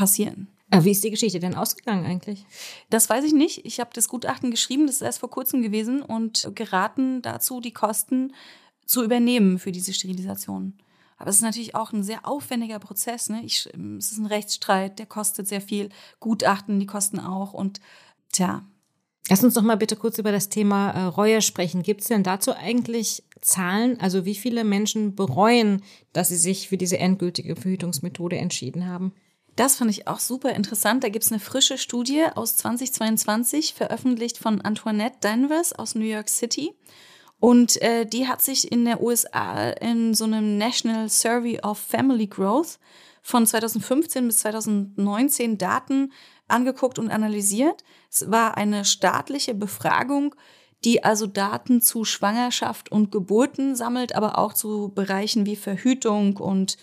passieren. 0.00 0.48
Aber 0.70 0.86
wie 0.86 0.92
ist 0.92 1.04
die 1.04 1.10
Geschichte 1.10 1.40
denn 1.40 1.54
ausgegangen 1.54 2.06
eigentlich? 2.06 2.46
Das 2.88 3.10
weiß 3.10 3.22
ich 3.22 3.34
nicht. 3.34 3.66
Ich 3.66 3.80
habe 3.80 3.90
das 3.92 4.08
Gutachten 4.08 4.50
geschrieben, 4.50 4.86
das 4.86 4.96
ist 4.96 5.02
erst 5.02 5.18
vor 5.18 5.28
kurzem 5.28 5.60
gewesen 5.60 6.00
und 6.00 6.50
geraten 6.54 7.20
dazu, 7.20 7.60
die 7.60 7.74
Kosten 7.74 8.32
zu 8.86 9.04
übernehmen 9.04 9.58
für 9.58 9.72
diese 9.72 9.92
Sterilisation. 9.92 10.72
Aber 11.18 11.28
es 11.28 11.36
ist 11.36 11.42
natürlich 11.42 11.74
auch 11.74 11.92
ein 11.92 12.02
sehr 12.02 12.26
aufwendiger 12.26 12.78
Prozess. 12.78 13.28
Ne? 13.28 13.42
Ich, 13.44 13.68
es 13.98 14.12
ist 14.12 14.16
ein 14.16 14.24
Rechtsstreit, 14.24 14.98
der 14.98 15.04
kostet 15.04 15.46
sehr 15.46 15.60
viel. 15.60 15.90
Gutachten, 16.18 16.80
die 16.80 16.86
kosten 16.86 17.20
auch. 17.20 17.52
Und 17.52 17.80
tja. 18.32 18.64
Lass 19.28 19.44
uns 19.44 19.52
doch 19.52 19.62
mal 19.62 19.76
bitte 19.76 19.96
kurz 19.96 20.16
über 20.18 20.32
das 20.32 20.48
Thema 20.48 20.92
äh, 20.92 21.02
Reue 21.02 21.42
sprechen. 21.42 21.82
Gibt 21.82 22.00
es 22.00 22.06
denn 22.06 22.22
dazu 22.22 22.54
eigentlich 22.54 23.22
Zahlen? 23.42 24.00
Also 24.00 24.24
wie 24.24 24.34
viele 24.34 24.64
Menschen 24.64 25.14
bereuen, 25.14 25.82
dass 26.14 26.28
sie 26.28 26.38
sich 26.38 26.68
für 26.68 26.78
diese 26.78 26.98
endgültige 26.98 27.54
Verhütungsmethode 27.54 28.38
entschieden 28.38 28.86
haben? 28.86 29.12
Das 29.60 29.76
fand 29.76 29.90
ich 29.90 30.08
auch 30.08 30.20
super 30.20 30.54
interessant. 30.54 31.04
Da 31.04 31.10
gibt 31.10 31.22
es 31.22 31.30
eine 31.30 31.38
frische 31.38 31.76
Studie 31.76 32.24
aus 32.34 32.56
2022, 32.56 33.74
veröffentlicht 33.74 34.38
von 34.38 34.62
Antoinette 34.62 35.18
Danvers 35.20 35.74
aus 35.74 35.94
New 35.94 36.06
York 36.06 36.30
City. 36.30 36.74
Und 37.40 37.76
äh, 37.82 38.06
die 38.06 38.26
hat 38.26 38.40
sich 38.40 38.72
in 38.72 38.86
der 38.86 39.02
USA 39.02 39.68
in 39.68 40.14
so 40.14 40.24
einem 40.24 40.56
National 40.56 41.10
Survey 41.10 41.60
of 41.60 41.76
Family 41.78 42.26
Growth 42.26 42.78
von 43.20 43.46
2015 43.46 44.28
bis 44.28 44.38
2019 44.38 45.58
Daten 45.58 46.10
angeguckt 46.48 46.98
und 46.98 47.10
analysiert. 47.10 47.84
Es 48.10 48.30
war 48.30 48.56
eine 48.56 48.86
staatliche 48.86 49.52
Befragung, 49.52 50.34
die 50.84 51.04
also 51.04 51.26
Daten 51.26 51.82
zu 51.82 52.06
Schwangerschaft 52.06 52.90
und 52.90 53.12
Geburten 53.12 53.76
sammelt, 53.76 54.14
aber 54.14 54.38
auch 54.38 54.54
zu 54.54 54.90
Bereichen 54.94 55.44
wie 55.44 55.56
Verhütung 55.56 56.38
und 56.38 56.78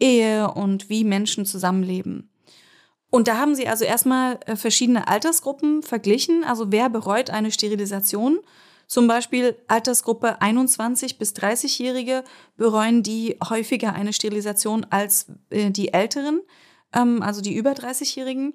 Ehe 0.00 0.50
und 0.50 0.88
wie 0.88 1.04
Menschen 1.04 1.46
zusammenleben. 1.46 2.30
Und 3.10 3.28
da 3.28 3.38
haben 3.38 3.54
sie 3.54 3.68
also 3.68 3.84
erstmal 3.84 4.38
äh, 4.46 4.56
verschiedene 4.56 5.08
Altersgruppen 5.08 5.82
verglichen. 5.82 6.44
Also 6.44 6.70
wer 6.70 6.90
bereut 6.90 7.30
eine 7.30 7.50
Sterilisation? 7.50 8.40
Zum 8.86 9.06
Beispiel 9.06 9.56
Altersgruppe 9.66 10.40
21 10.40 11.18
bis 11.18 11.34
30-Jährige 11.34 12.24
bereuen 12.56 13.02
die 13.02 13.36
häufiger 13.46 13.92
eine 13.94 14.12
Sterilisation 14.12 14.86
als 14.88 15.26
äh, 15.50 15.70
die 15.70 15.92
Älteren, 15.92 16.40
ähm, 16.94 17.22
also 17.22 17.40
die 17.40 17.54
über 17.54 17.72
30-Jährigen. 17.72 18.54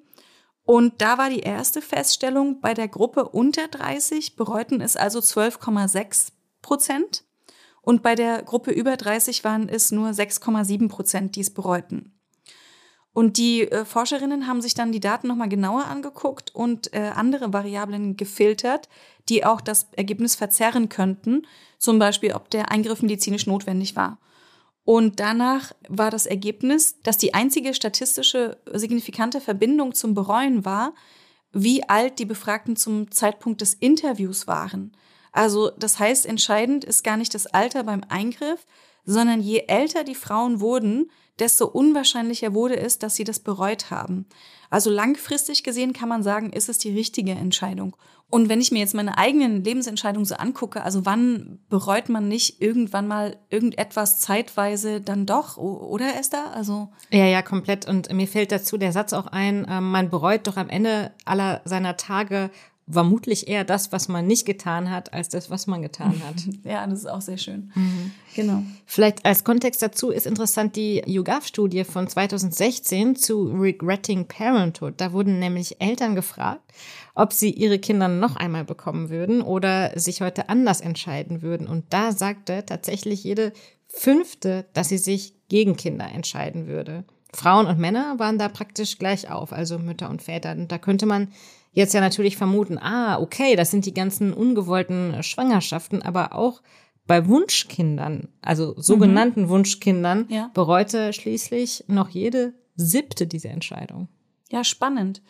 Und 0.64 1.02
da 1.02 1.18
war 1.18 1.30
die 1.30 1.40
erste 1.40 1.82
Feststellung, 1.82 2.60
bei 2.60 2.74
der 2.74 2.88
Gruppe 2.88 3.28
unter 3.28 3.68
30 3.68 4.34
bereuten 4.34 4.80
es 4.80 4.96
also 4.96 5.18
12,6 5.18 6.28
Prozent. 6.62 7.24
Und 7.84 8.02
bei 8.02 8.14
der 8.14 8.42
Gruppe 8.42 8.70
über 8.70 8.96
30 8.96 9.44
waren 9.44 9.68
es 9.68 9.92
nur 9.92 10.08
6,7 10.08 10.88
Prozent, 10.88 11.36
die 11.36 11.40
es 11.40 11.52
bereuten. 11.52 12.12
Und 13.12 13.36
die 13.36 13.70
äh, 13.70 13.84
Forscherinnen 13.84 14.48
haben 14.48 14.60
sich 14.60 14.74
dann 14.74 14.90
die 14.90 15.00
Daten 15.00 15.28
nochmal 15.28 15.48
genauer 15.48 15.84
angeguckt 15.84 16.52
und 16.54 16.92
äh, 16.92 17.12
andere 17.14 17.52
Variablen 17.52 18.16
gefiltert, 18.16 18.88
die 19.28 19.44
auch 19.44 19.60
das 19.60 19.86
Ergebnis 19.92 20.34
verzerren 20.34 20.88
könnten, 20.88 21.46
zum 21.78 21.98
Beispiel 21.98 22.32
ob 22.32 22.50
der 22.50 22.72
Eingriff 22.72 23.02
medizinisch 23.02 23.46
notwendig 23.46 23.94
war. 23.94 24.18
Und 24.84 25.20
danach 25.20 25.72
war 25.88 26.10
das 26.10 26.26
Ergebnis, 26.26 27.00
dass 27.02 27.16
die 27.16 27.34
einzige 27.34 27.72
statistische 27.72 28.58
signifikante 28.72 29.40
Verbindung 29.40 29.94
zum 29.94 30.14
Bereuen 30.14 30.64
war, 30.64 30.92
wie 31.52 31.88
alt 31.88 32.18
die 32.18 32.26
Befragten 32.26 32.74
zum 32.74 33.10
Zeitpunkt 33.10 33.60
des 33.60 33.74
Interviews 33.74 34.46
waren. 34.46 34.92
Also 35.34 35.70
das 35.76 35.98
heißt, 35.98 36.26
entscheidend 36.26 36.84
ist 36.84 37.02
gar 37.02 37.16
nicht 37.16 37.34
das 37.34 37.46
Alter 37.48 37.82
beim 37.82 38.02
Eingriff, 38.08 38.64
sondern 39.04 39.40
je 39.40 39.64
älter 39.66 40.04
die 40.04 40.14
Frauen 40.14 40.60
wurden, 40.60 41.10
desto 41.40 41.66
unwahrscheinlicher 41.66 42.54
wurde 42.54 42.76
es, 42.76 43.00
dass 43.00 43.16
sie 43.16 43.24
das 43.24 43.40
bereut 43.40 43.90
haben. 43.90 44.26
Also 44.70 44.90
langfristig 44.90 45.64
gesehen 45.64 45.92
kann 45.92 46.08
man 46.08 46.22
sagen, 46.22 46.52
ist 46.52 46.68
es 46.68 46.78
die 46.78 46.94
richtige 46.94 47.32
Entscheidung. 47.32 47.96
Und 48.30 48.48
wenn 48.48 48.60
ich 48.60 48.72
mir 48.72 48.78
jetzt 48.78 48.94
meine 48.94 49.18
eigenen 49.18 49.62
Lebensentscheidungen 49.62 50.24
so 50.24 50.36
angucke, 50.36 50.82
also 50.82 51.04
wann 51.04 51.60
bereut 51.68 52.08
man 52.08 52.28
nicht 52.28 52.62
irgendwann 52.62 53.06
mal 53.06 53.36
irgendetwas 53.50 54.20
zeitweise 54.20 55.00
dann 55.00 55.26
doch, 55.26 55.56
oder 55.56 56.16
Esther? 56.18 56.52
Also 56.54 56.88
ja, 57.10 57.26
ja, 57.26 57.42
komplett. 57.42 57.86
Und 57.86 58.12
mir 58.12 58.26
fällt 58.26 58.50
dazu 58.50 58.78
der 58.78 58.92
Satz 58.92 59.12
auch 59.12 59.26
ein: 59.26 59.66
ähm, 59.68 59.90
Man 59.90 60.10
bereut 60.10 60.46
doch 60.46 60.56
am 60.56 60.68
Ende 60.68 61.12
aller 61.24 61.60
seiner 61.64 61.96
Tage 61.96 62.50
vermutlich 62.88 63.48
eher 63.48 63.64
das, 63.64 63.92
was 63.92 64.08
man 64.08 64.26
nicht 64.26 64.44
getan 64.44 64.90
hat, 64.90 65.12
als 65.14 65.28
das, 65.28 65.50
was 65.50 65.66
man 65.66 65.82
getan 65.82 66.20
hat. 66.26 66.34
Ja, 66.64 66.86
das 66.86 67.00
ist 67.00 67.06
auch 67.06 67.20
sehr 67.20 67.36
schön. 67.36 67.70
Mhm. 67.74 68.10
Genau. 68.34 68.62
Vielleicht 68.86 69.24
als 69.24 69.44
Kontext 69.44 69.82
dazu 69.82 70.10
ist 70.10 70.26
interessant 70.26 70.76
die 70.76 71.02
YouGov-Studie 71.06 71.84
von 71.84 72.08
2016 72.08 73.16
zu 73.16 73.44
Regretting 73.44 74.26
Parenthood. 74.26 74.94
Da 74.98 75.12
wurden 75.12 75.38
nämlich 75.38 75.80
Eltern 75.80 76.14
gefragt, 76.14 76.62
ob 77.14 77.32
sie 77.32 77.50
ihre 77.50 77.78
Kinder 77.78 78.08
noch 78.08 78.36
einmal 78.36 78.64
bekommen 78.64 79.10
würden 79.10 79.42
oder 79.42 79.98
sich 79.98 80.20
heute 80.20 80.48
anders 80.48 80.80
entscheiden 80.80 81.42
würden. 81.42 81.66
Und 81.66 81.84
da 81.90 82.12
sagte 82.12 82.64
tatsächlich 82.64 83.24
jede 83.24 83.52
fünfte, 83.86 84.66
dass 84.72 84.88
sie 84.88 84.98
sich 84.98 85.34
gegen 85.48 85.76
Kinder 85.76 86.06
entscheiden 86.10 86.66
würde. 86.66 87.04
Frauen 87.32 87.66
und 87.66 87.78
Männer 87.78 88.18
waren 88.18 88.38
da 88.38 88.48
praktisch 88.48 88.98
gleich 88.98 89.30
auf, 89.30 89.52
also 89.52 89.78
Mütter 89.78 90.08
und 90.08 90.22
Väter. 90.22 90.52
Und 90.52 90.70
da 90.70 90.78
könnte 90.78 91.06
man 91.06 91.28
jetzt 91.74 91.92
ja 91.92 92.00
natürlich 92.00 92.36
vermuten, 92.36 92.78
ah, 92.78 93.20
okay, 93.20 93.54
das 93.54 93.70
sind 93.70 93.84
die 93.84 93.94
ganzen 93.94 94.32
ungewollten 94.32 95.22
Schwangerschaften, 95.22 96.02
aber 96.02 96.34
auch 96.34 96.62
bei 97.06 97.28
Wunschkindern, 97.28 98.28
also 98.40 98.74
sogenannten 98.80 99.42
mhm. 99.42 99.48
Wunschkindern, 99.50 100.26
ja. 100.28 100.50
bereute 100.54 101.12
schließlich 101.12 101.84
noch 101.86 102.08
jede 102.08 102.54
siebte 102.76 103.26
diese 103.26 103.48
Entscheidung. 103.48 104.08
Ja, 104.50 104.64
spannend. 104.64 105.22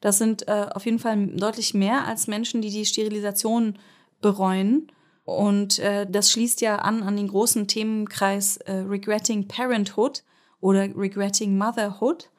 Das 0.00 0.18
sind 0.18 0.48
äh, 0.48 0.66
auf 0.74 0.84
jeden 0.84 0.98
Fall 0.98 1.28
deutlich 1.28 1.74
mehr 1.74 2.06
als 2.06 2.26
Menschen, 2.26 2.60
die 2.60 2.70
die 2.70 2.84
Sterilisation 2.84 3.78
bereuen. 4.20 4.88
Und 5.24 5.78
äh, 5.78 6.06
das 6.10 6.32
schließt 6.32 6.60
ja 6.60 6.76
an 6.76 7.02
an 7.02 7.16
den 7.16 7.28
großen 7.28 7.68
Themenkreis 7.68 8.56
äh, 8.58 8.72
Regretting 8.72 9.46
Parenthood 9.46 10.24
oder 10.60 10.82
Regretting 10.96 11.56
Motherhood. 11.56 12.30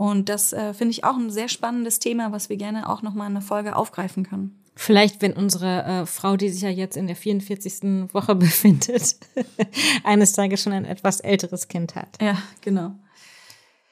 Und 0.00 0.30
das 0.30 0.54
äh, 0.54 0.72
finde 0.72 0.92
ich 0.92 1.04
auch 1.04 1.18
ein 1.18 1.28
sehr 1.28 1.50
spannendes 1.50 1.98
Thema, 1.98 2.32
was 2.32 2.48
wir 2.48 2.56
gerne 2.56 2.88
auch 2.88 3.02
nochmal 3.02 3.26
in 3.26 3.34
der 3.34 3.42
Folge 3.42 3.76
aufgreifen 3.76 4.24
können. 4.24 4.58
Vielleicht, 4.74 5.20
wenn 5.20 5.34
unsere 5.34 5.82
äh, 5.82 6.06
Frau, 6.06 6.38
die 6.38 6.48
sich 6.48 6.62
ja 6.62 6.70
jetzt 6.70 6.96
in 6.96 7.06
der 7.06 7.16
44. 7.16 8.10
Woche 8.14 8.34
befindet, 8.34 9.16
eines 10.04 10.32
Tages 10.32 10.62
schon 10.62 10.72
ein 10.72 10.86
etwas 10.86 11.20
älteres 11.20 11.68
Kind 11.68 11.96
hat. 11.96 12.16
Ja, 12.18 12.38
genau. 12.62 12.94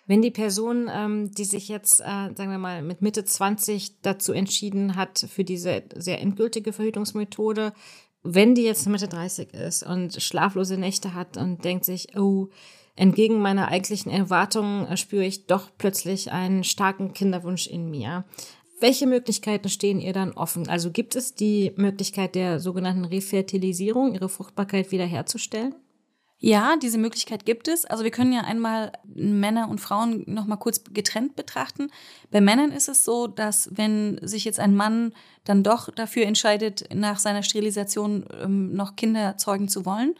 Wenn 0.07 0.23
die 0.23 0.31
Person, 0.31 0.91
ähm, 0.91 1.31
die 1.35 1.45
sich 1.45 1.69
jetzt, 1.69 2.01
äh, 2.01 2.33
sagen 2.35 2.53
wir 2.53 2.57
mal, 2.57 2.81
mit 2.81 3.03
Mitte 3.03 3.27
20 3.27 4.01
dazu 4.01 4.33
entschieden 4.33 4.97
hat, 4.97 5.27
für 5.31 5.45
diese 5.45 5.83
sehr 5.95 6.23
endgültige 6.23 6.73
Verhütungsmethode, 6.73 7.75
wenn 8.23 8.55
die 8.55 8.63
jetzt 8.63 8.89
Mitte 8.89 9.09
30 9.09 9.53
ist 9.53 9.83
und 9.83 10.23
schlaflose 10.23 10.79
Nächte 10.79 11.13
hat 11.13 11.37
und 11.37 11.67
denkt 11.67 11.85
sich, 11.85 12.17
oh, 12.17 12.49
entgegen 12.99 13.41
meiner 13.41 13.69
eigentlichen 13.69 14.11
Erwartungen 14.11 14.87
äh, 14.87 14.97
spüre 14.97 15.25
ich 15.25 15.47
doch 15.47 15.71
plötzlich 15.79 16.33
einen 16.33 16.65
starken 16.65 17.13
Kinderwunsch 17.13 17.67
in 17.67 17.91
mir. 17.91 18.25
Welche 18.81 19.07
Möglichkeiten 19.07 19.69
stehen 19.69 20.01
ihr 20.01 20.13
dann 20.13 20.33
offen? 20.33 20.69
Also 20.69 20.91
gibt 20.91 21.17
es 21.17 21.35
die 21.35 21.73
Möglichkeit 21.77 22.35
der 22.35 22.61
sogenannten 22.61 23.05
Refertilisierung, 23.05 24.15
ihre 24.15 24.29
Fruchtbarkeit 24.29 24.93
wiederherzustellen? 24.93 25.75
Ja, 26.41 26.77
diese 26.77 26.99
Möglichkeit 26.99 27.45
gibt 27.45 27.67
es. 27.67 27.85
Also 27.85 28.05
wir 28.05 28.13
können 28.13 28.33
ja 28.33 28.43
einmal 28.43 28.93
Männer 29.05 29.69
und 29.69 29.81
Frauen 29.81 30.23
noch 30.27 30.47
mal 30.47 30.57
kurz 30.57 30.85
getrennt 30.93 31.35
betrachten. 31.35 31.91
Bei 32.31 32.41
Männern 32.41 32.71
ist 32.71 32.89
es 32.89 33.05
so, 33.05 33.27
dass 33.27 33.71
wenn 33.73 34.21
sich 34.23 34.45
jetzt 34.45 34.61
ein 34.61 34.77
Mann 34.77 35.13
dann 35.43 35.65
doch 35.65 35.91
dafür 35.91 36.27
entscheidet, 36.27 36.95
nach 36.95 37.19
seiner 37.19 37.43
Sterilisation 37.43 38.25
ähm, 38.41 38.73
noch 38.73 38.95
Kinder 38.95 39.37
zeugen 39.37 39.69
zu 39.69 39.85
wollen, 39.85 40.15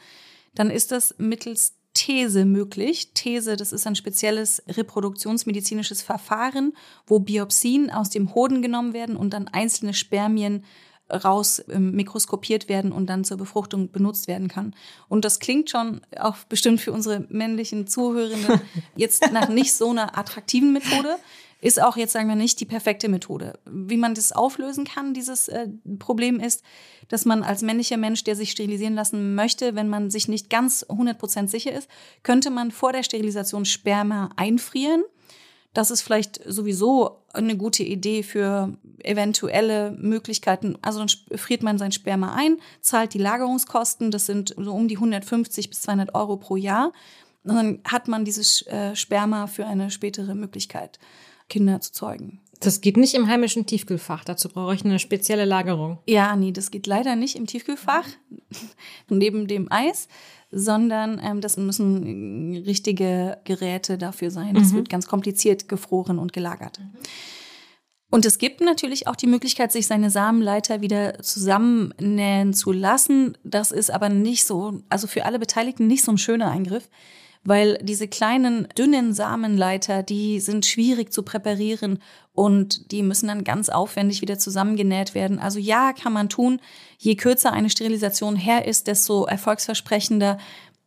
dann 0.57 0.71
ist 0.71 0.91
das 0.91 1.15
mittels 1.19 1.78
These 1.99 2.45
möglich. 2.45 3.13
These, 3.13 3.57
das 3.57 3.73
ist 3.73 3.85
ein 3.85 3.97
spezielles 3.97 4.63
reproduktionsmedizinisches 4.69 6.01
Verfahren, 6.01 6.73
wo 7.09 7.19
Biopsien 7.19 7.91
aus 7.91 8.09
dem 8.09 8.37
Hoden 8.37 8.63
genommen 8.63 8.93
werden 8.93 9.17
und 9.17 9.31
dann 9.35 9.49
einzelne 9.49 9.95
Spermien 9.95 10.63
raus 11.11 11.61
ähm, 11.69 11.91
mikroskopiert 11.93 12.69
werden 12.69 12.93
und 12.93 13.07
dann 13.07 13.25
zur 13.25 13.39
Befruchtung 13.39 13.91
benutzt 13.91 14.29
werden 14.29 14.47
kann. 14.47 14.77
Und 15.09 15.25
das 15.25 15.41
klingt 15.41 15.71
schon 15.71 16.01
auch 16.21 16.37
bestimmt 16.49 16.81
für 16.81 16.93
unsere 16.93 17.27
männlichen 17.31 17.89
Zuhörenden 17.89 18.61
jetzt 18.97 19.33
nach 19.33 19.49
nicht 19.49 19.73
so 19.73 19.91
einer 19.91 20.17
attraktiven 20.17 20.73
Methode. 20.73 21.17
Ist 21.61 21.83
auch 21.83 21.97
jetzt, 21.97 22.13
sagen 22.13 22.29
wir 22.29 22.37
nicht, 22.37 22.61
die 22.61 22.67
perfekte 22.67 23.09
Methode. 23.09 23.59
Wie 23.65 23.97
man 23.97 24.15
das 24.15 24.33
auflösen 24.33 24.85
kann, 24.85 25.13
dieses 25.13 25.49
äh, 25.49 25.69
Problem 25.99 26.39
ist, 26.39 26.63
dass 27.09 27.25
man 27.25 27.43
als 27.43 27.63
männlicher 27.63 27.97
Mensch, 27.97 28.23
der 28.23 28.37
sich 28.37 28.53
sterilisieren 28.53 28.95
lassen 28.95 29.35
möchte, 29.35 29.75
wenn 29.75 29.89
man 29.89 30.11
sich 30.11 30.29
nicht 30.29 30.51
ganz 30.51 30.85
100% 30.89 31.49
sicher 31.49 31.73
ist, 31.73 31.89
könnte 32.23 32.51
man 32.51 32.71
vor 32.71 32.93
der 32.93 33.03
Sterilisation 33.03 33.65
Sperma 33.65 34.31
einfrieren 34.37 35.03
das 35.79 35.91
ist 35.91 36.03
vielleicht 36.03 36.41
sowieso 36.45 37.23
eine 37.33 37.57
gute 37.57 37.83
Idee 37.83 38.23
für 38.23 38.77
eventuelle 39.05 39.93
Möglichkeiten. 39.93 40.77
Also 40.83 40.99
dann 40.99 41.39
friert 41.39 41.63
man 41.63 41.79
sein 41.79 41.93
Sperma 41.93 42.35
ein, 42.35 42.57
zahlt 42.81 43.15
die 43.15 43.19
Lagerungskosten, 43.19 44.11
das 44.11 44.27
sind 44.27 44.55
so 44.59 44.73
um 44.73 44.89
die 44.89 44.97
150 44.97 45.69
bis 45.69 45.83
200 45.83 46.15
Euro 46.15 46.37
pro 46.37 46.57
Jahr. 46.57 46.93
Und 47.45 47.55
dann 47.55 47.79
hat 47.85 48.09
man 48.09 48.25
dieses 48.25 48.67
äh, 48.67 48.97
Sperma 48.97 49.47
für 49.47 49.67
eine 49.67 49.91
spätere 49.91 50.35
Möglichkeit, 50.35 50.99
Kinder 51.49 51.81
zu 51.81 51.93
zeugen. 51.93 52.41
Das 52.61 52.81
geht 52.81 52.97
nicht 52.97 53.15
im 53.15 53.29
heimischen 53.29 53.67
Tiefkühlfach. 53.67 54.25
Dazu 54.25 54.49
brauche 54.49 54.75
ich 54.75 54.85
eine 54.85 54.99
spezielle 54.99 55.45
Lagerung. 55.45 55.99
Ja, 56.07 56.35
nee, 56.35 56.51
das 56.51 56.71
geht 56.71 56.87
leider 56.89 57.15
nicht 57.15 57.37
im 57.37 57.47
Tiefkühlfach 57.47 58.07
neben 59.09 59.47
dem 59.47 59.71
Eis 59.71 60.09
sondern 60.51 61.21
ähm, 61.23 61.41
das 61.41 61.57
müssen 61.57 62.63
richtige 62.65 63.39
Geräte 63.45 63.99
dafür 63.99 64.31
sein. 64.31 64.55
Das 64.55 64.73
mhm. 64.73 64.77
wird 64.77 64.89
ganz 64.89 65.07
kompliziert 65.07 65.69
gefroren 65.69 66.19
und 66.19 66.33
gelagert. 66.33 66.81
Und 68.11 68.25
es 68.25 68.39
gibt 68.39 68.63
natürlich 68.63 69.07
auch 69.07 69.17
die 69.17 69.27
Möglichkeit, 69.27 69.71
sich 69.71 69.87
seine 69.87 70.09
Samenleiter 70.09 70.81
wieder 70.81 71.19
zusammennähen 71.21 72.55
zu 72.55 72.73
lassen. 72.73 73.37
Das 73.45 73.71
ist 73.71 73.91
aber 73.91 74.09
nicht 74.09 74.47
so, 74.47 74.81
also 74.89 75.07
für 75.07 75.27
alle 75.27 75.39
Beteiligten 75.39 75.87
nicht 75.87 76.03
so 76.03 76.13
ein 76.13 76.19
schöner 76.19 76.51
Eingriff, 76.51 76.89
weil 77.45 77.79
diese 77.83 78.09
kleinen, 78.09 78.69
dünnen 78.77 79.13
Samenleiter, 79.13 80.03
die 80.03 80.41
sind 80.41 80.67
schwierig 80.67 81.13
zu 81.13 81.23
präparieren 81.23 82.01
und 82.33 82.93
die 82.93 83.03
müssen 83.03 83.29
dann 83.29 83.45
ganz 83.45 83.69
aufwendig 83.69 84.23
wieder 84.23 84.39
zusammengenäht 84.39 85.15
werden. 85.15 85.39
Also 85.39 85.59
ja, 85.59 85.93
kann 85.93 86.13
man 86.13 86.29
tun. 86.29 86.61
Je 86.99 87.17
kürzer 87.17 87.53
eine 87.53 87.71
Sterilisation 87.71 88.37
her 88.37 88.67
ist, 88.67 88.87
desto 88.87 89.25
erfolgsversprechender. 89.25 90.39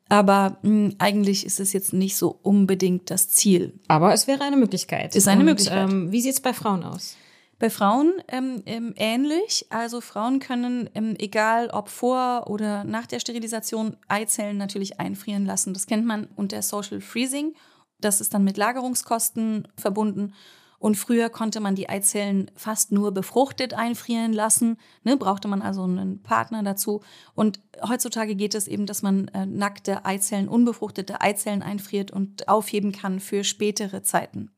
Aber 0.08 0.58
mh, 0.62 0.70
hm, 0.70 0.96
eigentlich 1.00 1.46
ist 1.46 1.60
es 1.60 1.74
jetzt 1.74 1.94
nicht 1.94 2.18
so 2.18 2.38
unbedingt 2.42 3.10
das 3.10 3.30
Ziel. 3.30 3.74
Aber 3.88 4.14
es 4.14 4.28
wäre 4.28 4.44
eine 4.44 4.58
Möglichkeit. 4.58 5.16
Ist 5.16 5.28
eine 5.28 5.40
und, 5.40 5.46
Möglichkeit. 5.46 5.90
Ähm, 5.90 6.12
wie 6.12 6.22
sieht 6.22 6.34
es 6.34 6.42
bei 6.42 6.54
Frauen 6.54 6.84
aus? 6.84 7.16
Bei 7.62 7.70
Frauen 7.70 8.14
ähm, 8.28 8.64
ähm, 8.66 8.96
ähnlich. 8.98 9.68
Also 9.70 10.02
Frauen 10.02 10.40
können, 10.40 10.90
ähm, 10.96 11.14
egal 11.20 11.70
ob 11.70 11.90
vor 11.90 12.46
oder 12.48 12.84
nach 12.86 13.06
der 13.06 13.20
Sterilisation, 13.20 13.98
Eizellen 14.08 14.58
natürlich 14.58 15.00
einfrieren 15.00 15.46
lassen. 15.46 15.72
Das 15.76 15.86
kennt 15.86 16.04
man 16.04 16.28
unter 16.36 16.64
Social 16.64 17.02
Freezing. 17.02 17.54
Das 18.00 18.20
ist 18.20 18.34
dann 18.34 18.44
mit 18.44 18.58
Lagerungskosten 18.58 19.68
verbunden. 19.78 20.34
Und 20.80 20.96
früher 20.96 21.30
konnte 21.30 21.60
man 21.60 21.76
die 21.76 21.88
Eizellen 21.88 22.50
fast 22.56 22.92
nur 22.92 23.12
befruchtet 23.12 23.76
einfrieren 23.76 24.34
lassen. 24.34 24.80
Ne, 25.04 25.16
brauchte 25.16 25.48
man 25.48 25.62
also 25.62 25.84
einen 25.84 26.24
Partner 26.24 26.64
dazu. 26.64 27.02
Und 27.36 27.60
heutzutage 27.88 28.34
geht 28.34 28.56
es 28.56 28.68
eben, 28.68 28.88
dass 28.88 29.04
man 29.04 29.28
äh, 29.28 29.46
nackte 29.46 30.04
Eizellen, 30.04 30.50
unbefruchtete 30.50 31.22
Eizellen 31.22 31.62
einfriert 31.62 32.10
und 32.10 32.48
aufheben 32.48 32.92
kann 32.92 33.20
für 33.20 33.44
spätere 33.44 34.02
Zeiten. 34.02 34.50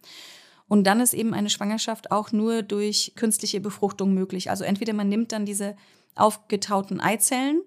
Und 0.68 0.86
dann 0.86 1.02
ist 1.02 1.14
eben 1.14 1.34
eine 1.34 1.50
Schwangerschaft 1.50 2.12
auch 2.12 2.32
nur 2.32 2.64
durch 2.64 3.14
künstliche 3.16 3.60
Befruchtung 3.60 4.14
möglich. 4.14 4.50
Also 4.50 4.64
entweder 4.64 4.94
man 4.94 5.10
nimmt 5.10 5.32
dann 5.32 5.46
diese 5.46 5.76
aufgetauten 6.16 7.00
Eizellen 7.00 7.62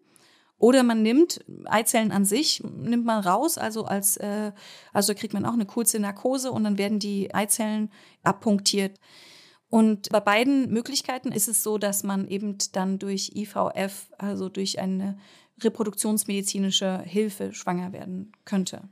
oder 0.58 0.82
man 0.82 1.02
nimmt 1.02 1.44
Eizellen 1.66 2.12
an 2.12 2.24
sich, 2.24 2.62
nimmt 2.64 3.04
man 3.04 3.22
raus, 3.22 3.58
also 3.58 3.84
als 3.84 4.16
äh, 4.16 4.52
also 4.92 5.14
kriegt 5.14 5.34
man 5.34 5.44
auch 5.44 5.52
eine 5.52 5.66
kurze 5.66 5.98
Narkose 5.98 6.50
und 6.50 6.64
dann 6.64 6.78
werden 6.78 6.98
die 6.98 7.34
Eizellen 7.34 7.90
abpunktiert. 8.22 8.98
Und 9.68 10.08
bei 10.10 10.20
beiden 10.20 10.72
Möglichkeiten 10.72 11.32
ist 11.32 11.48
es 11.48 11.62
so, 11.62 11.76
dass 11.76 12.04
man 12.04 12.28
eben 12.28 12.56
dann 12.72 12.98
durch 12.98 13.32
IVF, 13.34 14.08
also 14.16 14.48
durch 14.48 14.78
eine 14.78 15.18
reproduktionsmedizinische 15.62 17.02
Hilfe 17.02 17.52
schwanger 17.52 17.92
werden 17.92 18.32
könnte. 18.44 18.88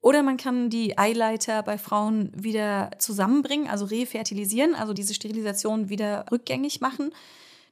Oder 0.00 0.22
man 0.22 0.36
kann 0.36 0.70
die 0.70 0.96
Eileiter 0.96 1.62
bei 1.62 1.76
Frauen 1.76 2.30
wieder 2.34 2.90
zusammenbringen, 2.98 3.68
also 3.68 3.84
refertilisieren, 3.84 4.74
also 4.74 4.92
diese 4.92 5.14
Sterilisation 5.14 5.88
wieder 5.88 6.26
rückgängig 6.30 6.80
machen. 6.80 7.10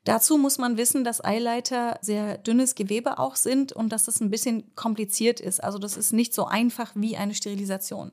Dazu 0.05 0.39
muss 0.39 0.59
man 0.59 0.77
wissen, 0.77 1.03
dass 1.03 1.25
Eileiter 1.25 1.99
sehr 2.01 2.39
dünnes 2.39 2.75
Gewebe 2.75 3.19
auch 3.19 3.37
sind 3.37 3.73
und 3.73 3.91
dass 3.91 4.05
das 4.05 4.21
ein 4.21 4.31
bisschen 4.31 4.75
kompliziert 4.77 5.41
ist. 5.41 5.63
Also 5.63 5.79
das 5.79 5.97
ist 5.97 6.13
nicht 6.13 6.33
so 6.33 6.47
einfach 6.47 6.93
wie 6.95 7.17
eine 7.17 7.35
Sterilisation. 7.35 8.13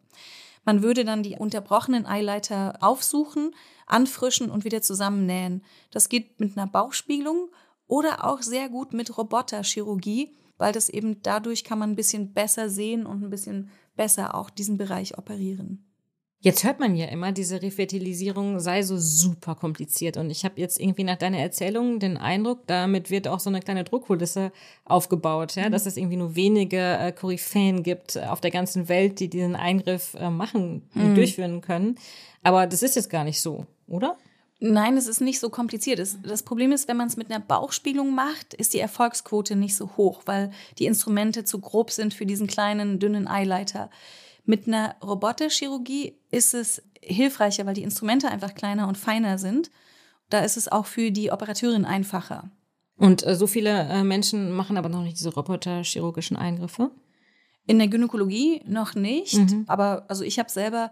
Man 0.66 0.82
würde 0.82 1.06
dann 1.06 1.24
die 1.24 1.36
unterbrochenen 1.36 2.06
Eileiter 2.06 2.78
aufsuchen, 2.82 3.54
anfrischen 3.86 4.50
und 4.50 4.64
wieder 4.64 4.82
zusammennähen. 4.82 5.64
Das 5.92 6.10
geht 6.10 6.40
mit 6.40 6.58
einer 6.58 6.68
Bauchspiegelung 6.68 7.50
oder 7.88 8.26
auch 8.26 8.42
sehr 8.42 8.70
gut 8.70 8.94
mit 8.94 9.16
Roboterchirurgie, 9.16 10.36
weil 10.58 10.72
das 10.72 10.90
eben 10.90 11.22
dadurch 11.22 11.64
kann 11.64 11.80
man 11.80 11.92
ein 11.92 11.96
bisschen 11.96 12.34
besser 12.34 12.70
sehen 12.70 13.06
und 13.06 13.24
ein 13.24 13.30
bisschen 13.30 13.70
besser 13.96 14.36
auch 14.36 14.50
diesen 14.50 14.78
Bereich 14.78 15.18
operieren. 15.18 15.86
Jetzt 16.44 16.66
hört 16.66 16.82
man 16.82 16.94
ja 16.98 17.06
immer, 17.06 17.32
diese 17.32 17.62
Refertilisierung 17.62 18.60
sei 18.60 18.82
so 18.82 18.98
super 18.98 19.56
kompliziert. 19.56 20.18
Und 20.18 20.30
ich 20.30 20.44
habe 20.44 20.60
jetzt 20.60 20.78
irgendwie 20.78 21.06
nach 21.06 21.16
deiner 21.16 21.38
Erzählung 21.38 22.00
den 22.00 22.18
Eindruck, 22.18 22.68
damit 22.68 23.10
wird 23.10 23.30
auch 23.30 23.40
so 23.40 23.50
eine 23.50 23.62
kleine 23.62 23.86
Druckkulisse 23.86 24.52
aufgebaut, 24.84 25.56
ja, 25.56 25.70
mhm. 25.70 25.72
dass 25.72 25.86
es 25.86 25.96
irgendwie 25.96 26.18
nur 26.18 26.36
wenige 26.36 26.80
äh, 26.80 27.14
Koryphäen 27.14 27.82
gibt 27.82 28.18
auf 28.18 28.42
der 28.42 28.52
ganzen 28.52 28.90
Welt, 28.90 29.22
die 29.22 29.30
diesen 29.30 29.56
Eingriff 29.56 30.16
äh, 30.16 30.30
machen 30.30 30.90
und 30.96 31.12
mhm. 31.12 31.16
durchführen 31.16 31.62
können. 31.62 31.96
Aber 32.42 32.68
das 32.68 32.84
ist 32.84 32.98
jetzt 32.98 33.10
gar 33.10 33.24
nicht 33.24 33.40
so, 33.40 33.66
oder? 33.88 34.18
Nein, 34.66 34.96
es 34.96 35.08
ist 35.08 35.20
nicht 35.20 35.42
so 35.42 35.50
kompliziert. 35.50 36.00
Das 36.24 36.44
Problem 36.44 36.72
ist, 36.72 36.88
wenn 36.88 36.96
man 36.96 37.08
es 37.08 37.18
mit 37.18 37.30
einer 37.30 37.44
Bauchspiegelung 37.44 38.16
macht, 38.16 38.54
ist 38.54 38.74
die 38.74 38.80
Erfolgsquote 38.80 39.58
nicht 39.58 39.76
so 39.76 39.98
hoch, 39.98 40.22
weil 40.26 40.52
die 40.80 40.86
Instrumente 40.86 41.44
zu 41.44 41.60
grob 41.60 41.92
sind 41.92 42.14
für 42.14 42.26
diesen 42.26 42.48
kleinen, 42.48 42.98
dünnen 42.98 43.28
Eileiter. 43.28 43.90
Mit 44.46 44.66
einer 44.66 44.96
Roboterchirurgie 45.04 46.18
ist 46.32 46.54
es 46.54 46.82
hilfreicher, 47.02 47.66
weil 47.66 47.74
die 47.74 47.84
Instrumente 47.84 48.30
einfach 48.30 48.56
kleiner 48.56 48.88
und 48.88 48.98
feiner 48.98 49.38
sind. 49.38 49.70
Da 50.30 50.40
ist 50.40 50.56
es 50.56 50.72
auch 50.72 50.86
für 50.86 51.12
die 51.12 51.34
Operateurin 51.34 51.84
einfacher. 51.84 52.50
Und 52.96 53.28
äh, 53.28 53.36
so 53.36 53.48
viele 53.48 53.90
äh, 53.90 54.06
Menschen 54.06 54.50
machen 54.54 54.78
aber 54.78 54.88
noch 54.88 55.04
nicht 55.04 55.18
diese 55.18 55.34
roboterchirurgischen 55.34 56.38
Eingriffe? 56.38 56.90
In 57.68 57.80
der 57.80 57.90
Gynäkologie 57.90 58.62
noch 58.66 58.96
nicht. 58.96 59.34
Mhm. 59.34 59.66
Aber 59.68 60.06
also 60.08 60.24
ich 60.24 60.40
habe 60.40 60.50
selber 60.50 60.90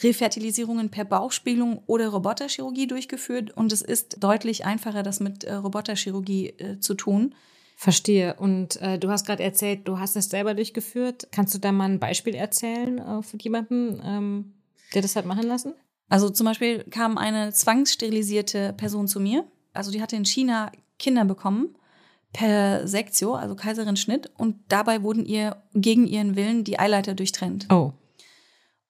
Refertilisierungen 0.00 0.90
per 0.90 1.04
Bauchspiegelung 1.04 1.82
oder 1.86 2.08
Roboterchirurgie 2.08 2.86
durchgeführt 2.86 3.50
und 3.50 3.72
es 3.72 3.82
ist 3.82 4.22
deutlich 4.22 4.64
einfacher, 4.64 5.02
das 5.02 5.20
mit 5.20 5.44
äh, 5.44 5.54
Roboterchirurgie 5.54 6.48
äh, 6.48 6.78
zu 6.78 6.94
tun. 6.94 7.34
Verstehe. 7.76 8.34
Und 8.34 8.80
äh, 8.80 8.98
du 8.98 9.10
hast 9.10 9.26
gerade 9.26 9.42
erzählt, 9.42 9.88
du 9.88 9.98
hast 9.98 10.16
es 10.16 10.30
selber 10.30 10.54
durchgeführt. 10.54 11.28
Kannst 11.32 11.54
du 11.54 11.58
da 11.58 11.72
mal 11.72 11.90
ein 11.90 11.98
Beispiel 11.98 12.34
erzählen 12.34 12.98
äh, 12.98 13.22
von 13.22 13.38
jemandem, 13.38 14.00
ähm, 14.04 14.52
der 14.94 15.02
das 15.02 15.16
hat 15.16 15.26
machen 15.26 15.46
lassen? 15.46 15.74
Also 16.08 16.30
zum 16.30 16.46
Beispiel 16.46 16.84
kam 16.84 17.18
eine 17.18 17.52
zwangssterilisierte 17.52 18.74
Person 18.74 19.08
zu 19.08 19.18
mir. 19.18 19.44
Also 19.72 19.90
die 19.90 20.00
hatte 20.00 20.16
in 20.16 20.24
China 20.24 20.70
Kinder 20.98 21.24
bekommen 21.24 21.74
per 22.32 22.86
Sektio, 22.86 23.34
also 23.34 23.54
Kaiserin-Schnitt, 23.54 24.30
und 24.36 24.56
dabei 24.68 25.02
wurden 25.02 25.26
ihr 25.26 25.56
gegen 25.74 26.06
ihren 26.06 26.36
Willen 26.36 26.64
die 26.64 26.78
Eileiter 26.78 27.14
durchtrennt. 27.14 27.66
Oh. 27.70 27.92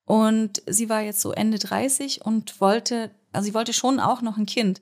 Und 0.05 0.63
sie 0.67 0.89
war 0.89 1.01
jetzt 1.01 1.21
so 1.21 1.33
Ende 1.33 1.59
30 1.59 2.25
und 2.25 2.61
wollte, 2.61 3.11
also 3.33 3.47
sie 3.47 3.55
wollte 3.55 3.73
schon 3.73 4.01
auch 4.01 4.23
noch 4.23 4.37
ein 4.37 4.47
Kind, 4.47 4.81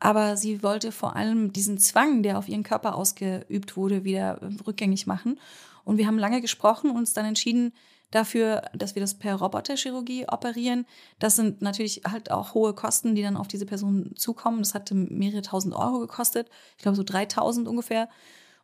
aber 0.00 0.36
sie 0.36 0.62
wollte 0.62 0.92
vor 0.92 1.16
allem 1.16 1.52
diesen 1.52 1.78
Zwang, 1.78 2.22
der 2.22 2.38
auf 2.38 2.48
ihren 2.48 2.62
Körper 2.62 2.94
ausgeübt 2.94 3.76
wurde, 3.76 4.04
wieder 4.04 4.40
rückgängig 4.66 5.06
machen. 5.06 5.38
Und 5.84 5.98
wir 5.98 6.06
haben 6.06 6.18
lange 6.18 6.40
gesprochen 6.40 6.90
und 6.90 6.96
uns 6.96 7.12
dann 7.12 7.26
entschieden 7.26 7.72
dafür, 8.10 8.62
dass 8.74 8.94
wir 8.94 9.00
das 9.00 9.14
per 9.14 9.36
Roboterchirurgie 9.36 10.26
operieren. 10.28 10.86
Das 11.18 11.36
sind 11.36 11.62
natürlich 11.62 12.02
halt 12.08 12.30
auch 12.30 12.54
hohe 12.54 12.74
Kosten, 12.74 13.14
die 13.14 13.22
dann 13.22 13.36
auf 13.36 13.48
diese 13.48 13.66
Person 13.66 14.12
zukommen. 14.16 14.60
Das 14.60 14.74
hatte 14.74 14.94
mehrere 14.94 15.42
tausend 15.42 15.74
Euro 15.74 15.98
gekostet. 16.00 16.48
Ich 16.76 16.82
glaube 16.82 16.96
so 16.96 17.02
3000 17.02 17.66
ungefähr. 17.66 18.08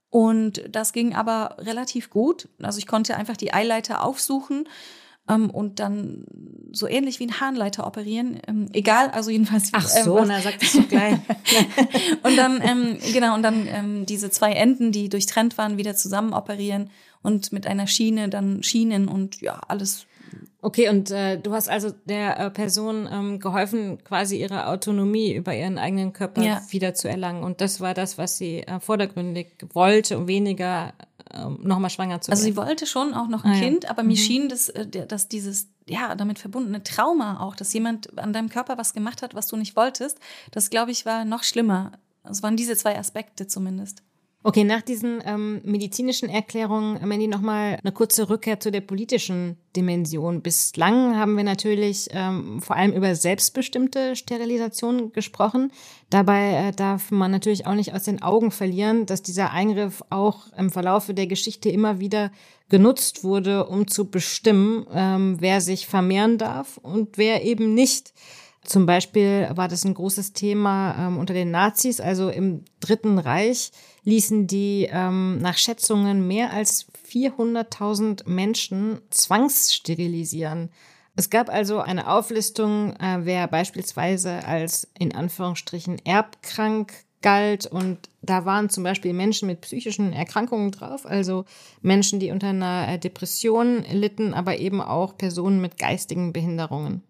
Und 0.08 0.62
das 0.68 0.92
ging 0.92 1.14
aber 1.14 1.56
relativ 1.58 2.10
gut. 2.10 2.48
Also 2.62 2.78
ich 2.78 2.86
konnte 2.86 3.16
einfach 3.16 3.36
die 3.36 3.52
Eileiter 3.52 4.04
aufsuchen 4.04 4.68
ähm, 5.30 5.50
und 5.50 5.80
dann 5.80 6.24
so 6.72 6.86
ähnlich 6.86 7.20
wie 7.20 7.26
ein 7.26 7.40
Harnleiter 7.40 7.86
operieren. 7.86 8.40
Ähm, 8.46 8.68
egal, 8.72 9.10
also 9.10 9.30
jedenfalls. 9.30 9.70
Ach 9.72 9.88
so, 9.88 10.18
ähm, 10.18 10.28
na 10.28 10.40
sagt 10.40 10.62
es 10.62 10.72
so 10.72 10.82
gleich. 10.82 11.16
und 12.22 12.36
dann, 12.36 12.60
ähm, 12.62 12.98
genau, 13.12 13.34
und 13.34 13.42
dann 13.42 13.66
ähm, 13.66 14.06
diese 14.06 14.30
zwei 14.30 14.52
Enden, 14.52 14.92
die 14.92 15.08
durchtrennt 15.08 15.58
waren, 15.58 15.78
wieder 15.78 15.94
zusammen 15.94 16.32
operieren 16.32 16.90
und 17.22 17.52
mit 17.52 17.66
einer 17.66 17.86
Schiene 17.86 18.28
dann 18.28 18.62
Schienen 18.62 19.08
und 19.08 19.40
ja, 19.40 19.60
alles 19.68 20.06
Okay, 20.62 20.90
und 20.90 21.10
äh, 21.10 21.38
du 21.38 21.52
hast 21.52 21.70
also 21.70 21.90
der 22.04 22.38
äh, 22.38 22.50
Person 22.50 23.08
ähm, 23.10 23.40
geholfen, 23.40 23.98
quasi 24.04 24.36
ihre 24.38 24.66
Autonomie 24.66 25.32
über 25.32 25.56
ihren 25.56 25.78
eigenen 25.78 26.12
Körper 26.12 26.42
Ja. 26.42 26.60
wieder 26.68 26.92
zu 26.92 27.08
erlangen. 27.08 27.42
Und 27.42 27.62
das 27.62 27.80
war 27.80 27.94
das, 27.94 28.18
was 28.18 28.36
sie 28.36 28.60
äh, 28.60 28.78
vordergründig 28.78 29.48
wollte, 29.72 30.18
um 30.18 30.28
weniger 30.28 30.92
ähm, 31.32 31.58
nochmal 31.62 31.90
schwanger 31.90 32.20
zu 32.20 32.30
Also 32.32 32.44
werden. 32.44 32.52
sie 32.54 32.56
wollte 32.56 32.86
schon 32.86 33.14
auch 33.14 33.28
noch 33.28 33.44
ein 33.44 33.52
Ah, 33.52 33.54
ja. 33.54 33.60
Kind, 33.60 33.88
aber 33.90 34.02
mir 34.02 34.16
schien, 34.16 34.48
dass, 34.48 34.68
äh, 34.68 35.06
dass 35.06 35.28
dieses, 35.28 35.68
ja, 35.86 36.14
damit 36.14 36.38
verbundene 36.38 36.82
Trauma 36.82 37.40
auch, 37.40 37.56
dass 37.56 37.72
jemand 37.72 38.18
an 38.18 38.32
deinem 38.32 38.48
Körper 38.48 38.78
was 38.78 38.92
gemacht 38.94 39.22
hat, 39.22 39.34
was 39.34 39.46
du 39.46 39.56
nicht 39.56 39.76
wolltest, 39.76 40.18
das 40.50 40.70
glaube 40.70 40.90
ich 40.90 41.06
war 41.06 41.24
noch 41.24 41.42
schlimmer. 41.42 41.92
Es 42.24 42.42
waren 42.42 42.56
diese 42.56 42.76
zwei 42.76 42.98
Aspekte 42.98 43.46
zumindest. 43.46 44.02
Okay, 44.42 44.64
nach 44.64 44.80
diesen 44.80 45.22
ähm, 45.26 45.60
medizinischen 45.64 46.30
Erklärungen, 46.30 47.06
Mandy, 47.06 47.28
nochmal 47.28 47.78
eine 47.82 47.92
kurze 47.92 48.30
Rückkehr 48.30 48.58
zu 48.58 48.70
der 48.70 48.80
politischen 48.80 49.58
Dimension. 49.76 50.40
Bislang 50.40 51.14
haben 51.18 51.36
wir 51.36 51.44
natürlich 51.44 52.08
ähm, 52.12 52.62
vor 52.62 52.74
allem 52.74 52.92
über 52.92 53.14
selbstbestimmte 53.14 54.16
Sterilisation 54.16 55.12
gesprochen. 55.12 55.70
Dabei 56.08 56.54
äh, 56.54 56.72
darf 56.72 57.10
man 57.10 57.30
natürlich 57.30 57.66
auch 57.66 57.74
nicht 57.74 57.92
aus 57.92 58.04
den 58.04 58.22
Augen 58.22 58.50
verlieren, 58.50 59.04
dass 59.04 59.20
dieser 59.20 59.50
Eingriff 59.50 60.02
auch 60.08 60.50
im 60.56 60.70
Verlaufe 60.70 61.12
der 61.12 61.26
Geschichte 61.26 61.68
immer 61.68 62.00
wieder 62.00 62.32
genutzt 62.70 63.24
wurde, 63.24 63.66
um 63.66 63.88
zu 63.88 64.10
bestimmen, 64.10 64.86
ähm, 64.94 65.36
wer 65.40 65.60
sich 65.60 65.86
vermehren 65.86 66.38
darf 66.38 66.78
und 66.78 67.18
wer 67.18 67.44
eben 67.44 67.74
nicht. 67.74 68.14
Zum 68.64 68.86
Beispiel 68.86 69.50
war 69.54 69.68
das 69.68 69.84
ein 69.84 69.92
großes 69.92 70.32
Thema 70.32 71.08
ähm, 71.08 71.18
unter 71.18 71.34
den 71.34 71.50
Nazis, 71.50 72.00
also 72.00 72.30
im 72.30 72.64
Dritten 72.80 73.18
Reich 73.18 73.72
ließen 74.04 74.46
die 74.46 74.88
ähm, 74.90 75.38
nach 75.38 75.56
Schätzungen 75.58 76.26
mehr 76.26 76.52
als 76.52 76.86
400.000 77.10 78.28
Menschen 78.28 79.00
zwangssterilisieren. 79.10 80.70
Es 81.16 81.28
gab 81.28 81.50
also 81.50 81.80
eine 81.80 82.10
Auflistung, 82.10 82.94
äh, 82.96 83.18
wer 83.22 83.46
beispielsweise 83.48 84.44
als 84.46 84.88
in 84.98 85.14
Anführungsstrichen 85.14 86.04
erbkrank 86.04 86.92
galt 87.22 87.66
und 87.66 88.08
da 88.22 88.44
waren 88.44 88.70
zum 88.70 88.84
Beispiel 88.84 89.12
Menschen 89.12 89.46
mit 89.46 89.60
psychischen 89.60 90.12
Erkrankungen 90.12 90.70
drauf, 90.70 91.04
also 91.04 91.44
Menschen, 91.82 92.20
die 92.20 92.30
unter 92.30 92.48
einer 92.48 92.88
äh, 92.88 92.98
Depression 92.98 93.84
litten, 93.92 94.34
aber 94.34 94.58
eben 94.58 94.80
auch 94.80 95.16
Personen 95.16 95.60
mit 95.60 95.78
geistigen 95.78 96.32
Behinderungen. 96.32 97.02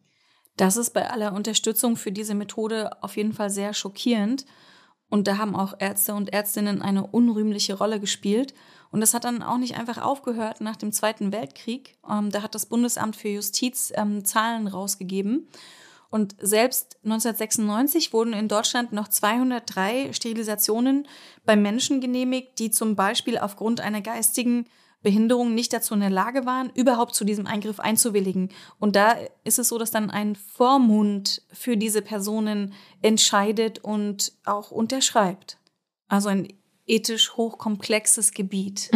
Das 0.56 0.76
ist 0.76 0.90
bei 0.90 1.08
aller 1.08 1.32
Unterstützung 1.32 1.96
für 1.96 2.12
diese 2.12 2.34
Methode 2.34 3.02
auf 3.02 3.16
jeden 3.16 3.32
Fall 3.32 3.50
sehr 3.50 3.72
schockierend. 3.72 4.44
Und 5.10 5.26
da 5.26 5.36
haben 5.38 5.56
auch 5.56 5.74
Ärzte 5.78 6.14
und 6.14 6.32
Ärztinnen 6.32 6.80
eine 6.80 7.06
unrühmliche 7.06 7.76
Rolle 7.76 8.00
gespielt. 8.00 8.54
Und 8.92 9.00
das 9.00 9.12
hat 9.12 9.24
dann 9.24 9.42
auch 9.42 9.58
nicht 9.58 9.76
einfach 9.76 9.98
aufgehört 9.98 10.60
nach 10.60 10.76
dem 10.76 10.92
Zweiten 10.92 11.32
Weltkrieg. 11.32 11.96
Ähm, 12.08 12.30
da 12.30 12.42
hat 12.42 12.54
das 12.54 12.66
Bundesamt 12.66 13.16
für 13.16 13.28
Justiz 13.28 13.92
ähm, 13.96 14.24
Zahlen 14.24 14.68
rausgegeben. 14.68 15.48
Und 16.10 16.34
selbst 16.40 16.96
1996 17.04 18.12
wurden 18.12 18.32
in 18.32 18.48
Deutschland 18.48 18.92
noch 18.92 19.08
203 19.08 20.12
Sterilisationen 20.12 21.06
bei 21.44 21.54
Menschen 21.54 22.00
genehmigt, 22.00 22.58
die 22.58 22.70
zum 22.70 22.96
Beispiel 22.96 23.38
aufgrund 23.38 23.80
einer 23.80 24.00
geistigen 24.00 24.66
Behinderung 25.02 25.54
nicht 25.54 25.72
dazu 25.72 25.94
in 25.94 26.00
der 26.00 26.10
Lage 26.10 26.44
waren, 26.44 26.70
überhaupt 26.74 27.14
zu 27.14 27.24
diesem 27.24 27.46
Eingriff 27.46 27.80
einzuwilligen. 27.80 28.50
Und 28.78 28.96
da 28.96 29.16
ist 29.44 29.58
es 29.58 29.68
so, 29.68 29.78
dass 29.78 29.90
dann 29.90 30.10
ein 30.10 30.36
Vormund 30.36 31.42
für 31.52 31.76
diese 31.76 32.02
Personen 32.02 32.74
entscheidet 33.00 33.78
und 33.78 34.32
auch 34.44 34.70
unterschreibt. 34.70 35.58
Also 36.08 36.28
ein 36.28 36.48
ethisch 36.86 37.36
hochkomplexes 37.36 38.32
Gebiet. 38.32 38.90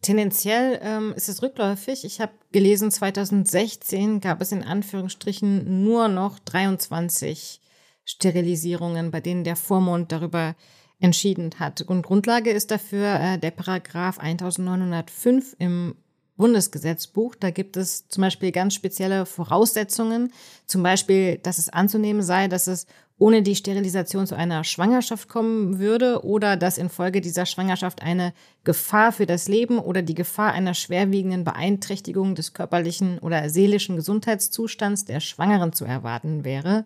Tendenziell 0.00 0.78
ähm, 0.82 1.12
ist 1.16 1.28
es 1.28 1.42
rückläufig. 1.42 2.04
Ich 2.04 2.20
habe 2.20 2.32
gelesen, 2.52 2.90
2016 2.90 4.20
gab 4.20 4.40
es 4.40 4.52
in 4.52 4.62
Anführungsstrichen 4.62 5.82
nur 5.82 6.08
noch 6.08 6.38
23 6.38 7.60
Sterilisierungen, 8.04 9.10
bei 9.10 9.20
denen 9.20 9.42
der 9.42 9.56
Vormund 9.56 10.12
darüber 10.12 10.54
entschieden 10.98 11.50
hat. 11.58 11.82
Und 11.82 12.02
Grundlage 12.02 12.50
ist 12.50 12.70
dafür 12.70 13.20
äh, 13.20 13.38
der 13.38 13.50
Paragraph 13.50 14.18
1905 14.18 15.56
im 15.58 15.94
Bundesgesetzbuch. 16.36 17.34
Da 17.34 17.50
gibt 17.50 17.76
es 17.76 18.08
zum 18.08 18.22
Beispiel 18.22 18.52
ganz 18.52 18.74
spezielle 18.74 19.26
Voraussetzungen. 19.26 20.32
Zum 20.66 20.82
Beispiel, 20.82 21.38
dass 21.38 21.58
es 21.58 21.68
anzunehmen 21.68 22.22
sei, 22.22 22.48
dass 22.48 22.66
es 22.66 22.86
ohne 23.18 23.42
die 23.42 23.56
Sterilisation 23.56 24.26
zu 24.26 24.34
einer 24.34 24.62
Schwangerschaft 24.62 25.28
kommen 25.28 25.78
würde 25.78 26.22
oder 26.24 26.56
dass 26.56 26.76
infolge 26.76 27.22
dieser 27.22 27.46
Schwangerschaft 27.46 28.02
eine 28.02 28.34
Gefahr 28.64 29.10
für 29.10 29.24
das 29.24 29.48
Leben 29.48 29.78
oder 29.78 30.02
die 30.02 30.14
Gefahr 30.14 30.52
einer 30.52 30.74
schwerwiegenden 30.74 31.42
Beeinträchtigung 31.42 32.34
des 32.34 32.52
körperlichen 32.52 33.18
oder 33.20 33.48
seelischen 33.48 33.96
Gesundheitszustands 33.96 35.06
der 35.06 35.20
Schwangeren 35.20 35.72
zu 35.72 35.86
erwarten 35.86 36.44
wäre. 36.44 36.84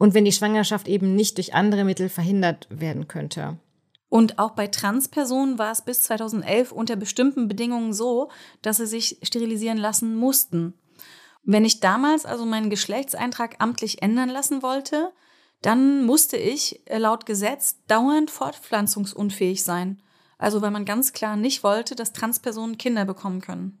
Und 0.00 0.14
wenn 0.14 0.24
die 0.24 0.32
Schwangerschaft 0.32 0.88
eben 0.88 1.14
nicht 1.14 1.36
durch 1.36 1.52
andere 1.52 1.84
Mittel 1.84 2.08
verhindert 2.08 2.66
werden 2.70 3.06
könnte. 3.06 3.58
Und 4.08 4.38
auch 4.38 4.52
bei 4.52 4.66
Transpersonen 4.66 5.58
war 5.58 5.72
es 5.72 5.82
bis 5.82 6.00
2011 6.04 6.72
unter 6.72 6.96
bestimmten 6.96 7.48
Bedingungen 7.48 7.92
so, 7.92 8.30
dass 8.62 8.78
sie 8.78 8.86
sich 8.86 9.18
sterilisieren 9.22 9.76
lassen 9.76 10.16
mussten. 10.16 10.72
Wenn 11.42 11.66
ich 11.66 11.80
damals 11.80 12.24
also 12.24 12.46
meinen 12.46 12.70
Geschlechtseintrag 12.70 13.56
amtlich 13.58 14.00
ändern 14.00 14.30
lassen 14.30 14.62
wollte, 14.62 15.12
dann 15.60 16.06
musste 16.06 16.38
ich 16.38 16.80
äh, 16.88 16.96
laut 16.96 17.26
Gesetz 17.26 17.76
dauernd 17.86 18.30
fortpflanzungsunfähig 18.30 19.62
sein. 19.62 20.00
Also 20.38 20.62
weil 20.62 20.70
man 20.70 20.86
ganz 20.86 21.12
klar 21.12 21.36
nicht 21.36 21.62
wollte, 21.62 21.94
dass 21.94 22.14
Transpersonen 22.14 22.78
Kinder 22.78 23.04
bekommen 23.04 23.42
können. 23.42 23.78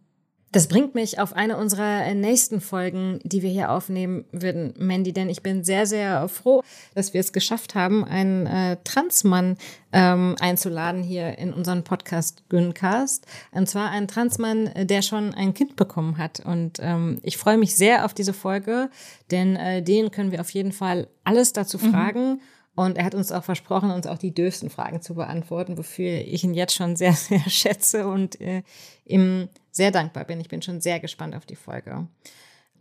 Das 0.52 0.66
bringt 0.66 0.96
mich 0.96 1.20
auf 1.20 1.32
eine 1.32 1.56
unserer 1.56 2.12
nächsten 2.12 2.60
Folgen, 2.60 3.20
die 3.22 3.42
wir 3.42 3.50
hier 3.50 3.70
aufnehmen 3.70 4.24
würden, 4.32 4.74
Mandy, 4.78 5.12
denn 5.12 5.28
ich 5.28 5.44
bin 5.44 5.62
sehr, 5.62 5.86
sehr 5.86 6.26
froh, 6.28 6.64
dass 6.94 7.14
wir 7.14 7.20
es 7.20 7.32
geschafft 7.32 7.76
haben, 7.76 8.04
einen 8.04 8.46
äh, 8.46 8.76
Transmann 8.82 9.58
ähm, 9.92 10.34
einzuladen 10.40 11.04
hier 11.04 11.38
in 11.38 11.52
unseren 11.52 11.84
Podcast 11.84 12.42
Güncast. 12.48 13.26
Und 13.52 13.68
zwar 13.68 13.90
einen 13.90 14.08
Transmann, 14.08 14.66
äh, 14.66 14.86
der 14.86 15.02
schon 15.02 15.34
ein 15.34 15.54
Kind 15.54 15.76
bekommen 15.76 16.18
hat. 16.18 16.40
Und 16.40 16.78
ähm, 16.80 17.20
ich 17.22 17.36
freue 17.36 17.56
mich 17.56 17.76
sehr 17.76 18.04
auf 18.04 18.12
diese 18.12 18.32
Folge, 18.32 18.90
denn 19.30 19.54
äh, 19.54 19.82
den 19.82 20.10
können 20.10 20.32
wir 20.32 20.40
auf 20.40 20.50
jeden 20.50 20.72
Fall 20.72 21.06
alles 21.22 21.52
dazu 21.52 21.78
fragen. 21.78 22.40
Und 22.74 22.98
er 22.98 23.04
hat 23.04 23.14
uns 23.14 23.30
auch 23.30 23.44
versprochen, 23.44 23.90
uns 23.90 24.06
auch 24.06 24.18
die 24.18 24.34
dürfsten 24.34 24.70
Fragen 24.70 25.02
zu 25.02 25.14
beantworten, 25.14 25.78
wofür 25.78 26.10
ich 26.10 26.42
ihn 26.42 26.54
jetzt 26.54 26.74
schon 26.74 26.96
sehr, 26.96 27.12
sehr 27.14 27.48
schätze 27.48 28.08
und 28.08 28.40
äh, 28.40 28.62
ihm 29.04 29.48
sehr 29.70 29.90
dankbar 29.90 30.24
bin. 30.24 30.40
Ich 30.40 30.48
bin 30.48 30.62
schon 30.62 30.80
sehr 30.80 31.00
gespannt 31.00 31.34
auf 31.34 31.46
die 31.46 31.56
Folge. 31.56 32.06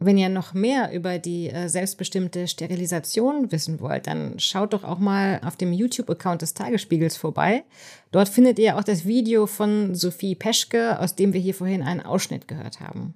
Wenn 0.02 0.18
ihr 0.18 0.30
noch 0.30 0.54
mehr 0.54 0.94
über 0.94 1.20
die 1.20 1.50
äh, 1.50 1.68
selbstbestimmte 1.68 2.48
Sterilisation 2.48 3.52
wissen 3.52 3.82
wollt, 3.82 4.08
dann 4.08 4.40
schaut 4.40 4.72
doch 4.72 4.86
auch 4.86 4.98
mal 4.98 5.42
auf 5.44 5.58
dem 5.58 5.74
YouTube-Account 5.74 6.42
des 6.42 6.54
Tagesspiegels 6.54 7.18
vorbei. 7.18 7.66
Dort 8.12 8.30
findet 8.30 8.60
ihr 8.60 8.78
auch 8.78 8.84
das 8.84 9.06
Video 9.06 9.46
von 9.46 9.96
Sophie 9.96 10.36
Peschke, 10.36 10.98
aus 11.00 11.16
dem 11.16 11.34
wir 11.34 11.42
hier 11.42 11.54
vorhin 11.54 11.84
einen 11.84 12.00
Ausschnitt 12.00 12.48
gehört 12.48 12.80
haben. 12.80 13.14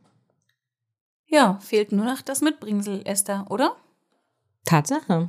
Ja, 1.25 1.57
fehlt 1.61 1.93
nur 1.93 2.05
noch 2.05 2.21
das 2.21 2.41
Mitbringsel, 2.41 3.01
Esther, 3.05 3.45
oder? 3.49 3.77
Tatsache. 4.65 5.27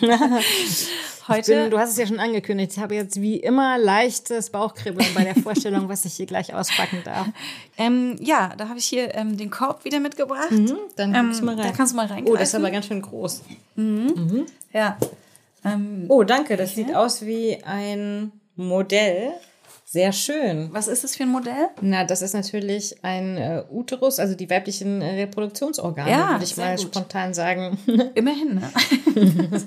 Heute. 1.28 1.62
Bin, 1.62 1.70
du 1.70 1.78
hast 1.78 1.90
es 1.92 1.96
ja 1.96 2.06
schon 2.06 2.20
angekündigt. 2.20 2.72
Ich 2.72 2.78
habe 2.78 2.94
jetzt 2.94 3.18
wie 3.20 3.36
immer 3.36 3.78
leichtes 3.78 4.50
Bauchkribbeln 4.50 5.06
bei 5.14 5.24
der 5.24 5.34
Vorstellung, 5.34 5.88
was 5.88 6.04
ich 6.04 6.12
hier 6.14 6.26
gleich 6.26 6.52
auspacken 6.54 7.00
darf. 7.04 7.26
Ähm, 7.76 8.14
ja, 8.20 8.52
da 8.56 8.68
habe 8.68 8.78
ich 8.78 8.84
hier 8.84 9.12
ähm, 9.16 9.36
den 9.36 9.50
Korb 9.50 9.84
wieder 9.84 9.98
mitgebracht. 9.98 10.48
Dann 10.94 11.12
guck 11.12 11.20
Ähm, 11.20 11.30
ich 11.32 11.42
mal 11.42 11.56
rein. 11.56 11.66
Da 11.66 11.72
kannst 11.76 11.92
du 11.92 11.96
mal 11.96 12.06
rein. 12.06 12.24
oh, 12.24 12.34
das 12.36 12.50
ist 12.50 12.54
aber 12.54 12.70
ganz 12.70 12.86
schön 12.86 13.02
groß. 13.02 13.42
Ja. 14.72 14.96
Ähm, 15.64 16.04
Oh, 16.08 16.22
danke. 16.22 16.56
Das 16.56 16.76
sieht 16.76 16.94
aus 16.94 17.22
wie 17.26 17.58
ein 17.64 18.30
Modell. 18.54 19.32
Sehr 19.94 20.10
schön. 20.10 20.70
was 20.72 20.88
ist 20.88 21.04
das 21.04 21.14
für 21.14 21.22
ein 21.22 21.28
Modell? 21.28 21.68
Na, 21.80 22.02
das 22.02 22.20
ist 22.20 22.32
natürlich 22.34 22.96
ein 23.04 23.36
äh, 23.36 23.62
Uterus, 23.70 24.18
also 24.18 24.34
die 24.34 24.50
weiblichen 24.50 25.00
äh, 25.00 25.20
Reproduktionsorgane, 25.22 26.10
Ja, 26.10 26.30
würde 26.32 26.42
ich 26.44 26.56
mal 26.56 26.74
gut. 26.74 26.86
spontan 26.86 27.32
sagen. 27.32 27.78
Immerhin, 28.16 28.56
ne? 28.56 28.72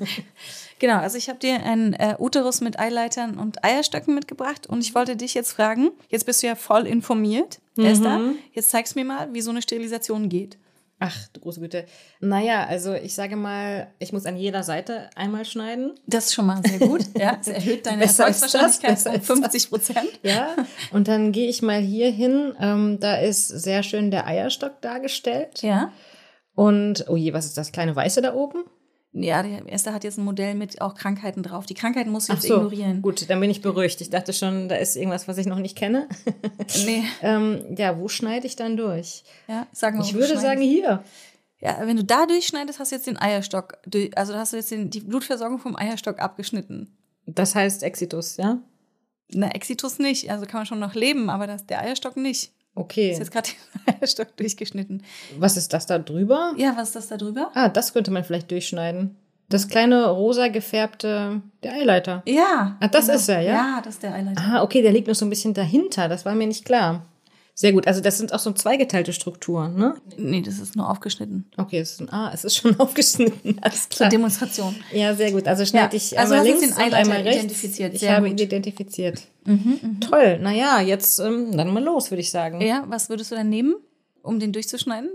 genau, 0.79 0.97
also 0.97 1.17
ich 1.17 1.29
habe 1.29 1.39
dir 1.39 1.63
einen 1.63 1.93
äh, 1.93 2.15
Uterus 2.19 2.59
mit 2.59 2.77
Eileitern 2.77 3.37
und 3.37 3.63
Eierstöcken 3.63 4.13
mitgebracht 4.15 4.67
und 4.67 4.81
ich 4.81 4.93
wollte 4.93 5.15
dich 5.15 5.33
jetzt 5.33 5.53
fragen, 5.53 5.91
jetzt 6.09 6.25
bist 6.25 6.43
du 6.43 6.47
ja 6.47 6.55
voll 6.55 6.85
informiert, 6.87 7.59
Esther, 7.77 8.19
jetzt 8.51 8.69
zeigst 8.71 8.95
du 8.95 8.99
mir 8.99 9.05
mal, 9.05 9.33
wie 9.33 9.39
so 9.39 9.51
eine 9.51 9.61
Sterilisation 9.61 10.27
geht. 10.27 10.57
Ach, 10.99 11.15
du 11.33 11.41
große 11.41 11.59
Güte. 11.59 11.85
Naja, 12.21 12.65
also 12.65 12.93
ich 12.95 13.13
sage 13.13 13.35
mal, 13.35 13.93
ich 13.99 14.13
muss 14.13 14.25
an 14.25 14.35
jeder 14.35 14.63
Seite 14.63 15.11
einmal 15.15 15.45
schneiden. 15.45 15.93
Das 16.07 16.25
ist 16.25 16.33
schon 16.33 16.47
mal 16.47 16.59
sehr 16.65 16.79
gut. 16.79 17.05
Ja, 17.15 17.37
es 17.39 17.47
erhöht 17.47 17.85
deine 17.85 17.97
Besser 18.01 18.25
das, 18.25 18.41
Erfolgswahrscheinlichkeit 18.41 19.05
um 19.05 19.11
als 19.11 19.27
das. 19.27 19.37
50 19.65 19.69
Prozent. 19.69 20.09
Ja, 20.23 20.55
und 20.91 21.07
dann 21.07 21.31
gehe 21.31 21.47
ich 21.49 21.61
mal 21.61 21.79
hier 21.79 22.09
hin. 22.09 22.53
Ähm, 22.59 22.99
da 22.99 23.17
ist 23.17 23.47
sehr 23.47 23.83
schön 23.83 24.09
der 24.09 24.25
Eierstock 24.25 24.81
dargestellt. 24.81 25.61
Ja. 25.61 25.91
Und, 26.55 27.05
oh 27.07 27.15
je, 27.15 27.33
was 27.33 27.45
ist 27.45 27.57
das 27.57 27.71
kleine 27.71 27.95
Weiße 27.95 28.21
da 28.21 28.33
oben? 28.33 28.63
Ja, 29.19 29.41
der 29.41 29.71
Esther 29.71 29.93
hat 29.93 30.03
jetzt 30.03 30.17
ein 30.17 30.25
Modell 30.25 30.53
mit 30.53 30.79
auch 30.81 30.93
Krankheiten 30.93 31.41
drauf. 31.41 31.65
Die 31.65 31.73
Krankheiten 31.73 32.11
musst 32.11 32.29
du 32.29 32.33
Ach 32.33 32.37
jetzt 32.37 32.47
so, 32.47 32.55
ignorieren. 32.55 33.01
gut, 33.01 33.29
dann 33.29 33.39
bin 33.39 33.49
ich 33.49 33.61
beruhigt. 33.61 33.99
Ich 34.01 34.09
dachte 34.09 34.31
schon, 34.31 34.69
da 34.69 34.75
ist 34.75 34.95
irgendwas, 34.95 35.27
was 35.27 35.37
ich 35.37 35.47
noch 35.47 35.59
nicht 35.59 35.77
kenne. 35.77 36.07
Nee. 36.85 37.03
ähm, 37.21 37.75
ja, 37.77 37.97
wo 37.97 38.07
schneide 38.07 38.45
ich 38.45 38.55
dann 38.55 38.77
durch? 38.77 39.23
Ja, 39.47 39.67
sag 39.71 39.95
mal, 39.95 40.03
Ich 40.03 40.13
würde 40.13 40.37
sagen 40.37 40.61
hier. 40.61 41.03
Ja, 41.59 41.79
wenn 41.81 41.97
du 41.97 42.03
da 42.03 42.25
durchschneidest, 42.27 42.79
hast 42.79 42.91
du 42.91 42.95
jetzt 42.95 43.07
den 43.07 43.17
Eierstock, 43.17 43.79
also 44.15 44.35
hast 44.35 44.53
du 44.53 44.57
jetzt 44.57 44.69
den, 44.69 44.89
die 44.89 44.99
Blutversorgung 44.99 45.57
vom 45.59 45.75
Eierstock 45.75 46.19
abgeschnitten. 46.19 46.95
Das 47.25 47.55
heißt 47.55 47.83
Exitus, 47.83 48.37
ja? 48.37 48.59
Na, 49.29 49.49
Exitus 49.49 49.97
nicht, 49.99 50.29
also 50.29 50.45
kann 50.45 50.59
man 50.59 50.65
schon 50.65 50.79
noch 50.79 50.93
leben, 50.93 51.29
aber 51.29 51.47
das, 51.47 51.65
der 51.65 51.81
Eierstock 51.81 52.15
nicht. 52.15 52.51
Okay. 52.77 53.11
Ist 53.11 53.19
jetzt 53.19 53.31
gerade 53.31 53.49
der 53.87 53.95
Eierstock 54.01 54.35
durchgeschnitten. 54.37 55.03
Was 55.39 55.57
ist 55.57 55.73
das 55.73 55.85
da 55.87 55.97
drüber? 55.97 56.53
Ja, 56.57 56.73
was 56.77 56.89
ist 56.89 56.95
das 56.95 57.07
da 57.07 57.17
drüber? 57.17 57.51
Ah, 57.55 57.69
das 57.69 57.93
könnte 57.93 58.11
man 58.11 58.23
vielleicht 58.23 58.51
durchschneiden. 58.51 59.15
Das 59.49 59.67
kleine 59.69 60.09
rosa 60.09 60.49
gefärbte, 60.49 61.41
der 61.63 61.73
Eileiter. 61.73 62.21
Ja. 62.25 62.75
Ah, 62.79 62.87
das 62.87 63.07
ist 63.07 63.29
er, 63.29 63.41
ja? 63.41 63.53
Ja, 63.53 63.81
das 63.83 63.95
ist 63.95 64.03
der 64.03 64.13
Eileiter. 64.13 64.41
Ah, 64.41 64.61
okay, 64.61 64.81
der 64.81 64.91
liegt 64.91 65.07
noch 65.07 65.15
so 65.15 65.25
ein 65.25 65.29
bisschen 65.29 65.53
dahinter. 65.53 66.07
Das 66.09 66.25
war 66.25 66.35
mir 66.35 66.47
nicht 66.47 66.65
klar. 66.65 67.05
Sehr 67.59 67.73
gut. 67.73 67.87
Also 67.87 68.01
das 68.01 68.19
sind 68.19 68.33
auch 68.33 68.39
so 68.39 68.51
zweigeteilte 68.51 69.13
Strukturen, 69.13 69.75
ne? 69.77 69.95
Nee, 70.15 70.41
das 70.43 70.59
ist 70.59 70.75
nur 70.75 70.87
aufgeschnitten. 70.87 71.49
Okay, 71.57 71.79
es 71.79 71.93
ist 71.93 72.01
ein, 72.01 72.09
ah, 72.13 72.29
es 72.31 72.43
ist 72.43 72.55
schon 72.55 72.75
aufgeschnitten. 72.79 73.57
Alles 73.61 73.89
Zur 73.89 73.97
klar. 73.97 74.09
Demonstration. 74.09 74.75
Ja, 74.93 75.15
sehr 75.15 75.31
gut. 75.31 75.47
Also 75.47 75.65
schneide 75.65 75.97
Ja, 75.97 76.03
ich 76.03 76.19
also 76.19 76.35
einmal 76.35 76.47
links 76.47 76.61
den 76.75 76.85
und 76.85 76.93
einmal 76.93 77.21
rechts. 77.21 77.37
identifiziert. 77.43 77.95
Ich 77.95 78.01
Sehr 78.01 78.15
habe 78.15 78.29
gut. 78.29 78.39
ihn 78.39 78.45
identifiziert. 78.45 79.21
Toll. 80.01 80.37
Naja, 80.39 80.81
jetzt 80.81 81.17
ähm, 81.17 81.57
dann 81.57 81.73
mal 81.73 81.83
los, 81.83 82.11
würde 82.11 82.21
ich 82.21 82.29
sagen. 82.29 82.61
Ja, 82.61 82.83
was 82.89 83.09
würdest 83.09 83.31
du 83.31 83.35
dann 83.35 83.49
nehmen, 83.49 83.75
um 84.21 84.39
den 84.39 84.51
durchzuschneiden? 84.53 85.09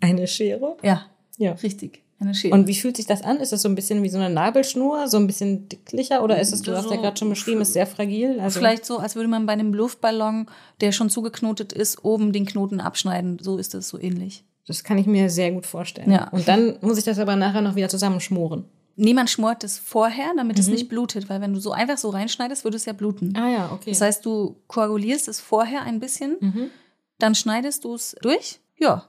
Eine 0.00 0.26
Schere. 0.26 0.76
Ja, 0.82 1.06
Ja. 1.38 1.52
richtig. 1.52 2.02
Eine 2.20 2.34
Schere. 2.34 2.54
Und 2.54 2.66
wie 2.68 2.74
fühlt 2.74 2.96
sich 2.96 3.06
das 3.06 3.22
an? 3.22 3.38
Ist 3.38 3.52
das 3.52 3.62
so 3.62 3.68
ein 3.68 3.74
bisschen 3.74 4.02
wie 4.02 4.08
so 4.08 4.18
eine 4.18 4.30
Nabelschnur, 4.32 5.08
so 5.08 5.16
ein 5.16 5.26
bisschen 5.26 5.68
dicklicher 5.68 6.22
oder 6.22 6.40
ist 6.40 6.52
es, 6.52 6.62
du 6.62 6.72
hast 6.76 6.84
ja 6.90 6.96
So- 6.96 7.02
gerade 7.02 7.16
schon 7.16 7.28
beschrieben, 7.28 7.60
ist 7.60 7.72
sehr 7.72 7.86
fragil? 7.86 8.38
Also 8.40 8.58
Vielleicht 8.60 8.84
so, 8.86 8.98
als 8.98 9.16
würde 9.16 9.28
man 9.28 9.46
bei 9.46 9.52
einem 9.52 9.74
Luftballon, 9.74 10.46
der 10.80 10.92
schon 10.92 11.10
zugeknotet 11.10 11.72
ist, 11.72 12.04
oben 12.04 12.32
den 12.32 12.46
Knoten 12.46 12.80
abschneiden. 12.80 13.38
So 13.40 13.56
ist 13.58 13.74
es 13.74 13.88
so 13.88 13.98
ähnlich. 13.98 14.44
das 14.66 14.82
kann 14.84 14.96
ich 14.96 15.06
mir 15.06 15.28
sehr 15.28 15.50
gut 15.52 15.66
vorstellen. 15.66 16.10
Ja. 16.10 16.28
Und 16.30 16.48
dann 16.48 16.76
muss 16.80 16.96
ich 16.98 17.04
das 17.04 17.18
aber 17.18 17.36
nachher 17.36 17.60
noch 17.62 17.74
wieder 17.74 17.88
zusammenschmoren. 17.88 18.64
Niemand 18.96 19.28
schmort 19.28 19.64
es 19.64 19.76
vorher, 19.76 20.32
damit 20.36 20.56
es 20.58 20.68
nicht 20.68 20.88
blutet, 20.88 21.28
weil 21.28 21.40
wenn 21.40 21.52
du 21.52 21.58
so 21.58 21.72
einfach 21.72 21.98
so 21.98 22.10
reinschneidest, 22.10 22.62
würde 22.62 22.76
es 22.76 22.84
ja 22.84 22.92
bluten. 22.92 23.34
Ah 23.36 23.48
ja, 23.50 23.70
okay. 23.72 23.90
Das 23.90 24.00
heißt, 24.00 24.24
du 24.24 24.54
koagulierst 24.68 25.26
es 25.26 25.40
vorher 25.40 25.82
ein 25.82 25.98
bisschen, 25.98 26.70
dann 27.18 27.34
schneidest 27.34 27.84
du 27.84 27.94
es 27.94 28.14
durch. 28.22 28.60
Ja, 28.78 29.04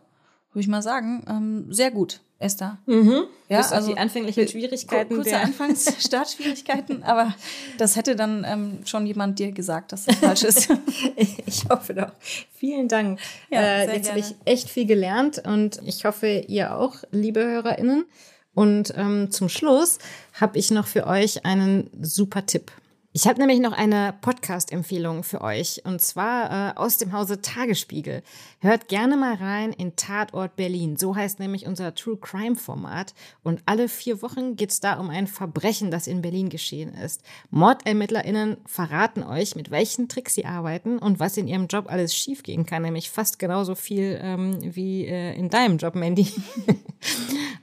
würde 0.51 0.62
ich 0.62 0.68
mal 0.68 0.82
sagen, 0.82 1.24
ähm, 1.30 1.68
sehr 1.72 1.91
gut, 1.91 2.22
Esther. 2.40 2.78
mhm. 2.86 3.24
Ja, 3.48 3.60
Bis 3.60 3.72
also 3.72 3.92
die 3.92 3.98
anfänglichen 3.98 4.48
Schwierigkeiten 4.48 5.16
kurze 5.16 5.30
der 5.30 5.44
Anfangs 5.44 5.94
Startschwierigkeiten, 6.06 7.04
aber 7.04 7.34
das 7.78 7.96
hätte 7.96 8.16
dann 8.16 8.44
ähm, 8.44 8.80
schon 8.86 9.06
jemand 9.06 9.38
dir 9.38 9.52
gesagt, 9.52 9.92
dass 9.92 10.06
das 10.06 10.16
falsch 10.16 10.44
ist. 10.44 10.70
Ich 11.46 11.66
hoffe 11.70 11.94
doch. 11.94 12.12
Vielen 12.56 12.88
Dank. 12.88 13.20
Ja, 13.50 13.62
äh, 13.62 13.96
jetzt 13.96 14.10
habe 14.10 14.20
ich 14.20 14.36
echt 14.46 14.70
viel 14.70 14.86
gelernt 14.86 15.42
und 15.46 15.80
ich 15.86 16.06
hoffe, 16.06 16.28
ihr 16.48 16.76
auch, 16.76 16.96
liebe 17.12 17.46
HörerInnen. 17.46 18.06
Und 18.54 18.94
ähm, 18.98 19.32
zum 19.32 19.50
Schluss 19.50 20.00
habe 20.34 20.58
ich 20.58 20.72
noch 20.72 20.88
für 20.88 21.06
euch 21.08 21.46
einen 21.46 21.90
super 22.02 22.46
Tipp. 22.46 22.72
Ich 23.18 23.30
habe 23.30 23.39
nämlich 23.39 23.61
noch 23.61 23.72
eine 23.72 24.13
Podcast-Empfehlung 24.20 25.24
für 25.24 25.39
euch 25.39 25.84
und 25.86 26.01
zwar 26.01 26.74
äh, 26.74 26.78
aus 26.78 26.97
dem 26.97 27.13
Hause 27.13 27.41
Tagesspiegel. 27.41 28.24
Hört 28.59 28.89
gerne 28.89 29.16
mal 29.16 29.36
rein 29.36 29.72
in 29.72 29.95
Tatort 29.95 30.57
Berlin. 30.57 30.97
So 30.97 31.16
heißt 31.16 31.39
nämlich 31.39 31.66
unser 31.66 31.95
True 31.95 32.18
Crime 32.18 32.57
Format. 32.57 33.13
Und 33.41 33.63
alle 33.68 33.88
vier 33.88 34.22
Wochen 34.22 34.57
geht's 34.57 34.82
da 34.82 34.99
um 34.99 35.09
ein 35.09 35.28
Verbrechen, 35.28 35.91
das 35.91 36.07
in 36.07 36.22
Berlin 36.22 36.49
geschehen 36.49 36.93
ist. 36.93 37.24
MordermittlerInnen 37.51 38.57
verraten 38.66 39.24
euch, 39.24 39.55
mit 39.55 39.72
welchen 39.72 40.09
Tricks 40.09 40.36
sie 40.36 40.45
arbeiten 40.45 40.99
und 40.99 41.18
was 41.18 41.38
in 41.38 41.47
ihrem 41.47 41.68
Job 41.68 41.86
alles 41.88 42.13
schiefgehen 42.13 42.66
kann. 42.66 42.82
Nämlich 42.82 43.09
fast 43.09 43.39
genauso 43.39 43.76
viel 43.76 44.20
ähm, 44.22 44.57
wie 44.61 45.05
äh, 45.05 45.34
in 45.39 45.47
deinem 45.47 45.78
Job, 45.78 45.95
Mandy. 45.95 46.28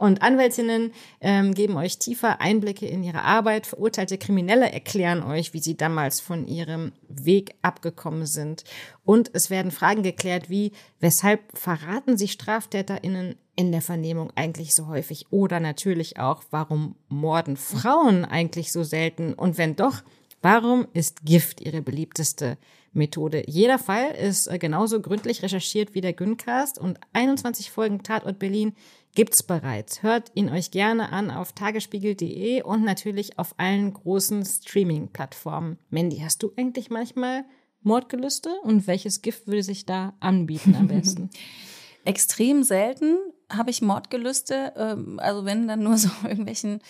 Und 0.02 0.22
Anwältinnen 0.22 0.92
ähm, 1.20 1.54
geben 1.54 1.76
euch 1.76 1.98
tiefer 1.98 2.40
Einblicke 2.40 2.86
in 2.86 3.04
ihre 3.04 3.22
Arbeit. 3.22 3.66
Verurteilte 3.66 4.18
Kriminelle 4.18 4.72
erklären 4.72 5.22
euch, 5.22 5.41
wie 5.52 5.58
sie 5.58 5.76
damals 5.76 6.20
von 6.20 6.46
ihrem 6.46 6.92
Weg 7.08 7.54
abgekommen 7.62 8.26
sind. 8.26 8.64
Und 9.04 9.30
es 9.32 9.50
werden 9.50 9.72
Fragen 9.72 10.02
geklärt 10.02 10.48
wie, 10.48 10.72
weshalb 11.00 11.40
verraten 11.58 12.16
sich 12.16 12.32
StraftäterInnen 12.32 13.36
in 13.56 13.72
der 13.72 13.82
Vernehmung 13.82 14.32
eigentlich 14.36 14.74
so 14.74 14.86
häufig? 14.86 15.26
Oder 15.30 15.60
natürlich 15.60 16.18
auch, 16.18 16.44
warum 16.50 16.96
morden 17.08 17.56
Frauen 17.56 18.24
eigentlich 18.24 18.72
so 18.72 18.82
selten? 18.84 19.34
Und 19.34 19.58
wenn 19.58 19.76
doch, 19.76 20.02
Warum 20.42 20.88
ist 20.92 21.24
Gift 21.24 21.60
ihre 21.60 21.82
beliebteste 21.82 22.58
Methode? 22.92 23.44
Jeder 23.46 23.78
Fall 23.78 24.10
ist 24.10 24.48
äh, 24.48 24.58
genauso 24.58 25.00
gründlich 25.00 25.42
recherchiert 25.42 25.94
wie 25.94 26.00
der 26.00 26.12
Güncast 26.12 26.80
und 26.80 26.98
21 27.12 27.70
Folgen 27.70 28.02
Tatort 28.02 28.40
Berlin 28.40 28.74
gibt's 29.14 29.42
bereits. 29.42 30.02
Hört 30.02 30.30
ihn 30.34 30.48
euch 30.48 30.70
gerne 30.70 31.12
an 31.12 31.30
auf 31.30 31.52
tagesspiegel.de 31.52 32.62
und 32.62 32.84
natürlich 32.84 33.38
auf 33.38 33.54
allen 33.58 33.92
großen 33.92 34.44
Streaming-Plattformen. 34.44 35.78
Mandy, 35.90 36.18
hast 36.18 36.42
du 36.42 36.52
eigentlich 36.56 36.90
manchmal 36.90 37.44
Mordgelüste 37.82 38.50
und 38.62 38.86
welches 38.86 39.22
Gift 39.22 39.46
würde 39.46 39.62
sich 39.62 39.86
da 39.86 40.14
anbieten 40.20 40.74
am 40.74 40.88
besten? 40.88 41.30
Extrem 42.04 42.62
selten 42.62 43.18
habe 43.56 43.70
ich 43.70 43.82
Mordgelüste, 43.82 44.72
ähm, 44.76 45.20
also 45.20 45.44
wenn 45.44 45.68
dann 45.68 45.82
nur 45.82 45.96
so 45.96 46.08
irgendwelchen 46.24 46.80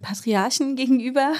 Patriarchen 0.00 0.76
gegenüber. 0.76 1.32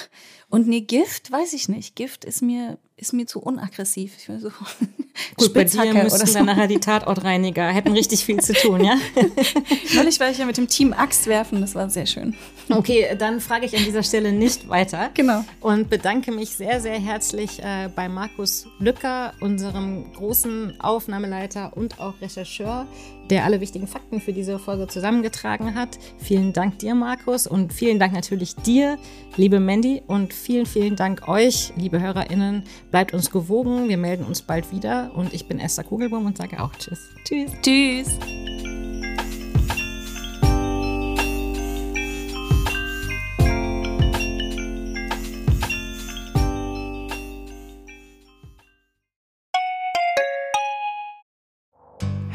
Und 0.49 0.68
nee, 0.68 0.80
Gift, 0.80 1.30
weiß 1.30 1.53
ich 1.53 1.68
nicht. 1.68 1.97
Gift 1.97 2.24
ist 2.24 2.43
mir, 2.43 2.78
ist 2.97 3.12
mir 3.12 3.26
zu 3.26 3.41
unaggressiv. 3.41 4.14
Ich 4.18 4.28
will 4.28 4.39
so 4.39 4.51
Gut, 5.37 5.53
bei 5.53 5.64
dir 5.64 5.80
oder 5.80 6.09
so. 6.09 6.33
dann 6.33 6.47
nachher 6.47 6.68
die 6.68 6.78
Tatortreiniger, 6.78 7.68
hätten 7.68 7.93
richtig 7.93 8.24
viel 8.24 8.41
zu 8.41 8.55
tun, 8.55 8.85
ja? 8.85 8.97
Neulich 9.95 10.18
war 10.20 10.30
ich 10.30 10.39
ja 10.39 10.47
mit 10.47 10.57
dem 10.57 10.68
Team 10.68 10.93
Axt 10.93 11.26
werfen, 11.26 11.61
das 11.61 11.74
war 11.74 11.91
sehr 11.91 12.07
schön. 12.07 12.35
Okay, 12.70 13.14
dann 13.18 13.41
frage 13.41 13.66
ich 13.66 13.76
an 13.76 13.85
dieser 13.85 14.03
Stelle 14.03 14.33
nicht 14.33 14.68
weiter. 14.68 15.11
Genau. 15.14 15.45
Und 15.61 15.91
bedanke 15.91 16.33
mich 16.33 16.51
sehr, 16.57 16.80
sehr 16.80 16.99
herzlich 16.99 17.62
äh, 17.62 17.91
bei 17.95 18.09
Markus 18.09 18.66
Lücker, 18.78 19.35
unserem 19.41 20.12
großen 20.12 20.80
Aufnahmeleiter 20.80 21.76
und 21.76 22.01
auch 22.01 22.14
Rechercheur, 22.20 22.87
der 23.28 23.45
alle 23.45 23.61
wichtigen 23.61 23.87
Fakten 23.87 24.20
für 24.20 24.33
diese 24.33 24.59
Folge 24.73 24.87
zusammengetragen 24.87 25.75
hat. 25.75 25.99
Vielen 26.16 26.55
Dank 26.55 26.79
dir, 26.79 26.95
Markus, 26.95 27.47
und 27.47 27.75
vielen 27.75 27.99
Dank 27.99 28.14
natürlich 28.14 28.57
dir, 28.57 28.97
liebe 29.37 29.61
Mandy, 29.61 30.03
und 30.07 30.33
vielen, 30.33 30.64
vielen 30.64 30.97
Dank 30.97 31.29
euch, 31.29 31.75
liebe 31.77 32.01
HörerInnen. 32.01 32.64
Bleibt 32.91 33.12
uns 33.12 33.31
gewogen, 33.31 33.91
wir 33.91 33.99
melden 33.99 34.25
uns 34.25 34.41
bald 34.41 34.73
wieder 34.73 35.11
und 35.14 35.35
ich 35.35 35.47
bin 35.47 35.61
Esther 35.61 35.85
Kugelbaum 35.85 36.25
und 36.25 36.39
sage 36.39 36.59
auch 36.62 36.73
Tschüss. 36.77 37.01
Tschüss. 37.25 37.51
Tschüss. 37.61 38.82